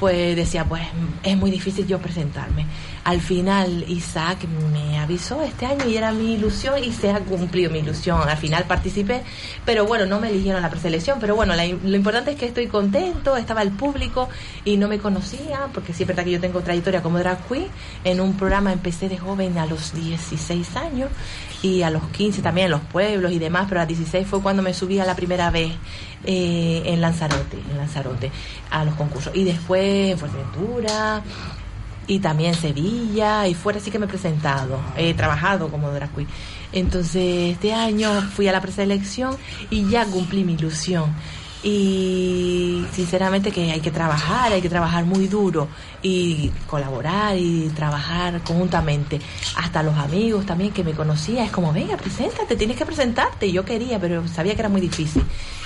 pues 0.03 0.35
decía, 0.35 0.65
pues 0.65 0.83
es 1.23 1.37
muy 1.37 1.49
difícil 1.49 1.87
yo 1.87 1.97
presentarme. 1.99 2.65
Al 3.05 3.21
final 3.21 3.85
Isaac 3.87 4.39
me 4.73 4.99
avisó 4.99 5.41
este 5.43 5.65
año 5.65 5.87
y 5.87 5.95
era 5.95 6.11
mi 6.11 6.33
ilusión 6.33 6.83
y 6.83 6.91
se 6.91 7.09
ha 7.09 7.19
cumplido 7.21 7.71
mi 7.71 7.79
ilusión. 7.79 8.19
Al 8.27 8.35
final 8.37 8.65
participé, 8.65 9.21
pero 9.63 9.85
bueno, 9.85 10.05
no 10.05 10.19
me 10.19 10.27
eligieron 10.27 10.61
la 10.61 10.69
preselección, 10.69 11.19
pero 11.21 11.37
bueno, 11.37 11.55
la- 11.55 11.65
lo 11.65 11.95
importante 11.95 12.31
es 12.31 12.37
que 12.37 12.47
estoy 12.47 12.67
contento, 12.67 13.37
estaba 13.37 13.61
el 13.61 13.71
público 13.71 14.27
y 14.65 14.75
no 14.75 14.89
me 14.89 14.99
conocían, 14.99 15.71
porque 15.73 15.93
sí 15.93 16.03
es 16.03 16.07
verdad 16.07 16.25
que 16.25 16.31
yo 16.31 16.41
tengo 16.41 16.59
trayectoria 16.59 17.01
como 17.01 17.17
drag 17.19 17.47
queen. 17.47 17.67
En 18.03 18.19
un 18.19 18.33
programa 18.35 18.73
empecé 18.73 19.07
de 19.07 19.17
joven 19.17 19.57
a 19.57 19.65
los 19.67 19.93
16 19.93 20.75
años 20.75 21.07
y 21.63 21.81
a 21.81 21.89
los 21.89 22.03
15 22.09 22.41
también 22.41 22.65
en 22.65 22.71
los 22.71 22.81
pueblos 22.81 23.31
y 23.31 23.39
demás, 23.39 23.65
pero 23.69 23.79
a 23.81 23.85
los 23.85 23.87
16 23.87 24.27
fue 24.27 24.41
cuando 24.41 24.61
me 24.61 24.73
subí 24.73 24.99
a 24.99 25.05
la 25.05 25.15
primera 25.15 25.49
vez 25.49 25.71
eh, 26.25 26.83
en 26.85 27.01
Lanzarote, 27.01 27.57
en 27.71 27.77
Lanzarote, 27.77 28.31
a 28.69 28.83
los 28.83 28.93
concursos. 28.95 29.33
Y 29.33 29.45
después 29.45 30.11
en 30.11 30.17
Fuerteventura 30.19 31.23
y 32.05 32.19
también 32.19 32.53
Sevilla 32.53 33.47
y 33.47 33.53
fuera 33.53 33.79
sí 33.79 33.91
que 33.91 33.97
me 33.97 34.05
he 34.05 34.09
presentado, 34.09 34.77
he 34.97 35.13
trabajado 35.13 35.69
como 35.69 35.89
drag 35.89 36.13
queen. 36.13 36.27
Entonces 36.73 37.53
este 37.53 37.73
año 37.73 38.09
fui 38.21 38.47
a 38.49 38.51
la 38.51 38.59
preselección 38.59 39.37
y 39.69 39.89
ya 39.89 40.05
cumplí 40.05 40.43
mi 40.43 40.53
ilusión. 40.53 41.13
Y 41.63 42.85
sinceramente 42.91 43.51
que 43.51 43.71
hay 43.71 43.79
que 43.79 43.91
trabajar, 43.91 44.51
hay 44.51 44.61
que 44.61 44.69
trabajar 44.69 45.05
muy 45.05 45.27
duro 45.27 45.69
y 46.01 46.51
colaborar 46.67 47.37
y 47.37 47.69
trabajar 47.73 48.41
conjuntamente. 48.41 49.21
Hasta 49.55 49.81
los 49.81 49.97
amigos 49.97 50.45
también 50.45 50.73
que 50.73 50.83
me 50.83 50.91
conocía, 50.91 51.45
es 51.45 51.51
como, 51.51 51.71
venga, 51.71 51.95
preséntate, 51.95 52.57
tienes 52.57 52.75
que 52.75 52.85
presentarte. 52.85 53.47
Y 53.47 53.53
yo 53.53 53.63
quería, 53.63 53.97
pero 53.99 54.27
sabía 54.27 54.55
que 54.55 54.59
era 54.59 54.69
muy 54.69 54.81
difícil. 54.81 55.23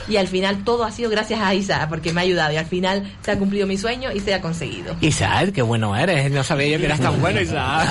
Y 0.07 0.17
al 0.17 0.27
final 0.27 0.63
todo 0.63 0.83
ha 0.83 0.91
sido 0.91 1.09
gracias 1.09 1.39
a 1.41 1.53
Isa, 1.53 1.87
porque 1.89 2.13
me 2.13 2.21
ha 2.21 2.23
ayudado. 2.23 2.53
Y 2.53 2.57
al 2.57 2.65
final 2.65 3.11
se 3.21 3.31
ha 3.31 3.37
cumplido 3.37 3.67
mi 3.67 3.77
sueño 3.77 4.11
y 4.11 4.19
se 4.19 4.33
ha 4.33 4.41
conseguido. 4.41 4.95
Isaac, 5.01 5.51
qué 5.53 5.61
bueno 5.61 5.95
eres. 5.95 6.31
No 6.31 6.43
sabía 6.43 6.67
yo 6.67 6.79
que 6.79 6.85
eras 6.85 6.99
tan 6.99 7.19
bueno, 7.21 7.41
Isaac. 7.41 7.87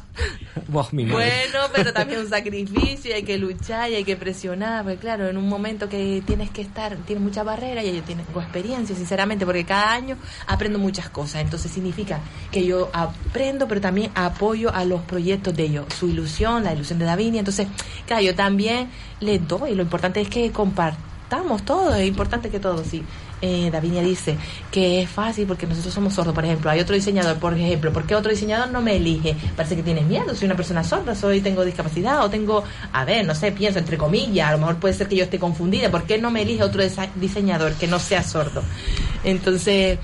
Vos, 0.68 0.92
mi. 0.92 1.04
Bueno, 1.04 1.58
pero 1.74 1.92
también 1.92 2.20
un 2.20 2.28
sacrificio, 2.28 3.14
hay 3.14 3.24
que 3.24 3.38
luchar 3.38 3.90
y 3.90 3.96
hay 3.96 4.04
que 4.04 4.16
presionar, 4.16 4.84
porque 4.84 4.98
claro, 4.98 5.28
en 5.28 5.36
un 5.36 5.48
momento 5.48 5.88
que 5.88 6.22
tienes 6.24 6.50
que 6.50 6.62
estar, 6.62 6.96
tienes 6.98 7.24
muchas 7.24 7.44
barreras 7.44 7.84
y 7.84 7.96
yo 7.96 8.02
tengo 8.02 8.40
experiencia, 8.40 8.94
sinceramente, 8.94 9.44
porque 9.44 9.64
cada 9.64 9.92
año 9.92 10.16
aprendo 10.46 10.78
muchas 10.78 11.08
cosas, 11.08 11.42
entonces 11.42 11.72
significa 11.72 12.20
que 12.52 12.64
yo 12.64 12.88
aprendo, 12.92 13.66
pero 13.66 13.80
también 13.80 14.12
apoyo 14.14 14.72
a 14.72 14.84
los 14.84 15.00
proyectos 15.02 15.56
de 15.56 15.64
ellos, 15.64 15.86
su 15.98 16.08
ilusión, 16.08 16.62
la 16.62 16.72
ilusión 16.72 16.98
de 16.98 17.04
Davinia, 17.04 17.40
entonces, 17.40 17.66
claro, 18.06 18.22
yo 18.22 18.34
también 18.34 18.88
les 19.20 19.46
doy, 19.46 19.74
lo 19.74 19.82
importante 19.82 20.20
es 20.20 20.28
que 20.28 20.50
compartamos 20.50 21.64
todo, 21.64 21.94
es 21.94 22.08
importante 22.08 22.50
que 22.50 22.58
todo, 22.58 22.82
sí 22.84 23.04
eh, 23.42 23.70
Davinia 23.70 24.02
dice 24.02 24.36
que 24.70 25.02
es 25.02 25.08
fácil 25.08 25.46
porque 25.46 25.66
nosotros 25.66 25.92
somos 25.92 26.14
sordos, 26.14 26.34
por 26.34 26.44
ejemplo. 26.44 26.70
Hay 26.70 26.80
otro 26.80 26.94
diseñador, 26.94 27.38
por 27.38 27.54
ejemplo, 27.54 27.92
¿por 27.92 28.06
qué 28.06 28.14
otro 28.14 28.30
diseñador 28.30 28.70
no 28.70 28.80
me 28.80 28.96
elige? 28.96 29.34
Parece 29.56 29.76
que 29.76 29.82
tienes 29.82 30.04
miedo, 30.04 30.34
soy 30.34 30.46
una 30.46 30.56
persona 30.56 30.84
sorda, 30.84 31.14
soy 31.14 31.40
tengo 31.40 31.64
discapacidad 31.64 32.24
o 32.24 32.30
tengo, 32.30 32.62
a 32.92 33.04
ver, 33.04 33.26
no 33.26 33.34
sé, 33.34 33.52
pienso 33.52 33.78
entre 33.78 33.96
comillas, 33.96 34.48
a 34.48 34.52
lo 34.52 34.58
mejor 34.58 34.76
puede 34.76 34.94
ser 34.94 35.08
que 35.08 35.16
yo 35.16 35.24
esté 35.24 35.38
confundida, 35.38 35.90
¿por 35.90 36.04
qué 36.04 36.18
no 36.18 36.30
me 36.30 36.42
elige 36.42 36.62
otro 36.62 36.82
diseñador 37.16 37.72
que 37.74 37.86
no 37.86 37.98
sea 37.98 38.22
sordo? 38.22 38.62
Entonces, 39.24 39.98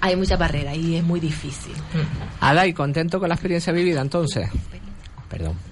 hay 0.00 0.16
mucha 0.16 0.36
barrera 0.36 0.74
y 0.74 0.96
es 0.96 1.04
muy 1.04 1.20
difícil. 1.20 1.72
Ada, 2.40 2.72
contento 2.74 3.20
con 3.20 3.28
la 3.28 3.34
experiencia 3.34 3.72
vivida 3.72 4.00
entonces? 4.00 4.48
Perdón. 5.28 5.69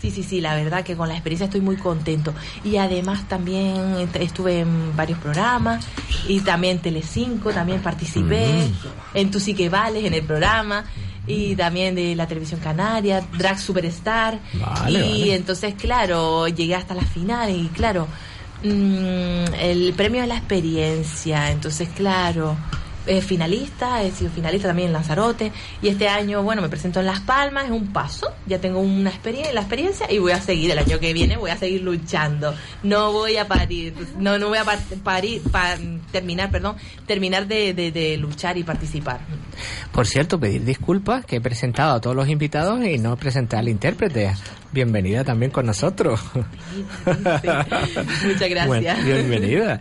Sí, 0.00 0.10
sí, 0.10 0.22
sí, 0.22 0.40
la 0.40 0.54
verdad 0.54 0.84
que 0.84 0.94
con 0.94 1.08
la 1.08 1.14
experiencia 1.14 1.46
estoy 1.46 1.62
muy 1.62 1.76
contento. 1.76 2.34
Y 2.64 2.76
además 2.76 3.26
también 3.28 4.08
estuve 4.20 4.60
en 4.60 4.94
varios 4.94 5.18
programas 5.18 5.86
y 6.28 6.40
también 6.40 6.80
Telecinco, 6.80 7.50
también 7.50 7.80
participé 7.80 8.46
mm. 8.46 9.16
en 9.16 9.30
Tu 9.30 9.40
sí 9.40 9.54
que 9.54 9.68
vales, 9.68 10.04
en 10.04 10.14
el 10.14 10.22
programa 10.22 10.84
y 11.26 11.56
también 11.56 11.94
de 11.94 12.14
la 12.14 12.26
televisión 12.26 12.60
canaria, 12.60 13.26
Drag 13.36 13.58
Superstar. 13.58 14.38
y 14.88 15.30
entonces, 15.30 15.74
claro, 15.74 16.46
llegué 16.48 16.74
hasta 16.74 16.94
la 16.94 17.02
final 17.02 17.50
y 17.50 17.68
claro, 17.68 18.06
mm, 18.62 19.54
el 19.58 19.92
premio 19.96 20.22
es 20.22 20.28
la 20.28 20.36
experiencia. 20.36 21.50
Entonces, 21.50 21.88
claro, 21.88 22.56
eh, 23.06 23.20
finalista, 23.20 24.02
he 24.02 24.10
sido 24.10 24.30
finalista 24.30 24.68
también 24.68 24.88
en 24.88 24.92
Lanzarote 24.92 25.52
y 25.82 25.88
este 25.88 26.08
año, 26.08 26.42
bueno, 26.42 26.62
me 26.62 26.68
presento 26.68 27.00
en 27.00 27.06
Las 27.06 27.20
Palmas, 27.20 27.66
es 27.66 27.70
un 27.70 27.92
paso, 27.92 28.32
ya 28.46 28.58
tengo 28.58 28.80
una 28.80 29.10
experiencia, 29.10 29.52
la 29.52 29.60
experiencia 29.60 30.10
y 30.10 30.18
voy 30.18 30.32
a 30.32 30.40
seguir 30.40 30.70
el 30.70 30.78
año 30.78 30.98
que 30.98 31.12
viene, 31.12 31.36
voy 31.36 31.50
a 31.50 31.56
seguir 31.56 31.82
luchando, 31.82 32.54
no 32.82 33.12
voy 33.12 33.36
a 33.36 33.46
parir, 33.46 33.94
no, 34.18 34.38
no 34.38 34.48
voy 34.48 34.58
a 34.58 34.64
parir, 35.04 35.42
terminar, 36.10 36.50
perdón, 36.50 36.76
terminar 37.06 37.46
de, 37.46 37.74
de, 37.74 38.16
luchar 38.16 38.56
y 38.58 38.64
participar. 38.64 39.20
Por 39.92 40.06
cierto, 40.06 40.38
pedir 40.38 40.64
disculpas 40.64 41.24
que 41.24 41.36
he 41.36 41.40
presentado 41.40 41.94
a 41.94 42.00
todos 42.00 42.16
los 42.16 42.28
invitados 42.28 42.84
y 42.84 42.98
no 42.98 43.16
presenté 43.16 43.56
al 43.56 43.68
intérprete. 43.68 44.32
Bienvenida 44.72 45.24
también 45.24 45.50
con 45.50 45.66
nosotros. 45.66 46.20
Muchas 47.06 48.50
gracias. 48.50 49.04
bienvenida. 49.04 49.80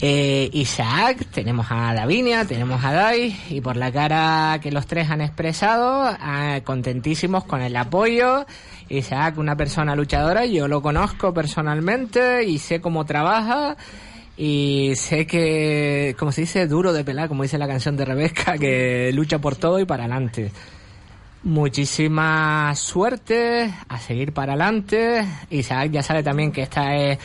Eh, 0.00 0.50
Isaac, 0.52 1.24
tenemos 1.32 1.66
a 1.70 1.94
Davinia, 1.94 2.44
tenemos 2.44 2.84
a 2.84 2.92
Dai, 2.92 3.36
y 3.48 3.60
por 3.60 3.76
la 3.76 3.92
cara 3.92 4.58
que 4.60 4.72
los 4.72 4.86
tres 4.86 5.08
han 5.08 5.20
expresado, 5.20 6.04
ah, 6.04 6.60
contentísimos 6.64 7.44
con 7.44 7.62
el 7.62 7.76
apoyo. 7.76 8.44
Isaac, 8.88 9.38
una 9.38 9.56
persona 9.56 9.94
luchadora, 9.94 10.44
yo 10.46 10.68
lo 10.68 10.82
conozco 10.82 11.32
personalmente 11.32 12.44
y 12.44 12.58
sé 12.58 12.80
cómo 12.80 13.06
trabaja. 13.06 13.76
Y 14.36 14.94
sé 14.96 15.26
que, 15.28 16.16
como 16.18 16.32
se 16.32 16.40
dice, 16.40 16.66
duro 16.66 16.92
de 16.92 17.04
pelar, 17.04 17.28
como 17.28 17.44
dice 17.44 17.56
la 17.56 17.68
canción 17.68 17.96
de 17.96 18.04
Rebeca, 18.04 18.58
que 18.58 19.12
lucha 19.12 19.38
por 19.38 19.54
todo 19.54 19.78
y 19.78 19.84
para 19.84 20.04
adelante. 20.04 20.50
Muchísima 21.44 22.74
suerte, 22.74 23.72
a 23.88 23.98
seguir 24.00 24.32
para 24.32 24.54
adelante. 24.54 25.24
Isaac 25.50 25.90
ya 25.92 26.02
sabe 26.02 26.22
también 26.24 26.50
que 26.50 26.62
esta 26.62 26.96
es 26.96 27.18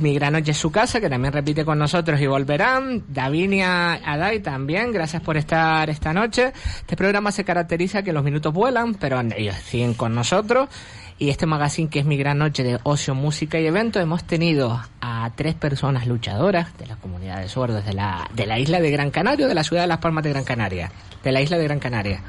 mi 0.00 0.14
gran 0.14 0.32
noche 0.32 0.52
es 0.52 0.58
su 0.58 0.70
casa, 0.70 1.00
que 1.00 1.10
también 1.10 1.32
repite 1.32 1.64
con 1.64 1.78
nosotros 1.78 2.20
y 2.20 2.26
volverán. 2.26 3.04
Davinia 3.08 3.94
Adai 3.94 4.40
también, 4.40 4.92
gracias 4.92 5.22
por 5.22 5.36
estar 5.36 5.90
esta 5.90 6.12
noche. 6.12 6.52
Este 6.80 6.96
programa 6.96 7.32
se 7.32 7.44
caracteriza 7.44 8.02
que 8.02 8.12
los 8.12 8.22
minutos 8.22 8.52
vuelan, 8.52 8.94
pero 8.94 9.20
ellos 9.20 9.56
siguen 9.56 9.94
con 9.94 10.14
nosotros. 10.14 10.68
Y 11.18 11.30
este 11.30 11.46
magazine 11.46 11.88
que 11.88 12.00
es 12.00 12.04
mi 12.04 12.16
gran 12.16 12.38
noche 12.38 12.62
de 12.62 12.78
ocio, 12.84 13.14
música 13.14 13.58
y 13.58 13.66
evento, 13.66 14.00
hemos 14.00 14.24
tenido 14.24 14.80
a 15.00 15.30
tres 15.36 15.54
personas 15.54 16.06
luchadoras 16.06 16.76
de 16.78 16.86
la 16.86 16.96
comunidad 16.96 17.40
de 17.40 17.48
sordos 17.48 17.84
de 17.84 17.92
la, 17.92 18.28
de 18.34 18.46
la 18.46 18.58
isla 18.58 18.80
de 18.80 18.90
Gran 18.90 19.10
Canaria, 19.10 19.46
de 19.46 19.54
la 19.54 19.64
ciudad 19.64 19.82
de 19.82 19.88
Las 19.88 19.98
Palmas 19.98 20.24
de 20.24 20.30
Gran 20.30 20.44
Canaria, 20.44 20.90
de 21.22 21.32
la 21.32 21.40
isla 21.40 21.58
de 21.58 21.64
Gran 21.64 21.78
Canaria 21.78 22.22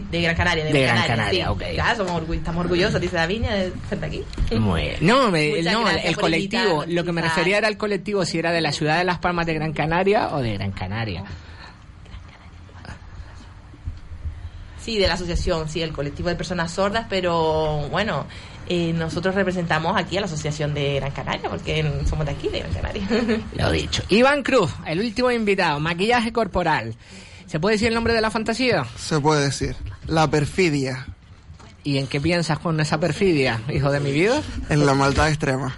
de 0.00 0.22
Gran 0.22 0.36
Canaria. 0.36 0.64
De, 0.64 0.82
Gran 0.82 1.06
Canaria, 1.06 1.52
estamos 2.34 2.64
orgullosos, 2.64 3.00
dice 3.00 3.16
Daviña, 3.16 3.54
de 3.54 3.72
ser 3.88 4.04
aquí. 4.04 4.22
Muy 4.58 4.82
bien. 4.82 4.96
No, 5.00 5.30
no 5.30 5.36
el, 5.36 6.16
colectivo, 6.16 6.84
lo 6.86 7.04
que 7.04 7.12
me 7.12 7.22
refería 7.22 7.58
era 7.58 7.68
el 7.68 7.76
colectivo, 7.76 8.24
si 8.24 8.38
era 8.38 8.52
de 8.52 8.60
la 8.60 8.72
ciudad 8.72 8.98
de 8.98 9.04
Las 9.04 9.18
Palmas 9.18 9.46
de 9.46 9.54
Gran 9.54 9.72
Canaria 9.72 10.28
o 10.34 10.40
de 10.40 10.54
Gran 10.54 10.72
Canaria. 10.72 11.24
Sí, 14.78 14.98
de 14.98 15.06
la 15.06 15.14
asociación, 15.14 15.68
sí, 15.68 15.80
el 15.80 15.92
colectivo 15.92 16.28
de 16.28 16.34
personas 16.34 16.72
sordas, 16.72 17.06
pero 17.08 17.88
bueno, 17.88 18.26
eh, 18.68 18.92
nosotros 18.92 19.34
representamos 19.34 19.96
aquí 19.96 20.16
a 20.16 20.20
la 20.20 20.26
Asociación 20.26 20.74
de 20.74 20.96
Gran 20.96 21.12
Canaria, 21.12 21.48
porque 21.48 21.84
somos 22.08 22.26
de 22.26 22.32
aquí, 22.32 22.48
de 22.48 22.60
Gran 22.60 22.72
Canaria. 22.72 23.06
Lo 23.56 23.70
dicho. 23.70 24.02
Iván 24.08 24.42
Cruz, 24.42 24.72
el 24.86 24.98
último 24.98 25.30
invitado, 25.30 25.78
maquillaje 25.78 26.32
corporal. 26.32 26.96
¿Se 27.46 27.60
puede 27.60 27.74
decir 27.74 27.88
el 27.88 27.94
nombre 27.94 28.14
de 28.14 28.20
la 28.20 28.30
fantasía? 28.30 28.84
Se 28.96 29.20
puede 29.20 29.44
decir. 29.44 29.76
La 30.06 30.28
perfidia. 30.28 31.06
¿Y 31.84 31.98
en 31.98 32.06
qué 32.06 32.20
piensas 32.20 32.58
con 32.58 32.78
esa 32.80 32.98
perfidia, 32.98 33.60
hijo 33.72 33.90
de 33.90 34.00
mi 34.00 34.12
vida? 34.12 34.40
En 34.68 34.86
la 34.86 34.94
maldad 34.94 35.28
extrema. 35.28 35.76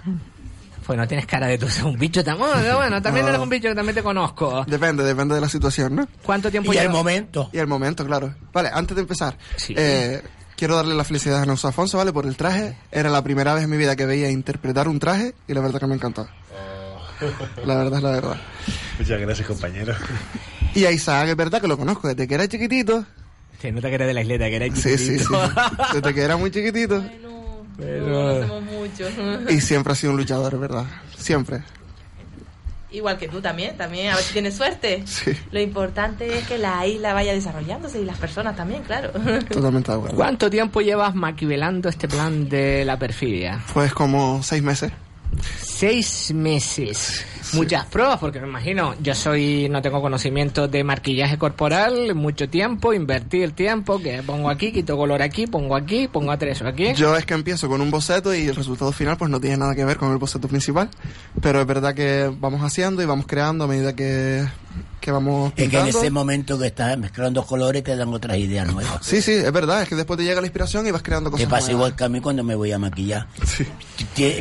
Pues 0.85 0.99
no 0.99 1.07
tienes 1.07 1.25
cara 1.25 1.47
de 1.47 1.57
tú 1.57 1.67
ser 1.67 1.85
un 1.85 1.97
bicho 1.97 2.23
tan 2.23 2.37
bueno, 2.37 2.75
bueno 2.77 3.01
también 3.01 3.27
eres 3.27 3.39
un 3.39 3.49
bicho 3.49 3.69
que 3.69 3.75
también 3.75 3.95
te 3.95 4.03
conozco. 4.03 4.63
Depende, 4.67 5.03
depende 5.03 5.33
de 5.33 5.41
la 5.41 5.49
situación, 5.49 5.95
¿no? 5.95 6.07
¿Cuánto 6.21 6.51
tiempo 6.51 6.71
Y 6.73 6.77
el 6.77 6.89
momento. 6.89 7.49
Y 7.51 7.57
el 7.57 7.65
momento, 7.65 8.05
claro. 8.05 8.35
Vale, 8.53 8.69
antes 8.71 8.95
de 8.95 9.01
empezar, 9.01 9.35
eh, 9.69 10.21
quiero 10.55 10.75
darle 10.75 10.93
la 10.93 11.03
felicidad 11.03 11.41
a 11.41 11.45
Nelson 11.47 11.69
Afonso, 11.69 11.97
¿vale? 11.97 12.13
Por 12.13 12.27
el 12.27 12.37
traje. 12.37 12.77
Era 12.91 13.09
la 13.09 13.23
primera 13.23 13.55
vez 13.55 13.63
en 13.63 13.71
mi 13.71 13.77
vida 13.77 13.95
que 13.95 14.05
veía 14.05 14.29
interpretar 14.29 14.87
un 14.87 14.99
traje 14.99 15.33
y 15.47 15.53
la 15.55 15.61
verdad 15.61 15.79
que 15.79 15.87
me 15.87 15.95
encantó. 15.95 16.27
La 17.65 17.75
verdad 17.75 17.97
es 17.97 18.03
la 18.03 18.11
verdad. 18.11 18.37
Muchas 18.99 19.19
gracias, 19.19 19.47
compañero. 19.47 19.95
Y 20.75 20.85
a 20.85 20.91
Isaac 20.91 21.29
es 21.29 21.35
verdad 21.35 21.61
que 21.61 21.67
lo 21.67 21.77
conozco 21.77 22.07
desde 22.07 22.27
que 22.27 22.35
era 22.35 22.47
chiquitito. 22.47 23.05
Sí, 23.61 23.71
no 23.71 23.81
te 23.81 23.93
eres 23.93 24.07
de 24.07 24.13
la 24.13 24.21
isleta, 24.21 24.45
que 24.49 24.55
era 24.57 24.65
chiquitito. 24.67 24.97
Sí, 24.97 25.17
sí, 25.17 25.19
sí. 25.19 25.33
Desde 25.93 26.13
que 26.13 26.21
era 26.21 26.35
muy 26.35 26.51
chiquitito. 26.51 27.03
Pero... 27.77 28.61
mucho. 28.61 29.05
Y 29.49 29.61
siempre 29.61 29.93
ha 29.93 29.95
sido 29.95 30.11
un 30.11 30.17
luchador, 30.17 30.59
¿verdad? 30.59 30.85
Siempre. 31.17 31.63
Igual 32.91 33.17
que 33.17 33.27
tú 33.27 33.41
también, 33.41 33.75
también, 33.75 34.11
a 34.11 34.15
ver 34.15 34.23
si 34.23 34.33
tienes 34.33 34.55
suerte. 34.55 35.03
Sí. 35.05 35.31
Lo 35.51 35.59
importante 35.59 36.37
es 36.37 36.47
que 36.47 36.57
la 36.57 36.85
isla 36.85 37.13
vaya 37.13 37.33
desarrollándose 37.33 38.01
y 38.01 38.05
las 38.05 38.17
personas 38.17 38.55
también, 38.55 38.83
claro. 38.83 39.11
Totalmente 39.49 39.91
de 39.91 39.97
acuerdo. 39.97 40.15
¿Cuánto 40.15 40.49
tiempo 40.49 40.81
llevas 40.81 41.15
maquivelando 41.15 41.89
este 41.89 42.07
plan 42.07 42.47
de 42.47 42.85
la 42.85 42.97
perfidia? 42.97 43.61
Pues 43.73 43.93
como 43.93 44.43
seis 44.43 44.63
meses. 44.63 44.91
Seis 45.59 46.33
meses. 46.33 47.25
Muchas 47.53 47.85
pruebas, 47.85 48.19
porque 48.19 48.39
me 48.39 48.47
imagino, 48.47 48.95
yo 49.01 49.13
soy, 49.13 49.67
no 49.69 49.81
tengo 49.81 50.01
conocimiento 50.01 50.67
de 50.67 50.83
maquillaje 50.83 51.37
corporal, 51.37 52.15
mucho 52.15 52.49
tiempo, 52.49 52.93
invertir 52.93 53.43
el 53.43 53.53
tiempo, 53.53 53.99
que 53.99 54.23
pongo 54.23 54.49
aquí, 54.49 54.71
quito 54.71 54.97
color 54.97 55.21
aquí, 55.21 55.47
pongo 55.47 55.75
aquí, 55.75 56.07
pongo 56.07 56.31
atrezo 56.31 56.67
aquí. 56.67 56.93
Yo 56.93 57.15
es 57.15 57.25
que 57.25 57.33
empiezo 57.33 57.67
con 57.67 57.81
un 57.81 57.91
boceto 57.91 58.33
y 58.33 58.47
el 58.47 58.55
resultado 58.55 58.91
final 58.91 59.17
pues 59.17 59.29
no 59.29 59.39
tiene 59.39 59.57
nada 59.57 59.75
que 59.75 59.85
ver 59.85 59.97
con 59.97 60.11
el 60.11 60.17
boceto 60.17 60.47
principal, 60.47 60.89
pero 61.41 61.61
es 61.61 61.67
verdad 61.67 61.93
que 61.93 62.31
vamos 62.39 62.61
haciendo 62.61 63.01
y 63.01 63.05
vamos 63.05 63.25
creando 63.27 63.65
a 63.65 63.67
medida 63.67 63.95
que 63.95 64.45
que 64.99 65.11
vamos 65.11 65.53
Es 65.55 65.69
que 65.69 65.79
en 65.79 65.87
ese 65.87 66.09
momento 66.09 66.57
que 66.57 66.67
estás 66.67 66.97
mezclando 66.97 67.45
colores 67.45 67.83
te 67.83 67.95
dan 67.95 68.13
otras 68.13 68.37
ideas 68.37 68.71
nuevas. 68.71 68.99
Sí, 69.01 69.21
sí, 69.21 69.33
es 69.33 69.51
verdad, 69.51 69.83
es 69.83 69.89
que 69.89 69.95
después 69.95 70.17
te 70.17 70.23
llega 70.23 70.41
la 70.41 70.47
inspiración 70.47 70.87
y 70.87 70.91
vas 70.91 71.03
creando 71.03 71.29
cosas 71.29 71.45
Te 71.45 71.49
pasa 71.49 71.71
igual 71.71 71.95
que 71.95 72.03
a 72.03 72.09
mí 72.09 72.21
cuando 72.21 72.43
me 72.43 72.55
voy 72.55 72.71
a 72.71 72.79
maquillar. 72.79 73.27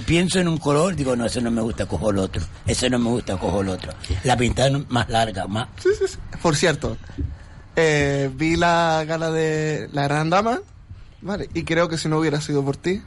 Pienso 0.06 0.40
en 0.40 0.48
un 0.48 0.58
color, 0.58 0.96
digo, 0.96 1.14
no, 1.16 1.26
ese 1.26 1.40
no 1.40 1.50
me 1.50 1.60
gusta, 1.60 1.86
cojo 1.86 2.10
el 2.10 2.18
otro. 2.18 2.42
Ese 2.66 2.88
no 2.88 2.98
me 2.98 3.10
gusta, 3.10 3.36
cojo 3.36 3.60
el 3.60 3.68
otro. 3.68 3.92
La 4.24 4.36
pintada 4.36 4.78
más 4.88 5.08
larga, 5.08 5.46
más... 5.46 5.68
Sí, 5.82 5.90
sí, 5.98 6.04
sí. 6.08 6.18
Por 6.40 6.56
cierto, 6.56 6.96
eh, 7.76 8.30
vi 8.34 8.56
la 8.56 9.04
gala 9.06 9.30
de 9.30 9.88
La 9.92 10.04
Gran 10.04 10.30
Dama, 10.30 10.60
¿vale? 11.20 11.48
Y 11.54 11.64
creo 11.64 11.88
que 11.88 11.98
si 11.98 12.08
no 12.08 12.18
hubiera 12.18 12.40
sido 12.40 12.64
por 12.64 12.76
ti, 12.76 13.02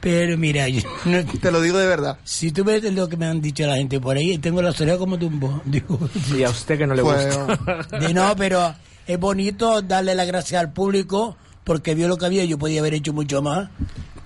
Pero 0.00 0.38
mira, 0.38 0.68
yo 0.68 0.82
no- 1.04 1.24
Te 1.40 1.50
lo 1.50 1.60
digo 1.60 1.76
de 1.78 1.86
verdad. 1.86 2.18
si 2.24 2.52
tú 2.52 2.62
ves 2.64 2.82
lo 2.92 3.08
que 3.08 3.16
me 3.16 3.26
han 3.26 3.40
dicho 3.40 3.66
la 3.66 3.76
gente 3.76 3.98
por 4.00 4.16
ahí, 4.16 4.38
tengo 4.38 4.62
la 4.62 4.70
orejas 4.70 4.98
como 4.98 5.18
tumbo. 5.18 5.60
Digo, 5.66 5.98
Y 6.36 6.42
a 6.44 6.50
usted 6.50 6.78
que 6.78 6.86
no 6.86 6.94
le 6.94 7.02
Pues, 7.02 7.36
gusta. 7.36 7.98
de 7.98 8.14
no, 8.14 8.34
pero 8.36 8.74
es 9.06 9.18
bonito 9.18 9.82
darle 9.82 10.14
las 10.14 10.26
gracias 10.26 10.60
al 10.60 10.72
público 10.72 11.36
porque 11.64 11.94
vio 11.94 12.08
lo 12.08 12.16
que 12.16 12.26
había, 12.26 12.44
yo 12.44 12.58
podía 12.58 12.80
haber 12.80 12.94
hecho 12.94 13.12
mucho 13.12 13.42
más. 13.42 13.68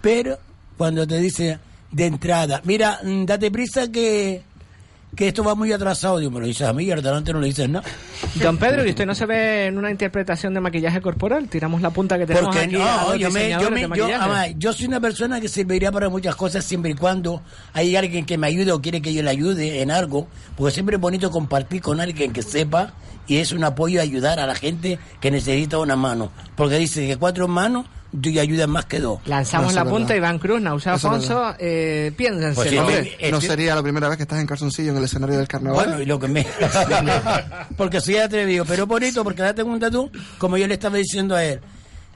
Pero 0.01 0.39
cuando 0.77 1.07
te 1.07 1.18
dice 1.18 1.59
de 1.91 2.07
entrada, 2.07 2.61
mira, 2.64 3.01
mm, 3.03 3.25
date 3.25 3.51
prisa 3.51 3.91
que, 3.91 4.43
que 5.15 5.29
esto 5.29 5.45
va 5.45 5.55
muy 5.55 5.71
atrasado, 5.73 6.19
digo, 6.19 6.31
me 6.31 6.41
lo 6.41 6.47
dices 6.47 6.67
a 6.67 6.73
mí 6.73 6.85
y 6.85 6.91
adelante 6.91 7.33
no 7.33 7.41
le 7.41 7.49
dices 7.49 7.69
nada. 7.69 7.85
Don 8.37 8.57
Pedro, 8.57 8.87
¿y 8.87 8.91
usted 8.91 9.05
no 9.05 9.15
se 9.15 9.27
ve 9.27 9.67
en 9.67 9.77
una 9.77 9.91
interpretación 9.91 10.55
de 10.55 10.61
maquillaje 10.61 11.01
corporal? 11.03 11.49
Tiramos 11.49 11.83
la 11.83 11.91
punta 11.91 12.19
que 12.19 12.27
tenemos 12.27 12.47
Porque 12.49 12.61
aquí 12.65 12.77
a 12.77 12.79
no, 12.79 13.11
los 13.11 13.19
yo, 13.19 13.31
me, 13.31 13.51
yo, 13.51 13.71
me- 13.71 14.55
yo 14.57 14.73
soy 14.73 14.87
una 14.87 15.01
persona 15.01 15.41
que 15.41 15.49
serviría 15.49 15.93
para 15.93 16.09
muchas 16.09 16.35
cosas 16.35 16.65
siempre 16.65 16.93
y 16.93 16.95
cuando 16.95 17.43
hay 17.75 17.95
alguien 17.97 18.25
que 18.25 18.39
me 18.39 18.47
ayude 18.47 18.73
o 18.73 18.81
quiere 18.81 19.03
que 19.03 19.13
yo 19.13 19.23
le 19.23 19.31
ayude 19.31 19.83
en 19.83 19.91
algo, 19.91 20.29
porque 20.57 20.73
siempre 20.73 20.97
es 20.97 21.01
bonito 21.03 21.31
compartir 21.31 21.83
con 21.83 22.01
alguien 22.01 22.33
que 22.33 22.43
sepa 22.43 22.95
y 23.27 23.37
es 23.37 23.53
un 23.53 23.65
apoyo 23.65 24.01
ayudar 24.01 24.41
a 24.41 24.47
la 24.47 24.55
gente 24.55 24.99
que 25.21 25.31
necesita 25.31 25.79
una 25.79 25.95
mano, 25.95 26.31
porque 26.57 26.77
dice 26.79 27.07
que 27.07 27.17
cuatro 27.19 27.49
manos 27.49 27.87
tú 28.21 28.31
ya 28.31 28.43
ayudas 28.43 28.69
más 28.69 28.85
que 28.87 29.01
dos. 29.01 29.21
Lanzamos 29.27 29.75
No, 29.75 29.85
la 29.85 29.91
punta. 29.91 30.17
Iván 30.17 30.39
Cruz, 30.39 30.61
es 30.63 30.87
Alfonso, 30.87 31.55
eh, 31.59 32.13
piénsenselo. 32.17 32.55
Pues 32.55 32.71
sí, 32.71 32.79
Hombre, 32.79 33.13
Este- 33.13 33.31
no 33.31 33.41
sería 33.41 33.75
la 33.75 33.83
primera 33.83 34.09
vez 34.09 34.17
que 34.19 34.25
estás 34.25 34.39
en 34.41 34.47
calzoncillo 34.47 34.91
en 34.93 34.99
el 34.99 35.05
escenario 35.05 35.37
del 35.39 35.49
carnaval. 35.49 35.87
Bueno, 35.87 36.03
y 36.03 36.07
lo 36.07 36.19
que 36.19 36.29
me... 36.29 36.47
porque 37.77 38.01
soy 38.01 38.17
atrevido, 38.19 38.65
pero 38.65 38.87
bonito 38.87 39.25
porque 39.25 39.43
ahora 39.43 39.55
tengo 39.55 39.73
un 39.73 39.81
tatú, 39.81 40.11
como 40.39 40.57
yo 40.57 40.67
le 40.67 40.75
estaba 40.75 40.97
diciendo 40.97 41.35
a 41.35 41.45
él, 41.45 41.61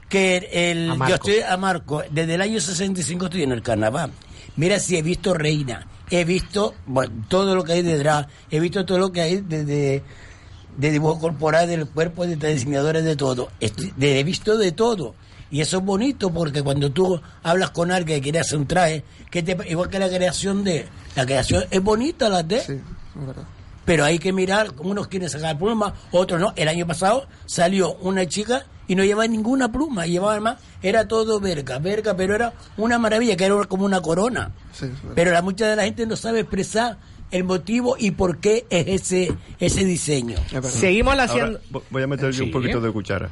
que 0.09 0.47
el, 0.53 0.93
yo 1.07 1.15
estoy 1.15 1.39
a 1.41 1.57
Marco, 1.57 2.03
desde 2.09 2.35
el 2.35 2.41
año 2.41 2.59
65 2.61 3.25
estoy 3.25 3.43
en 3.43 3.51
el 3.51 3.61
carnaval. 3.61 4.11
Mira 4.55 4.79
si 4.79 4.97
he 4.97 5.01
visto 5.01 5.33
Reina, 5.33 5.85
he 6.09 6.23
visto 6.25 6.73
bueno, 6.85 7.25
todo 7.27 7.53
lo 7.55 7.63
que 7.63 7.73
hay 7.73 7.81
detrás, 7.81 8.27
he 8.49 8.59
visto 8.59 8.85
todo 8.85 8.97
lo 8.99 9.11
que 9.11 9.21
hay 9.21 9.41
desde 9.41 10.03
de 10.77 10.91
dibujo 10.91 11.19
corporal 11.19 11.67
del 11.67 11.87
cuerpo, 11.87 12.25
de 12.25 12.35
diseñadores 12.53 13.03
de 13.03 13.15
todo. 13.15 13.49
Estoy- 13.59 13.91
de- 13.97 14.19
he 14.19 14.23
visto 14.23 14.57
de 14.57 14.71
todo. 14.71 15.15
Y 15.49 15.61
eso 15.61 15.77
es 15.77 15.83
bonito 15.83 16.29
porque 16.31 16.61
cuando 16.61 16.91
tú 16.91 17.19
hablas 17.43 17.71
con 17.71 17.91
alguien 17.91 18.17
que 18.19 18.23
quiere 18.23 18.39
hacer 18.39 18.57
un 18.57 18.67
traje, 18.67 19.03
que 19.31 19.43
te, 19.43 19.57
igual 19.69 19.89
que 19.89 19.99
la 19.99 20.09
creación 20.09 20.63
de... 20.63 20.85
La 21.15 21.25
creación 21.25 21.63
es 21.71 21.81
bonita, 21.81 22.27
la 22.29 22.43
de... 22.43 22.59
Sí, 22.61 22.73
es 22.73 23.25
verdad. 23.27 23.43
Pero 23.85 24.03
hay 24.03 24.19
que 24.19 24.33
mirar, 24.33 24.71
unos 24.79 25.07
quieren 25.07 25.29
sacar 25.29 25.57
plumas, 25.57 25.93
otros 26.11 26.39
no. 26.41 26.51
El 26.57 26.67
año 26.67 26.85
pasado 26.85 27.25
salió 27.45 27.93
una 28.01 28.25
chica 28.25 28.65
y 28.89 28.95
no 28.95 29.03
llevaba 29.05 29.27
ninguna 29.27 29.71
pluma, 29.71 30.05
llevaba 30.05 30.33
además, 30.33 30.57
era 30.81 31.07
todo 31.07 31.39
verga, 31.39 31.79
verga, 31.79 32.13
pero 32.15 32.35
era 32.35 32.53
una 32.75 32.99
maravilla, 32.99 33.37
que 33.37 33.45
era 33.45 33.55
como 33.63 33.85
una 33.85 34.01
corona. 34.01 34.51
Sí. 34.73 34.87
Pero 35.15 35.31
la 35.31 35.41
mucha 35.41 35.67
de 35.67 35.77
la 35.77 35.83
gente 35.83 36.05
no 36.05 36.17
sabe 36.17 36.41
expresar 36.41 36.97
el 37.31 37.45
motivo 37.45 37.95
y 37.97 38.11
por 38.11 38.39
qué 38.39 38.65
es 38.69 38.87
ese 38.87 39.33
ese 39.59 39.85
diseño. 39.85 40.37
Seguimos 40.63 41.17
haciendo... 41.17 41.59
vo- 41.71 41.83
voy 41.89 42.03
a 42.03 42.07
meter 42.07 42.31
yo 42.31 42.39
Sí. 42.39 42.43
un 42.43 42.51
poquito 42.51 42.81
de 42.81 42.91
cuchara. 42.91 43.29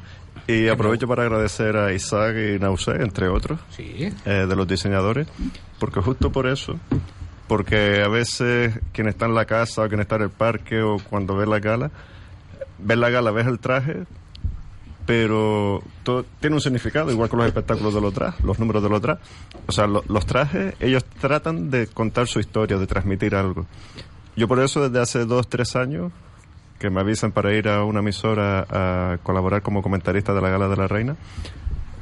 Y 0.48 0.68
aprovecho 0.68 1.08
para 1.08 1.24
agradecer 1.24 1.76
a 1.76 1.92
Isaac 1.94 2.36
y 2.38 2.60
Nausé, 2.60 3.02
entre 3.02 3.28
otros, 3.30 3.60
Sí. 3.72 4.14
eh, 4.26 4.46
de 4.48 4.56
los 4.56 4.68
diseñadores, 4.68 5.28
porque 5.80 6.02
justo 6.02 6.32
por 6.32 6.46
eso, 6.48 6.80
porque 7.48 8.02
a 8.04 8.08
veces 8.08 8.80
quien 8.94 9.08
está 9.08 9.26
en 9.26 9.34
la 9.34 9.46
casa 9.46 9.84
o 9.84 9.88
quien 9.88 10.02
está 10.02 10.18
en 10.18 10.24
el 10.24 10.30
parque 10.30 10.82
o 10.82 10.98
cuando 11.10 11.36
ve 11.36 11.48
la 11.48 11.60
gala, 11.60 11.90
ves 12.78 12.98
la 12.98 13.10
gala, 13.10 13.32
ves 13.32 13.48
el 13.48 13.58
traje, 13.60 14.04
pero 15.06 15.84
todo 16.04 16.26
tiene 16.40 16.56
un 16.56 16.62
significado, 16.62 17.12
igual 17.12 17.30
que 17.30 17.38
los 17.38 17.46
espectáculos 17.46 17.94
de 17.94 18.02
los 18.02 18.14
trajes, 18.14 18.44
los 18.44 18.58
números 18.60 18.82
de 18.84 18.90
los 18.90 19.02
trajes. 19.02 19.24
O 19.68 19.72
sea, 19.72 19.86
lo- 19.88 20.04
los 20.08 20.26
trajes, 20.26 20.74
ellos 20.80 21.04
tratan 21.22 21.70
de 21.70 21.88
contar 21.88 22.28
su 22.28 22.40
historia, 22.40 22.78
de 22.78 22.88
transmitir 22.88 23.36
algo. 23.36 23.66
Yo 24.36 24.48
por 24.48 24.60
eso 24.60 24.82
desde 24.90 25.00
hace 25.02 25.26
dos, 25.26 25.48
tres 25.48 25.76
años, 25.76 26.12
que 26.80 26.90
me 26.90 27.00
avisan 27.02 27.32
para 27.32 27.54
ir 27.54 27.68
a 27.70 27.84
una 27.84 28.00
emisora 28.00 28.66
a 28.70 29.18
colaborar 29.24 29.62
como 29.62 29.82
comentarista 29.82 30.34
de 30.34 30.42
la 30.42 30.50
Gala 30.50 30.68
de 30.68 30.76
la 30.76 30.88
Reina, 30.88 31.16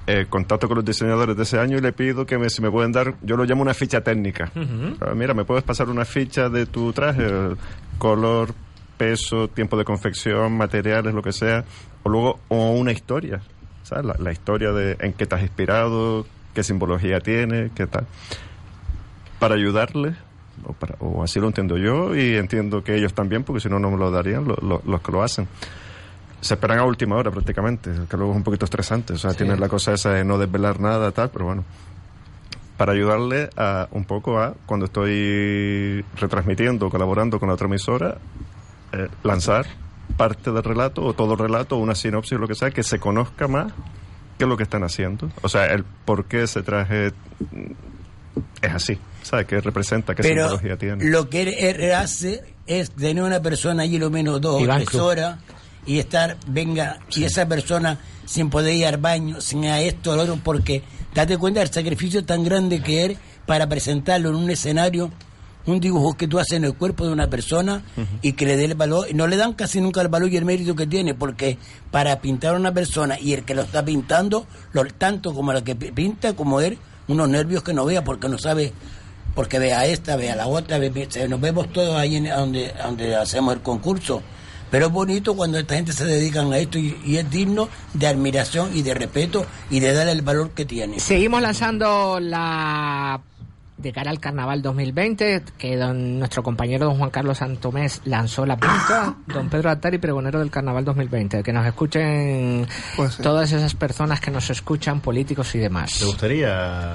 eh, 0.07 0.25
contacto 0.29 0.67
con 0.67 0.75
los 0.77 0.85
diseñadores 0.85 1.37
de 1.37 1.43
ese 1.43 1.59
año 1.59 1.77
y 1.77 1.81
le 1.81 1.93
pido 1.93 2.25
que 2.25 2.37
me, 2.37 2.49
si 2.49 2.61
me 2.61 2.69
pueden 2.69 2.91
dar, 2.91 3.15
yo 3.21 3.37
lo 3.37 3.45
llamo 3.45 3.61
una 3.61 3.73
ficha 3.73 4.01
técnica. 4.01 4.51
Ah, 5.01 5.13
Mira, 5.15 5.33
¿me 5.33 5.45
puedes 5.45 5.63
pasar 5.63 5.89
una 5.89 6.05
ficha 6.05 6.49
de 6.49 6.65
tu 6.65 6.91
traje? 6.91 7.25
Eh, 7.25 7.55
Color, 7.97 8.53
peso, 8.97 9.47
tiempo 9.47 9.77
de 9.77 9.85
confección, 9.85 10.57
materiales, 10.57 11.13
lo 11.13 11.21
que 11.21 11.31
sea. 11.31 11.63
O 12.03 12.09
luego, 12.09 12.39
o 12.49 12.71
una 12.71 12.91
historia. 12.91 13.41
¿Sabes? 13.83 14.05
La, 14.05 14.15
la 14.19 14.31
historia 14.31 14.71
de 14.71 14.97
en 14.99 15.13
qué 15.13 15.25
te 15.25 15.35
has 15.35 15.41
inspirado, 15.41 16.25
qué 16.53 16.63
simbología 16.63 17.19
tiene, 17.19 17.69
qué 17.75 17.85
tal. 17.87 18.05
Para 19.39 19.55
ayudarles, 19.55 20.15
o, 20.65 20.73
para- 20.73 20.95
o 20.99 21.23
así 21.23 21.39
lo 21.39 21.47
entiendo 21.47 21.77
yo, 21.77 22.15
y 22.15 22.35
entiendo 22.37 22.83
que 22.83 22.95
ellos 22.95 23.13
también, 23.13 23.43
porque 23.43 23.59
si 23.61 23.69
no, 23.69 23.79
no 23.79 23.91
me 23.91 23.97
lo 23.97 24.11
darían 24.11 24.45
lo- 24.47 24.55
lo- 24.61 24.81
los 24.85 25.01
que 25.01 25.11
lo 25.11 25.23
hacen 25.23 25.47
se 26.41 26.55
esperan 26.55 26.79
a 26.79 26.83
última 26.83 27.15
hora 27.15 27.31
prácticamente, 27.31 27.89
que 28.09 28.17
luego 28.17 28.33
es 28.33 28.37
un 28.37 28.43
poquito 28.43 28.65
estresante. 28.65 29.13
O 29.13 29.17
sea, 29.17 29.33
tienes 29.33 29.59
la 29.61 29.69
cosa 29.69 29.93
esa 29.93 30.09
de 30.09 30.25
no 30.25 30.37
desvelar 30.37 30.77
nada, 30.81 31.11
tal, 31.13 31.29
pero 31.29 31.45
bueno. 31.45 31.63
Para 32.75 32.91
ayudarle 32.91 33.49
a, 33.55 33.87
un 33.91 34.03
poco 34.03 34.39
a, 34.41 34.53
cuando 34.65 34.87
estoy 34.87 36.03
retransmitiendo, 36.17 36.89
colaborando 36.89 37.39
con 37.39 37.47
la 37.47 37.53
otra 37.55 37.67
emisora, 37.67 38.17
eh, 38.91 39.07
lanzar 39.23 39.65
parte 40.17 40.51
del 40.51 40.63
relato, 40.63 41.03
o 41.05 41.13
todo 41.13 41.31
el 41.33 41.39
relato, 41.39 41.77
una 41.77 41.95
sinopsis, 41.95 42.37
lo 42.37 42.45
que 42.47 42.55
sea, 42.55 42.71
que 42.71 42.83
se 42.83 42.99
conozca 42.99 43.47
más 43.47 43.71
qué 44.37 44.43
es 44.43 44.47
lo 44.49 44.57
que 44.57 44.63
están 44.63 44.83
haciendo. 44.83 45.29
O 45.43 45.47
sea, 45.47 45.67
el 45.67 45.85
por 45.85 46.25
qué 46.25 46.43
ese 46.43 46.61
traje 46.61 47.13
es 48.61 48.73
así, 48.73 48.97
¿sabes? 49.23 49.45
¿Qué 49.47 49.59
representa? 49.61 50.13
¿Qué 50.15 50.21
Pero 50.23 50.43
simbología 50.49 50.77
tiene? 50.77 51.05
lo 51.05 51.29
que 51.29 51.41
él, 51.69 51.91
hace 51.93 52.41
es 52.67 52.91
tener 52.91 53.23
una 53.23 53.41
persona 53.41 53.83
allí 53.83 53.97
lo 53.97 54.09
menos 54.09 54.39
dos 54.39 54.61
o 54.61 54.65
tres 54.75 54.87
horas 55.01 55.39
y 55.85 55.99
estar, 55.99 56.37
venga, 56.47 56.99
y 57.15 57.23
esa 57.25 57.45
persona 57.47 57.97
sin 58.25 58.49
poder 58.49 58.73
ir 58.75 58.85
al 58.85 58.97
baño, 58.97 59.41
sin 59.41 59.65
a 59.65 59.81
esto, 59.81 60.13
al 60.13 60.19
otro, 60.19 60.39
porque 60.43 60.81
date 61.13 61.37
cuenta 61.37 61.59
del 61.59 61.69
sacrificio 61.71 62.23
tan 62.23 62.43
grande 62.43 62.81
que 62.81 63.05
es 63.05 63.17
para 63.45 63.67
presentarlo 63.67 64.29
en 64.29 64.35
un 64.35 64.49
escenario, 64.49 65.11
un 65.65 65.79
dibujo 65.81 66.13
que 66.15 66.27
tú 66.27 66.39
haces 66.39 66.53
en 66.53 66.63
el 66.63 66.73
cuerpo 66.75 67.05
de 67.05 67.11
una 67.11 67.29
persona 67.29 67.83
y 68.21 68.31
que 68.33 68.45
le 68.45 68.55
dé 68.55 68.63
el 68.65 68.75
valor, 68.75 69.07
y 69.09 69.13
no 69.13 69.27
le 69.27 69.35
dan 69.35 69.53
casi 69.53 69.81
nunca 69.81 70.01
el 70.01 70.07
valor 70.07 70.31
y 70.31 70.37
el 70.37 70.45
mérito 70.45 70.73
que 70.75 70.87
tiene, 70.87 71.13
porque 71.15 71.57
para 71.91 72.21
pintar 72.21 72.55
a 72.55 72.57
una 72.57 72.73
persona 72.73 73.19
y 73.19 73.33
el 73.33 73.43
que 73.43 73.53
lo 73.55 73.63
está 73.63 73.83
pintando, 73.83 74.47
lo, 74.71 74.85
tanto 74.85 75.33
como 75.33 75.51
el 75.51 75.63
que 75.63 75.75
pi- 75.75 75.91
pinta 75.91 76.33
como 76.33 76.61
él, 76.61 76.77
unos 77.09 77.27
nervios 77.27 77.61
que 77.63 77.73
no 77.73 77.83
vea 77.83 78.05
porque 78.05 78.29
no 78.29 78.37
sabe 78.37 78.71
porque 79.35 79.59
vea 79.59 79.85
esta, 79.85 80.15
vea 80.15 80.35
la 80.35 80.47
otra, 80.47 80.77
ve- 80.77 80.89
ve- 80.89 81.07
se- 81.09 81.27
nos 81.27 81.41
vemos 81.41 81.71
todos 81.73 81.95
ahí 81.97 82.15
en, 82.17 82.27
a 82.31 82.37
donde, 82.37 82.71
a 82.79 82.85
donde 82.87 83.15
hacemos 83.15 83.53
el 83.55 83.61
concurso. 83.61 84.21
Pero 84.71 84.87
es 84.87 84.91
bonito 84.91 85.35
cuando 85.35 85.59
esta 85.59 85.75
gente 85.75 85.93
se 85.93 86.03
dedican 86.05 86.51
a 86.51 86.57
esto 86.57 86.79
y, 86.79 86.97
y 87.05 87.17
es 87.17 87.29
digno 87.29 87.69
de 87.93 88.07
admiración 88.07 88.75
y 88.75 88.81
de 88.81 88.93
respeto 88.95 89.45
y 89.69 89.79
de 89.79 89.93
darle 89.93 90.13
el 90.13 90.23
valor 90.23 90.49
que 90.51 90.65
tiene. 90.65 90.99
Seguimos 90.99 91.41
lanzando 91.43 92.19
la 92.19 93.21
de 93.77 93.91
cara 93.91 94.11
al 94.11 94.19
carnaval 94.19 94.61
2020, 94.61 95.43
que 95.57 95.75
don, 95.77 96.17
nuestro 96.17 96.41
compañero 96.41 96.85
don 96.85 96.97
Juan 96.97 97.09
Carlos 97.09 97.39
Santomés 97.39 98.01
lanzó 98.05 98.45
la 98.45 98.55
punta, 98.55 99.15
don 99.27 99.49
Pedro 99.49 99.69
Altari, 99.71 99.97
pregonero 99.97 100.39
del 100.39 100.49
carnaval 100.49 100.85
2020, 100.85 101.43
que 101.43 101.51
nos 101.53 101.65
escuchen 101.67 102.65
Pues 102.95 103.15
sí. 103.15 103.21
todas 103.23 103.51
esas 103.51 103.75
personas 103.75 104.21
que 104.21 104.31
nos 104.31 104.49
escuchan, 104.49 105.01
políticos 105.01 105.53
y 105.55 105.59
demás. 105.59 105.97
¿Te 105.99 106.05
gustaría? 106.05 106.93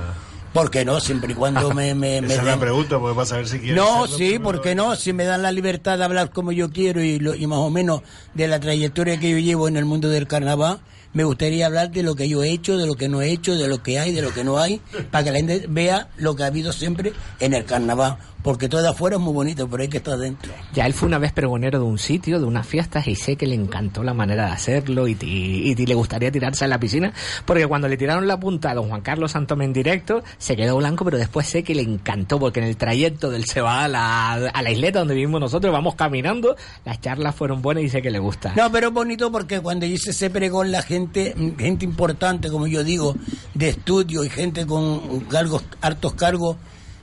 ¿Por 0.52 0.70
qué 0.70 0.84
no? 0.84 0.98
Siempre 1.00 1.32
y 1.32 1.34
cuando 1.34 1.72
me... 1.74 1.94
me, 1.96 2.20
me 2.20 2.26
Esa 2.28 2.40
es 2.40 2.44
la 2.46 2.58
pregunta, 2.58 2.98
porque 2.98 3.16
vas 3.16 3.32
a 3.32 3.36
ver 3.36 3.48
si 3.48 3.58
quieres. 3.58 3.76
No, 3.76 4.06
sí. 4.06 4.38
¿por 4.38 4.60
qué 4.60 4.74
no? 4.74 4.96
Si 4.96 5.12
me 5.12 5.24
dan 5.24 5.42
la 5.42 5.52
libertad 5.52 5.98
de 5.98 6.04
hablar 6.04 6.30
como 6.30 6.52
yo 6.52 6.70
quiero 6.70 7.02
y, 7.02 7.18
lo- 7.18 7.34
y 7.34 7.46
más 7.46 7.58
o 7.58 7.70
menos 7.70 8.02
de 8.34 8.48
la 8.48 8.58
trayectoria 8.60 9.18
que 9.20 9.30
yo 9.30 9.38
llevo 9.38 9.68
en 9.68 9.76
el 9.76 9.84
mundo 9.84 10.08
del 10.08 10.26
carnaval, 10.26 10.80
me 11.12 11.24
gustaría 11.24 11.66
hablar 11.66 11.90
de 11.90 12.02
lo 12.02 12.14
que 12.14 12.28
yo 12.28 12.42
he 12.42 12.50
hecho, 12.50 12.76
de 12.76 12.86
lo 12.86 12.94
que 12.94 13.08
no 13.08 13.22
he 13.22 13.30
hecho, 13.30 13.54
de 13.56 13.66
lo 13.68 13.82
que 13.82 13.98
hay, 13.98 14.12
de 14.12 14.22
lo 14.22 14.32
que 14.32 14.44
no 14.44 14.58
hay, 14.58 14.80
para 15.10 15.24
que 15.24 15.30
la 15.32 15.36
gente 15.38 15.64
vea 15.68 16.08
lo 16.16 16.34
que 16.36 16.42
ha 16.44 16.46
habido 16.46 16.72
siempre 16.72 17.12
en 17.40 17.54
el 17.54 17.64
carnaval. 17.64 18.18
Porque 18.48 18.66
todo 18.66 18.80
de 18.80 18.88
afuera 18.88 19.16
es 19.16 19.20
muy 19.22 19.34
bonito, 19.34 19.68
pero 19.68 19.82
hay 19.82 19.90
que 19.90 19.98
estar 19.98 20.16
dentro. 20.16 20.50
Ya 20.72 20.86
él 20.86 20.94
fue 20.94 21.06
una 21.06 21.18
vez 21.18 21.32
pregonero 21.34 21.78
de 21.80 21.84
un 21.84 21.98
sitio, 21.98 22.38
de 22.40 22.46
unas 22.46 22.66
fiestas, 22.66 23.06
y 23.06 23.14
sé 23.14 23.36
que 23.36 23.46
le 23.46 23.54
encantó 23.54 24.02
la 24.02 24.14
manera 24.14 24.46
de 24.46 24.52
hacerlo 24.52 25.06
y, 25.06 25.18
y 25.20 25.74
ti- 25.74 25.84
le 25.84 25.94
gustaría 25.94 26.32
tirarse 26.32 26.64
a 26.64 26.68
la 26.68 26.80
piscina, 26.80 27.12
porque 27.44 27.66
cuando 27.66 27.88
le 27.88 27.98
tiraron 27.98 28.26
la 28.26 28.40
punta 28.40 28.70
a 28.70 28.74
don 28.74 28.88
Juan 28.88 29.02
Carlos 29.02 29.32
Santomé 29.32 29.66
en 29.66 29.74
directo, 29.74 30.22
se 30.38 30.56
quedó 30.56 30.78
blanco, 30.78 31.04
pero 31.04 31.18
después 31.18 31.46
sé 31.46 31.62
que 31.62 31.74
le 31.74 31.82
encantó, 31.82 32.38
porque 32.38 32.60
en 32.60 32.66
el 32.68 32.78
trayecto 32.78 33.28
del 33.28 33.44
se 33.44 33.60
va 33.60 33.84
a 33.84 33.88
la, 33.88 34.32
a 34.32 34.62
la 34.62 34.70
isleta 34.70 35.00
donde 35.00 35.14
vivimos 35.14 35.42
nosotros, 35.42 35.70
vamos 35.70 35.94
caminando, 35.94 36.56
las 36.86 37.02
charlas 37.02 37.34
fueron 37.34 37.60
buenas 37.60 37.84
y 37.84 37.90
sé 37.90 38.00
que 38.00 38.10
le 38.10 38.18
gusta. 38.18 38.54
No, 38.56 38.72
pero 38.72 38.88
es 38.88 38.94
bonito 38.94 39.30
porque 39.30 39.60
cuando 39.60 39.84
hice 39.84 40.12
ese 40.12 40.30
pregón, 40.30 40.72
la 40.72 40.80
gente, 40.80 41.34
gente 41.58 41.84
importante, 41.84 42.48
como 42.48 42.66
yo 42.66 42.82
digo, 42.82 43.14
de 43.52 43.68
estudio 43.68 44.24
y 44.24 44.30
gente 44.30 44.64
con 44.64 45.20
cargos, 45.28 45.64
hartos 45.82 46.14
cargos, 46.14 46.56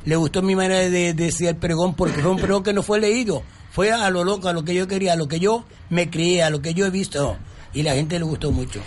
le 0.06 0.16
gustó 0.16 0.41
mi 0.41 0.56
manera 0.56 0.80
de, 0.80 0.89
de 0.89 1.14
decir 1.14 1.47
el 1.47 1.56
pregón 1.56 1.95
porque 1.95 2.22
fue 2.22 2.32
un 2.32 2.38
pregón 2.41 2.64
que 2.64 2.74
no 2.74 2.84
fue 2.84 2.99
leído. 2.99 3.43
Fue 3.72 3.91
a 3.91 4.10
lo 4.10 4.24
loco, 4.24 4.47
a 4.47 4.53
lo 4.53 4.64
que 4.64 4.74
yo 4.74 4.88
quería, 4.88 5.14
a 5.14 5.16
lo 5.18 5.28
que 5.28 5.39
yo 5.39 5.66
me 5.89 6.10
crié, 6.10 6.43
a 6.43 6.49
lo 6.49 6.62
que 6.62 6.74
yo 6.74 6.86
he 6.86 6.89
visto. 6.89 7.38
Y 7.74 7.84
la 7.84 7.93
gente 7.93 8.18
le 8.18 8.24
gustó 8.24 8.51
mucho. 8.51 8.80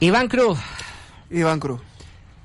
Iván 0.00 0.28
Cruz, 0.28 0.58
Iván 1.30 1.60
Cruz. 1.60 1.80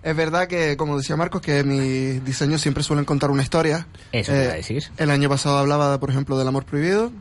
Es 0.03 0.15
verdad 0.15 0.47
que, 0.47 0.77
como 0.77 0.97
decía 0.97 1.15
Marcos, 1.15 1.41
que 1.41 1.63
mis 1.63 2.23
diseños 2.23 2.61
siempre 2.61 2.83
suelen 2.83 3.05
contar 3.05 3.31
una 3.31 3.41
historia. 3.41 3.87
Eso 4.11 4.33
te 4.33 4.43
iba 4.43 4.53
a 4.53 4.55
decir. 4.57 4.83
El 4.97 5.09
año 5.09 5.29
pasado 5.29 5.57
hablaba, 5.57 5.99
por 5.99 6.11
ejemplo, 6.11 6.37
del 6.37 6.47
amor 6.47 6.65
prohibido. 6.65 7.11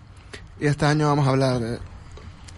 Y 0.60 0.66
este 0.66 0.84
año 0.84 1.06
vamos 1.06 1.26
a 1.26 1.30
hablar 1.30 1.60
de, 1.60 1.78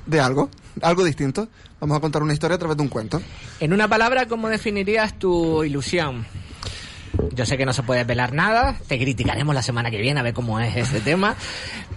de 0.06 0.20
algo, 0.20 0.50
algo 0.82 1.04
distinto. 1.04 1.48
Vamos 1.80 1.96
a 1.98 2.00
contar 2.00 2.22
una 2.22 2.32
historia 2.32 2.56
a 2.56 2.58
través 2.58 2.76
de 2.76 2.82
un 2.82 2.88
cuento. 2.88 3.20
En 3.60 3.72
una 3.72 3.86
palabra, 3.88 4.26
¿cómo 4.26 4.48
definirías 4.48 5.16
tu 5.18 5.62
ilusión? 5.62 6.26
Yo 7.34 7.44
sé 7.46 7.56
que 7.58 7.66
no 7.66 7.72
se 7.72 7.82
puede 7.82 8.04
velar 8.04 8.32
nada, 8.32 8.76
te 8.88 8.98
criticaremos 8.98 9.54
la 9.54 9.62
semana 9.62 9.90
que 9.90 9.98
viene 10.00 10.20
a 10.20 10.22
ver 10.22 10.34
cómo 10.34 10.58
es 10.60 10.76
ese 10.76 11.00
tema. 11.00 11.34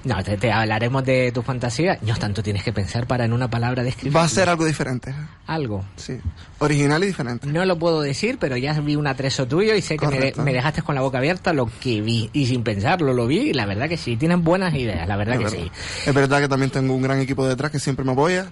No, 0.03 0.23
te, 0.23 0.37
te 0.37 0.51
hablaremos 0.51 1.03
de 1.03 1.31
tu 1.31 1.41
fantasía. 1.41 1.97
No 2.01 2.15
tanto 2.17 2.41
tienes 2.43 2.63
que 2.63 2.71
pensar 2.73 3.05
para 3.07 3.25
en 3.25 3.33
una 3.33 3.49
palabra 3.49 3.83
describir. 3.83 4.15
Va 4.15 4.23
a 4.23 4.29
ser 4.29 4.49
algo 4.49 4.65
diferente. 4.65 5.13
Algo. 5.47 5.83
Sí. 5.97 6.19
Original 6.59 7.03
y 7.03 7.07
diferente. 7.07 7.47
No 7.47 7.65
lo 7.65 7.77
puedo 7.79 8.01
decir, 8.01 8.37
pero 8.39 8.55
ya 8.57 8.73
vi 8.79 8.95
un 8.95 9.07
atrezo 9.07 9.47
tuyo 9.47 9.75
y 9.75 9.81
sé 9.81 9.97
que 9.97 10.05
me, 10.05 10.11
de- 10.13 10.17
Correcto. 10.19 10.43
me 10.43 10.53
dejaste 10.53 10.81
con 10.83 10.95
la 10.95 11.01
boca 11.01 11.17
abierta 11.17 11.51
lo 11.53 11.69
que 11.81 12.01
vi. 12.01 12.29
Y 12.33 12.45
sin 12.45 12.63
pensarlo, 12.63 13.13
lo 13.13 13.27
vi 13.27 13.49
y 13.49 13.53
la 13.53 13.65
verdad 13.65 13.89
que 13.89 13.97
sí, 13.97 14.15
tienes 14.15 14.41
buenas 14.41 14.73
ideas, 14.75 15.07
la 15.07 15.15
verdad 15.17 15.35
Es 15.35 15.39
que 15.39 15.57
verdad. 15.57 15.71
sí. 15.73 16.09
Es 16.09 16.13
verdad 16.13 16.39
que 16.41 16.47
también 16.47 16.69
tengo 16.71 16.93
un 16.93 17.01
gran 17.01 17.19
equipo 17.19 17.45
detrás 17.47 17.71
que 17.71 17.79
siempre 17.79 18.05
me 18.05 18.11
apoya. 18.11 18.47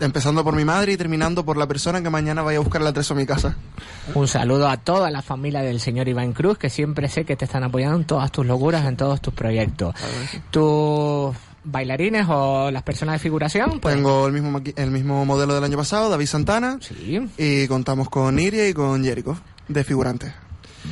Empezando 0.00 0.44
por 0.44 0.54
mi 0.54 0.64
madre 0.64 0.92
y 0.92 0.96
terminando 0.96 1.44
por 1.44 1.56
la 1.56 1.66
persona 1.66 2.02
que 2.02 2.10
mañana 2.10 2.42
vaya 2.42 2.58
a 2.58 2.60
buscar 2.60 2.80
el 2.82 2.86
atrezo 2.88 3.14
a 3.14 3.16
mi 3.16 3.26
casa. 3.26 3.56
Un 4.14 4.28
saludo 4.28 4.68
a 4.68 4.76
toda 4.76 5.10
la 5.10 5.22
familia 5.22 5.60
del 5.62 5.80
señor 5.80 5.97
Iván 6.06 6.32
Cruz, 6.32 6.58
que 6.58 6.70
siempre 6.70 7.08
sé 7.08 7.24
que 7.24 7.34
te 7.34 7.46
están 7.46 7.64
apoyando 7.64 7.96
en 7.96 8.04
todas 8.04 8.30
tus 8.30 8.46
locuras, 8.46 8.86
en 8.86 8.96
todos 8.96 9.20
tus 9.20 9.34
proyectos. 9.34 9.94
¿Tus 10.50 11.34
bailarines 11.64 12.26
o 12.28 12.70
las 12.70 12.82
personas 12.82 13.14
de 13.14 13.18
figuración? 13.18 13.80
Pues, 13.80 13.94
Tengo 13.94 14.26
el 14.26 14.32
mismo, 14.32 14.60
el 14.76 14.90
mismo 14.90 15.24
modelo 15.24 15.54
del 15.54 15.64
año 15.64 15.76
pasado, 15.76 16.08
David 16.08 16.26
Santana. 16.26 16.78
Y 17.36 17.66
contamos 17.66 18.08
con 18.08 18.38
Iria 18.38 18.68
y 18.68 18.74
con 18.74 19.02
Jericho, 19.02 19.36
de 19.66 19.84
figurantes. 19.84 20.32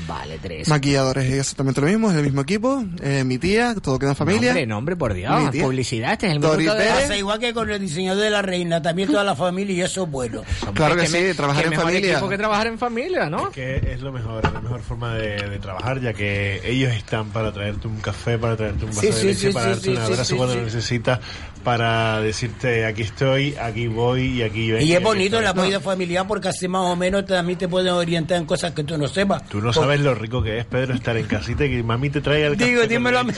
Vale, 0.06 0.38
tres. 0.40 0.68
Maquilladores, 0.68 1.24
es 1.26 1.38
exactamente 1.40 1.80
lo 1.80 1.86
mismo, 1.88 2.10
es 2.10 2.16
el 2.16 2.22
mismo 2.24 2.40
equipo. 2.42 2.84
eh, 3.02 3.24
mi 3.24 3.38
tía, 3.38 3.74
todo 3.82 3.98
queda 3.98 4.10
en 4.10 4.16
familia. 4.16 4.48
Nombre, 4.50 4.66
nombre, 4.66 4.96
por 4.96 5.14
Dios. 5.14 5.32
Publicidad, 5.60 6.12
este 6.12 6.28
es 6.28 6.32
el. 6.34 6.40
Pérez. 6.40 6.68
Pasa 7.02 7.16
igual 7.16 7.38
que 7.38 7.52
con 7.54 7.70
el 7.70 7.80
diseñador 7.80 8.22
de 8.22 8.30
la 8.30 8.42
reina, 8.42 8.80
también 8.82 9.08
toda 9.10 9.24
la 9.24 9.34
familia 9.34 9.74
y 9.74 9.80
eso 9.82 10.04
es 10.04 10.10
bueno. 10.10 10.42
Claro 10.74 10.96
que 10.96 11.02
Qué 11.04 11.08
me- 11.08 11.30
sí, 11.30 11.36
trabajar 11.36 11.62
qué 11.62 11.66
en 11.66 11.70
mejor 11.70 11.84
familia. 11.86 12.12
equipo 12.12 12.28
que 12.28 12.38
trabajar 12.38 12.66
en 12.66 12.78
familia, 12.78 13.30
¿no? 13.30 13.50
que 13.50 13.76
es 13.92 14.00
lo 14.00 14.12
mejor, 14.12 14.44
es 14.46 14.52
la 14.52 14.60
mejor 14.60 14.80
forma 14.82 15.14
de, 15.14 15.48
de 15.48 15.58
trabajar, 15.58 16.00
ya 16.00 16.12
que 16.12 16.60
ellos 16.64 16.92
están 16.92 17.30
para 17.30 17.52
traerte 17.52 17.88
un 17.88 17.96
café, 18.00 18.38
para 18.38 18.56
traerte 18.56 18.84
un 18.84 18.90
vaso 18.90 19.00
Sí, 19.00 19.06
de 19.08 19.12
sí, 19.12 19.26
leche, 19.26 19.48
sí, 19.48 19.52
para 19.54 19.64
sí, 19.66 19.70
darte 19.70 19.82
sí, 19.84 19.90
un 19.90 19.96
sí, 19.96 20.02
abrazo 20.02 20.24
sí, 20.24 20.34
cuando 20.36 20.52
sí. 20.54 20.58
lo 20.60 20.64
necesitas, 20.66 21.20
para 21.66 22.20
decirte 22.20 22.86
aquí 22.86 23.02
estoy, 23.02 23.56
aquí 23.56 23.88
voy 23.88 24.38
y 24.38 24.42
aquí 24.44 24.70
vengo. 24.70 24.86
Y 24.86 24.92
es 24.92 25.02
bonito 25.02 25.40
el 25.40 25.46
estoy. 25.46 25.62
apoyo 25.64 25.80
familiar 25.80 26.24
porque 26.24 26.46
así 26.46 26.68
más 26.68 26.82
o 26.82 26.94
menos 26.94 27.26
también 27.26 27.58
te 27.58 27.66
pueden 27.66 27.92
orientar 27.92 28.38
en 28.38 28.46
cosas 28.46 28.72
que 28.72 28.84
tú 28.84 28.96
no 28.96 29.08
sepas. 29.08 29.48
Tú 29.48 29.60
no 29.60 29.72
sabes 29.72 29.98
lo 29.98 30.14
rico 30.14 30.40
que 30.40 30.58
es, 30.58 30.64
Pedro, 30.64 30.94
estar 30.94 31.16
en 31.16 31.26
casita 31.26 31.64
y 31.64 31.70
que 31.70 31.82
mami 31.82 32.08
te 32.08 32.20
traiga 32.20 32.46
el. 32.46 32.56
Digo, 32.56 32.86
dímelo 32.86 33.18
a 33.18 33.24
mí. 33.24 33.32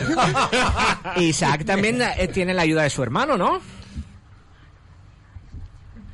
Isaac 1.16 1.64
también 1.66 2.02
eh, 2.02 2.28
tiene 2.28 2.52
la 2.52 2.60
ayuda 2.62 2.82
de 2.82 2.90
su 2.90 3.02
hermano, 3.02 3.38
¿no? 3.38 3.62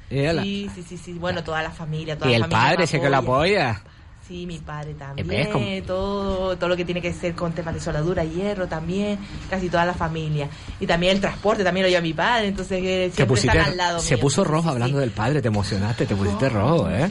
Sí, 0.09 0.71
sí, 0.73 0.85
sí, 0.89 0.97
sí. 0.97 1.13
Bueno, 1.15 1.43
toda 1.43 1.65
la 1.65 1.73
familia, 1.73 2.17
toda 2.17 2.31
y 2.31 2.35
la 2.35 2.37
el 2.37 2.43
familia 2.43 2.61
padre 2.61 2.87
sé 2.87 3.01
que 3.01 3.11
lo 3.11 3.17
apoya. 3.17 3.83
Sí, 4.27 4.47
mi 4.47 4.59
padre 4.59 4.95
también. 4.95 5.85
Todo, 5.87 6.57
todo 6.57 6.69
lo 6.69 6.77
que 6.77 6.85
tiene 6.87 7.03
que 7.03 7.13
ser 7.13 7.35
con 7.35 7.53
temas 7.53 7.75
de 7.75 7.81
soldadura, 7.81 8.25
hierro 8.25 8.67
también, 8.67 9.19
casi 9.51 9.69
toda 9.69 9.85
la 9.85 9.93
familia. 9.93 10.49
Y 10.81 10.87
también 10.87 11.13
el 11.17 11.21
transporte, 11.21 11.63
también 11.63 11.85
lo 11.85 11.91
lleva 11.91 12.01
mi 12.01 12.15
padre, 12.15 12.49
entonces 12.49 12.79
eh, 12.83 13.09
Te 13.11 13.17
siempre 13.17 13.27
pusiste, 13.27 13.57
están 13.59 13.71
al 13.73 13.77
lado 13.77 13.99
se 14.01 14.15
mío. 14.15 14.23
puso 14.23 14.43
rojo 14.43 14.71
hablando 14.71 14.99
del 14.99 15.11
padre, 15.11 15.43
te 15.43 15.49
emocionaste, 15.49 16.07
te 16.07 16.17
pusiste 16.17 16.49
rojo, 16.49 16.89
¿eh? 16.89 17.07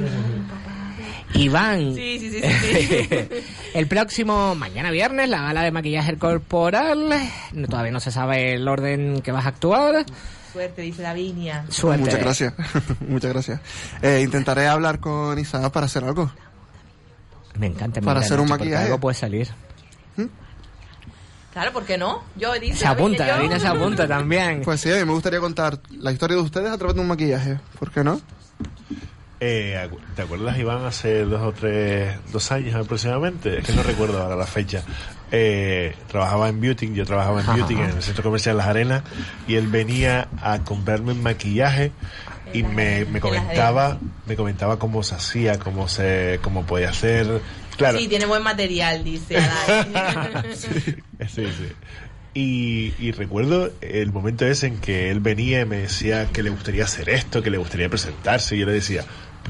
Iván, 1.36 1.95
Sí, 1.95 2.20
sí, 2.20 2.30
sí, 2.32 2.41
sí, 2.41 2.88
sí. 2.88 3.30
el 3.74 3.88
próximo, 3.88 4.53
mañana 4.55 4.91
viernes, 4.91 5.30
la 5.30 5.41
gala 5.41 5.64
de 5.64 5.72
maquillaje 5.72 6.16
corporal, 6.18 7.09
no- 7.53 7.68
todavía 7.68 7.91
no 7.91 7.99
se 7.99 8.11
sabe 8.11 8.53
el 8.53 8.68
orden 8.68 9.22
que 9.22 9.32
vas 9.32 9.45
a 9.45 9.49
actuar. 9.49 10.05
Suerte, 10.51 10.84
dice 10.84 11.01
Davinia. 11.01 11.66
Suerte. 11.70 12.03
Muchas 12.05 12.20
gracias. 12.20 12.53
Muchas 13.07 13.34
gracias. 13.34 13.59
Eh, 14.03 14.22
intentaré 14.24 14.68
hablar 14.68 14.99
con 14.99 15.38
Isaac 15.39 15.72
para 15.72 15.88
hacer 15.88 16.03
algo. 16.03 16.32
Me 17.60 17.68
encanta. 17.68 18.01
Para 18.01 18.20
hacer 18.22 18.39
un 18.39 18.49
maquillaje. 18.49 18.86
Algo 18.86 18.99
puede 18.99 19.16
salir. 19.16 19.49
Claro, 21.54 21.72
¿por 21.72 21.86
qué 21.86 21.99
no? 21.99 22.24
Yo 22.36 22.51
dice 22.54 22.80
Se 22.80 22.88
apunta. 22.88 23.28
Davina 23.28 23.60
se 23.60 23.68
apunta 23.68 24.08
también. 24.08 24.62
Pues 24.64 24.82
sí, 24.82 24.91
a 24.91 24.95
mí 24.95 25.06
me 25.06 25.14
gustaría 25.14 25.39
contar 25.39 25.80
la 25.99 26.12
historia 26.12 26.36
de 26.36 26.41
ustedes 26.41 26.72
a 26.72 26.78
través 26.80 26.95
de 26.95 27.01
un 27.01 27.08
maquillaje. 27.08 27.60
¿Por 27.78 27.91
qué 27.91 28.04
no? 28.04 28.20
Eh, 29.39 29.89
¿Te 30.16 30.22
acuerdas, 30.24 30.58
Iván, 30.58 30.84
hace 30.86 31.26
dos 31.26 31.41
o 31.41 31.51
tres, 31.51 32.16
dos 32.32 32.51
años 32.51 32.74
aproximadamente? 32.74 33.60
Es 33.60 33.66
que 33.66 33.74
no 33.74 33.84
recuerdo 33.84 34.20
ahora 34.20 34.36
la 34.36 34.47
fecha. 34.47 34.82
Eh, 35.32 35.95
trabajaba 36.08 36.49
en 36.49 36.60
Beauty, 36.60 36.93
yo 36.93 37.06
trabajaba 37.06 37.41
en. 37.41 37.54
Beauty 37.54 37.74
en 37.76 37.89
el 37.89 38.01
centro 38.01 38.24
comercial 38.24 38.58
Las 38.58 38.68
Arenas 38.68 39.04
y 39.47 39.56
él 39.56 39.68
venía 39.68 40.30
a 40.41 40.60
comprarme 40.60 41.14
maquillaje 41.14 41.91
y 42.54 42.64
me, 42.64 43.06
me 43.06 43.20
comentaba, 43.20 43.99
me 44.26 44.36
comentaba 44.36 44.80
cómo 44.80 45.04
se 45.04 45.16
hacía, 45.16 45.60
cómo 45.60 45.88
se, 45.88 46.39
cómo 46.41 46.66
podía 46.66 46.89
hacer. 46.89 47.41
Claro, 47.78 47.97
Sí, 47.97 48.08
tiene 48.08 48.26
buen 48.26 48.43
material, 48.43 49.04
dice 49.04 49.38
sí, 50.56 51.28
sí. 51.28 51.72
Y, 52.36 52.93
y 52.99 53.12
recuerdo 53.12 53.72
el 53.82 54.12
momento 54.12 54.45
ese 54.45 54.68
en 54.68 54.78
que 54.80 55.12
él 55.12 55.20
venía 55.20 55.62
y 55.62 55.66
me 55.66 55.78
decía 55.78 56.28
que 56.32 56.41
le 56.41 56.49
gustaría 56.49 56.84
hacer 56.84 57.10
esto, 57.10 57.43
que 57.43 57.51
le 57.51 57.58
gustaría 57.58 57.89
presentarse, 57.89 58.56
y 58.56 58.60
yo 58.60 58.66
le 58.66 58.74
decía, 58.74 59.06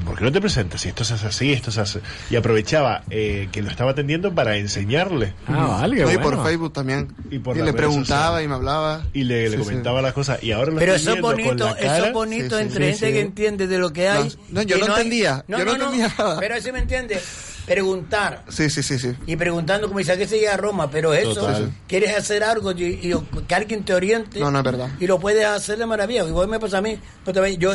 ¿por 0.06 0.18
qué 0.18 0.24
no 0.24 0.32
te 0.32 0.42
presentas? 0.42 0.82
Si 0.82 0.90
esto 0.90 1.04
se 1.04 1.14
hace 1.14 1.28
así, 1.28 1.54
esto 1.54 1.72
se 1.72 1.82
hace... 1.82 2.00
Y 2.30 2.36
aprovechaba 2.36 3.04
eh, 3.10 3.48
que 3.52 3.62
lo 3.62 3.70
estaba 3.70 3.92
atendiendo 3.92 4.34
para 4.34 4.58
enseñarle. 4.58 5.34
Ah, 5.48 5.78
vale, 5.82 5.96
qué 5.98 6.04
No, 6.04 6.12
y 6.12 6.16
bueno. 6.18 6.38
por 6.38 6.46
Facebook 6.48 6.74
también. 6.74 7.16
Y 7.30 7.36
Y, 7.36 7.40
por 7.40 7.56
las 7.56 7.66
le 7.66 7.74
preguntaba 7.74 8.26
sociales. 8.40 8.46
y 8.46 8.48
me 8.50 8.56
hablaba. 8.56 9.02
Y 9.14 9.24
le, 9.24 9.44
le 9.50 9.58
Sí, 9.58 9.64
sí. 9.64 9.70
comentaba 9.70 10.02
las 10.02 10.14
cosas. 10.14 10.44
Y 10.44 10.52
ahora 10.52 10.72
lo 10.72 10.78
Pero 10.80 10.96
eso 10.96 11.14
es 11.14 11.22
bonito, 11.22 11.76
eso 11.78 12.06
es 12.06 12.14
bonito 12.14 12.58
Sí, 12.58 12.64
sí, 12.64 12.68
entre 12.68 12.86
sí, 12.94 13.00
gente 13.00 13.08
sí. 13.08 13.14
que 13.14 13.20
entiende 13.22 13.68
de 13.68 13.78
lo 13.78 13.94
que 13.94 14.08
hay. 14.10 14.36
No, 14.50 14.62
yo 14.64 14.76
que 14.76 14.82
no 14.82 14.86
hay- 14.88 15.02
entendía, 15.02 15.46
yo 15.48 15.64
no 15.66 15.72
entendía 15.74 16.12
nada. 16.18 16.40
Pero 16.40 16.62
sí 16.62 16.72
me 16.72 16.80
entiende. 16.80 17.20
Preguntar. 17.66 18.44
Sí, 18.50 18.70
sí, 18.70 18.84
sí, 18.84 19.00
sí. 19.00 19.14
Y 19.26 19.36
preguntando 19.36 19.88
como 19.88 20.00
dice 20.00 20.18
que 20.18 20.28
se 20.28 20.38
llega 20.40 20.54
a 20.54 20.58
Roma, 20.58 20.90
pero 20.92 21.14
eso, 21.14 21.34
Total. 21.36 21.72
quieres 21.88 22.16
hacer 22.18 22.44
algo 22.44 22.72
y, 22.72 22.84
y 22.84 23.14
que 23.48 23.56
alguien 23.56 23.84
te 23.84 23.94
oriente. 23.94 24.40
No, 24.40 24.52
no 24.52 24.60
es 24.60 24.66
verdad. 24.66 24.90
Y 25.00 25.08
lo 25.08 25.20
puedes 25.20 25.46
hacer 25.46 25.78
de 25.78 25.86
maravilla. 25.86 26.26
Igual 26.26 26.48
me 26.50 26.60
pasa 26.60 26.80
a 26.80 26.82
mí. 26.82 26.98
Ve- 27.26 27.58
yo 27.58 27.72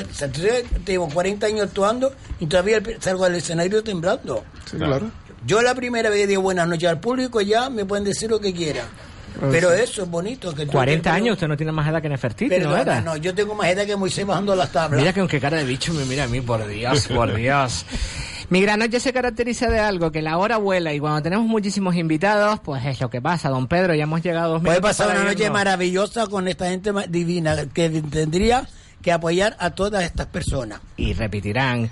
tengo 0.85 1.09
40 1.09 1.47
años 1.47 1.63
actuando 1.69 2.13
y 2.41 2.47
todavía 2.47 2.81
salgo 3.01 3.25
al 3.25 3.35
escenario 3.35 3.83
temblando. 3.83 4.45
Sí, 4.71 4.77
claro. 4.77 5.11
Yo 5.47 5.63
la 5.63 5.75
primera 5.75 6.11
vez 6.11 6.29
digo 6.29 6.43
buenas 6.43 6.69
noches 6.69 6.89
al 6.89 7.01
público, 7.01 7.41
ya 7.41 7.71
me 7.71 7.85
pueden 7.85 8.05
decir 8.05 8.29
lo 8.31 8.41
que 8.41 8.53
quieran. 8.53 8.87
Claro, 9.39 9.53
Pero 9.53 9.71
sí. 9.77 9.83
eso 9.83 10.03
es 10.03 10.11
bonito. 10.11 10.53
Que 10.55 10.67
tú 10.67 10.73
40 10.73 11.03
te- 11.03 11.17
años, 11.17 11.35
usted 11.35 11.47
no 11.47 11.57
tiene 11.57 11.71
más 11.71 11.89
edad 11.89 12.03
que 12.03 12.09
Nefertiti, 12.09 12.49
¿no 12.59 12.71
Perdona, 12.71 12.81
era? 12.83 13.01
no, 13.03 13.17
yo 13.17 13.33
tengo 13.35 13.55
más 13.55 13.69
edad 13.69 13.87
que 13.87 13.95
Moisés 13.95 14.27
bajando 14.27 14.57
las 14.57 14.73
tablas. 14.73 14.99
Mira 15.01 15.13
que 15.13 15.21
aunque 15.21 15.39
cara 15.39 15.59
de 15.59 15.65
bicho 15.65 15.95
me 15.95 16.05
mira 16.07 16.25
a 16.25 16.29
mí, 16.29 16.41
por 16.41 16.67
Dios, 16.67 17.07
por 17.07 17.33
Dios. 17.37 17.85
Mi 18.51 18.63
gran 18.63 18.79
noche 18.79 18.99
se 18.99 19.13
caracteriza 19.13 19.69
de 19.69 19.79
algo, 19.79 20.11
que 20.11 20.23
la 20.23 20.39
hora 20.39 20.57
vuela 20.57 20.95
y 20.95 21.01
cuando 21.01 21.21
tenemos 21.23 21.47
muchísimos 21.47 21.97
invitados, 21.97 22.61
pues 22.61 22.85
es 22.87 22.99
lo 23.01 23.11
que 23.11 23.21
pasa, 23.21 23.51
don 23.51 23.67
Pedro, 23.67 23.95
ya 23.95 24.05
hemos 24.05 24.23
llegado 24.23 24.47
a 24.47 24.49
dos 24.55 24.63
Puede 24.63 24.81
pasar 24.81 25.11
una 25.11 25.25
noche 25.25 25.45
irnos. 25.45 25.59
maravillosa 25.59 26.27
con 26.29 26.49
esta 26.49 26.71
gente 26.71 26.91
divina 27.11 27.67
que 27.75 27.91
tendría 28.11 28.67
que 29.03 29.13
apoyar 29.13 29.55
a 29.59 29.71
todas 29.71 30.03
estas 30.03 30.27
personas. 30.29 30.81
Y 30.97 31.13
repetirán. 31.13 31.91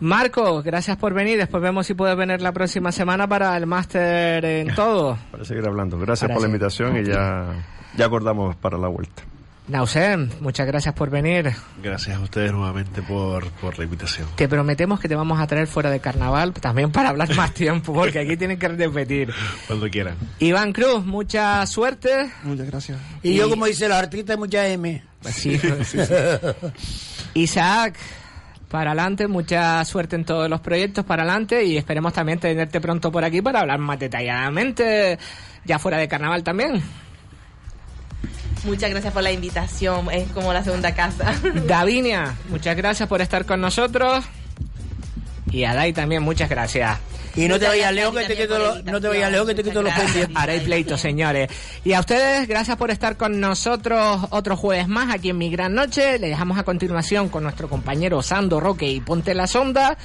Marco, 0.00 0.62
gracias 0.62 0.98
por 0.98 1.14
venir. 1.14 1.38
Después 1.38 1.62
vemos 1.62 1.86
si 1.86 1.94
puedes 1.94 2.16
venir 2.16 2.42
la 2.42 2.52
próxima 2.52 2.92
semana 2.92 3.26
para 3.26 3.56
el 3.56 3.64
máster 3.66 4.44
en 4.44 4.74
todo. 4.74 5.16
Para 5.30 5.44
seguir 5.46 5.66
hablando. 5.66 5.98
Gracias 5.98 6.28
Para 6.28 6.34
por 6.34 6.42
la 6.42 6.48
invitación 6.48 6.98
y 6.98 7.04
ya, 7.04 7.64
ya 7.96 8.04
acordamos 8.04 8.54
para 8.56 8.76
la 8.76 8.88
vuelta. 8.88 9.22
Nausem, 9.66 10.28
muchas 10.40 10.66
gracias 10.66 10.94
por 10.94 11.08
venir. 11.08 11.50
Gracias 11.82 12.18
a 12.18 12.20
ustedes 12.20 12.52
nuevamente 12.52 13.00
por, 13.00 13.50
por 13.52 13.78
la 13.78 13.84
invitación. 13.84 14.28
Te 14.36 14.46
prometemos 14.46 15.00
que 15.00 15.08
te 15.08 15.14
vamos 15.14 15.40
a 15.40 15.46
traer 15.46 15.66
fuera 15.66 15.90
de 15.90 16.00
carnaval 16.00 16.52
también 16.52 16.92
para 16.92 17.08
hablar 17.08 17.34
más 17.34 17.54
tiempo, 17.54 17.94
porque 17.94 18.18
aquí 18.18 18.36
tienen 18.36 18.58
que 18.58 18.68
repetir. 18.68 19.32
Cuando 19.66 19.88
quieran. 19.88 20.16
Iván 20.38 20.74
Cruz, 20.74 21.04
mucha 21.06 21.64
suerte. 21.66 22.30
Muchas 22.42 22.66
gracias. 22.66 22.98
Y, 23.22 23.36
yo, 23.36 23.48
como 23.48 23.64
dice 23.64 23.88
los 23.88 23.96
artistas, 23.96 24.36
mucha 24.36 24.68
M. 24.68 25.02
Sí. 25.22 25.58
Isaac, 27.34 27.96
para 28.68 28.90
adelante, 28.90 29.28
mucha 29.28 29.82
suerte 29.86 30.16
en 30.16 30.26
todos 30.26 30.50
los 30.50 30.60
proyectos, 30.60 31.06
para 31.06 31.22
adelante, 31.22 31.64
y 31.64 31.78
esperemos 31.78 32.12
también 32.12 32.38
tenerte 32.38 32.82
pronto 32.82 33.10
por 33.10 33.24
aquí 33.24 33.40
para 33.40 33.60
hablar 33.60 33.78
más 33.78 33.98
detalladamente, 33.98 35.18
ya 35.64 35.78
fuera 35.78 35.96
de 35.96 36.06
carnaval 36.06 36.44
también. 36.44 36.82
Muchas 38.64 38.90
gracias 38.90 39.12
por 39.12 39.22
la 39.22 39.30
invitación, 39.30 40.10
es 40.10 40.28
como 40.32 40.52
la 40.52 40.64
segunda 40.64 40.94
casa. 40.94 41.34
Davinia, 41.66 42.34
muchas 42.48 42.76
gracias 42.76 43.08
por 43.08 43.20
estar 43.20 43.44
con 43.44 43.60
nosotros. 43.60 44.24
Y 45.50 45.64
a 45.64 45.74
Dai 45.74 45.92
también, 45.92 46.22
muchas 46.22 46.48
gracias. 46.48 46.98
Y 47.36 47.48
no 47.48 47.58
te 47.58 47.66
vayas 47.66 47.92
lejos 47.92 48.16
que 48.16 48.26
te 48.26 48.36
quito 48.36 48.58
los, 48.58 48.84
no 48.84 49.00
te 49.00 49.08
vayas 49.08 49.30
lejos 49.30 49.48
que 49.48 49.54
te 49.54 49.64
quito 49.64 49.82
los 49.82 49.92
pendientes. 49.92 50.36
Haré 50.36 50.60
pleito, 50.60 50.96
señores. 50.96 51.50
Y 51.84 51.92
a 51.92 52.00
ustedes, 52.00 52.46
gracias 52.46 52.76
por 52.76 52.90
estar 52.90 53.16
con 53.16 53.40
nosotros 53.40 54.26
otro 54.30 54.56
jueves 54.56 54.86
más 54.88 55.12
aquí 55.12 55.30
en 55.30 55.38
Mi 55.38 55.50
Gran 55.50 55.74
Noche. 55.74 56.18
Le 56.18 56.28
dejamos 56.28 56.58
a 56.58 56.62
continuación 56.62 57.28
con 57.28 57.42
nuestro 57.42 57.68
compañero 57.68 58.22
Sando 58.22 58.60
Roque 58.60 58.88
y 58.88 59.00
Ponte 59.00 59.34
la 59.34 59.46
Sonda. 59.46 59.98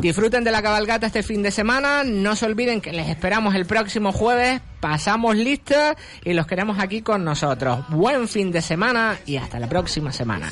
Disfruten 0.00 0.44
de 0.44 0.50
la 0.50 0.62
cabalgata 0.62 1.06
este 1.06 1.22
fin 1.22 1.42
de 1.42 1.50
semana. 1.50 2.04
No 2.04 2.34
se 2.34 2.46
olviden 2.46 2.80
que 2.80 2.90
les 2.90 3.10
esperamos 3.10 3.54
el 3.54 3.66
próximo 3.66 4.12
jueves. 4.12 4.62
Pasamos 4.80 5.36
lista 5.36 5.94
y 6.24 6.32
los 6.32 6.46
queremos 6.46 6.78
aquí 6.78 7.02
con 7.02 7.22
nosotros. 7.22 7.84
Buen 7.90 8.26
fin 8.26 8.50
de 8.50 8.62
semana 8.62 9.18
y 9.26 9.36
hasta 9.36 9.60
la 9.60 9.68
próxima 9.68 10.10
semana. 10.10 10.48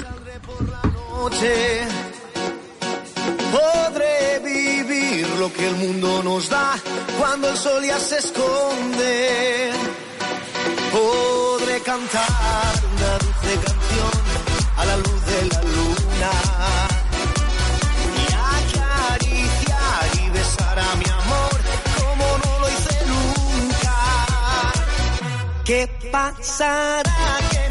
podré 3.51 4.39
vivir 4.45 5.27
lo 5.39 5.51
que 5.51 5.67
el 5.67 5.77
mundo 5.77 6.23
nos 6.23 6.51
da 6.51 6.75
cuando 7.19 7.49
el 7.49 7.57
sol 7.57 7.83
ya 7.83 7.99
se 7.99 8.19
esconde. 8.19 9.71
Podré 10.93 11.81
cantar 11.81 12.75
una 12.97 13.13
dulce 13.19 13.55
canción 13.65 14.11
a 14.77 14.85
la 14.85 14.97
luz 14.99 15.27
de 15.27 15.43
luna 15.73 16.88
¿Qué 25.69 25.87
pasará? 26.11 27.03
¿Qué? 27.51 27.68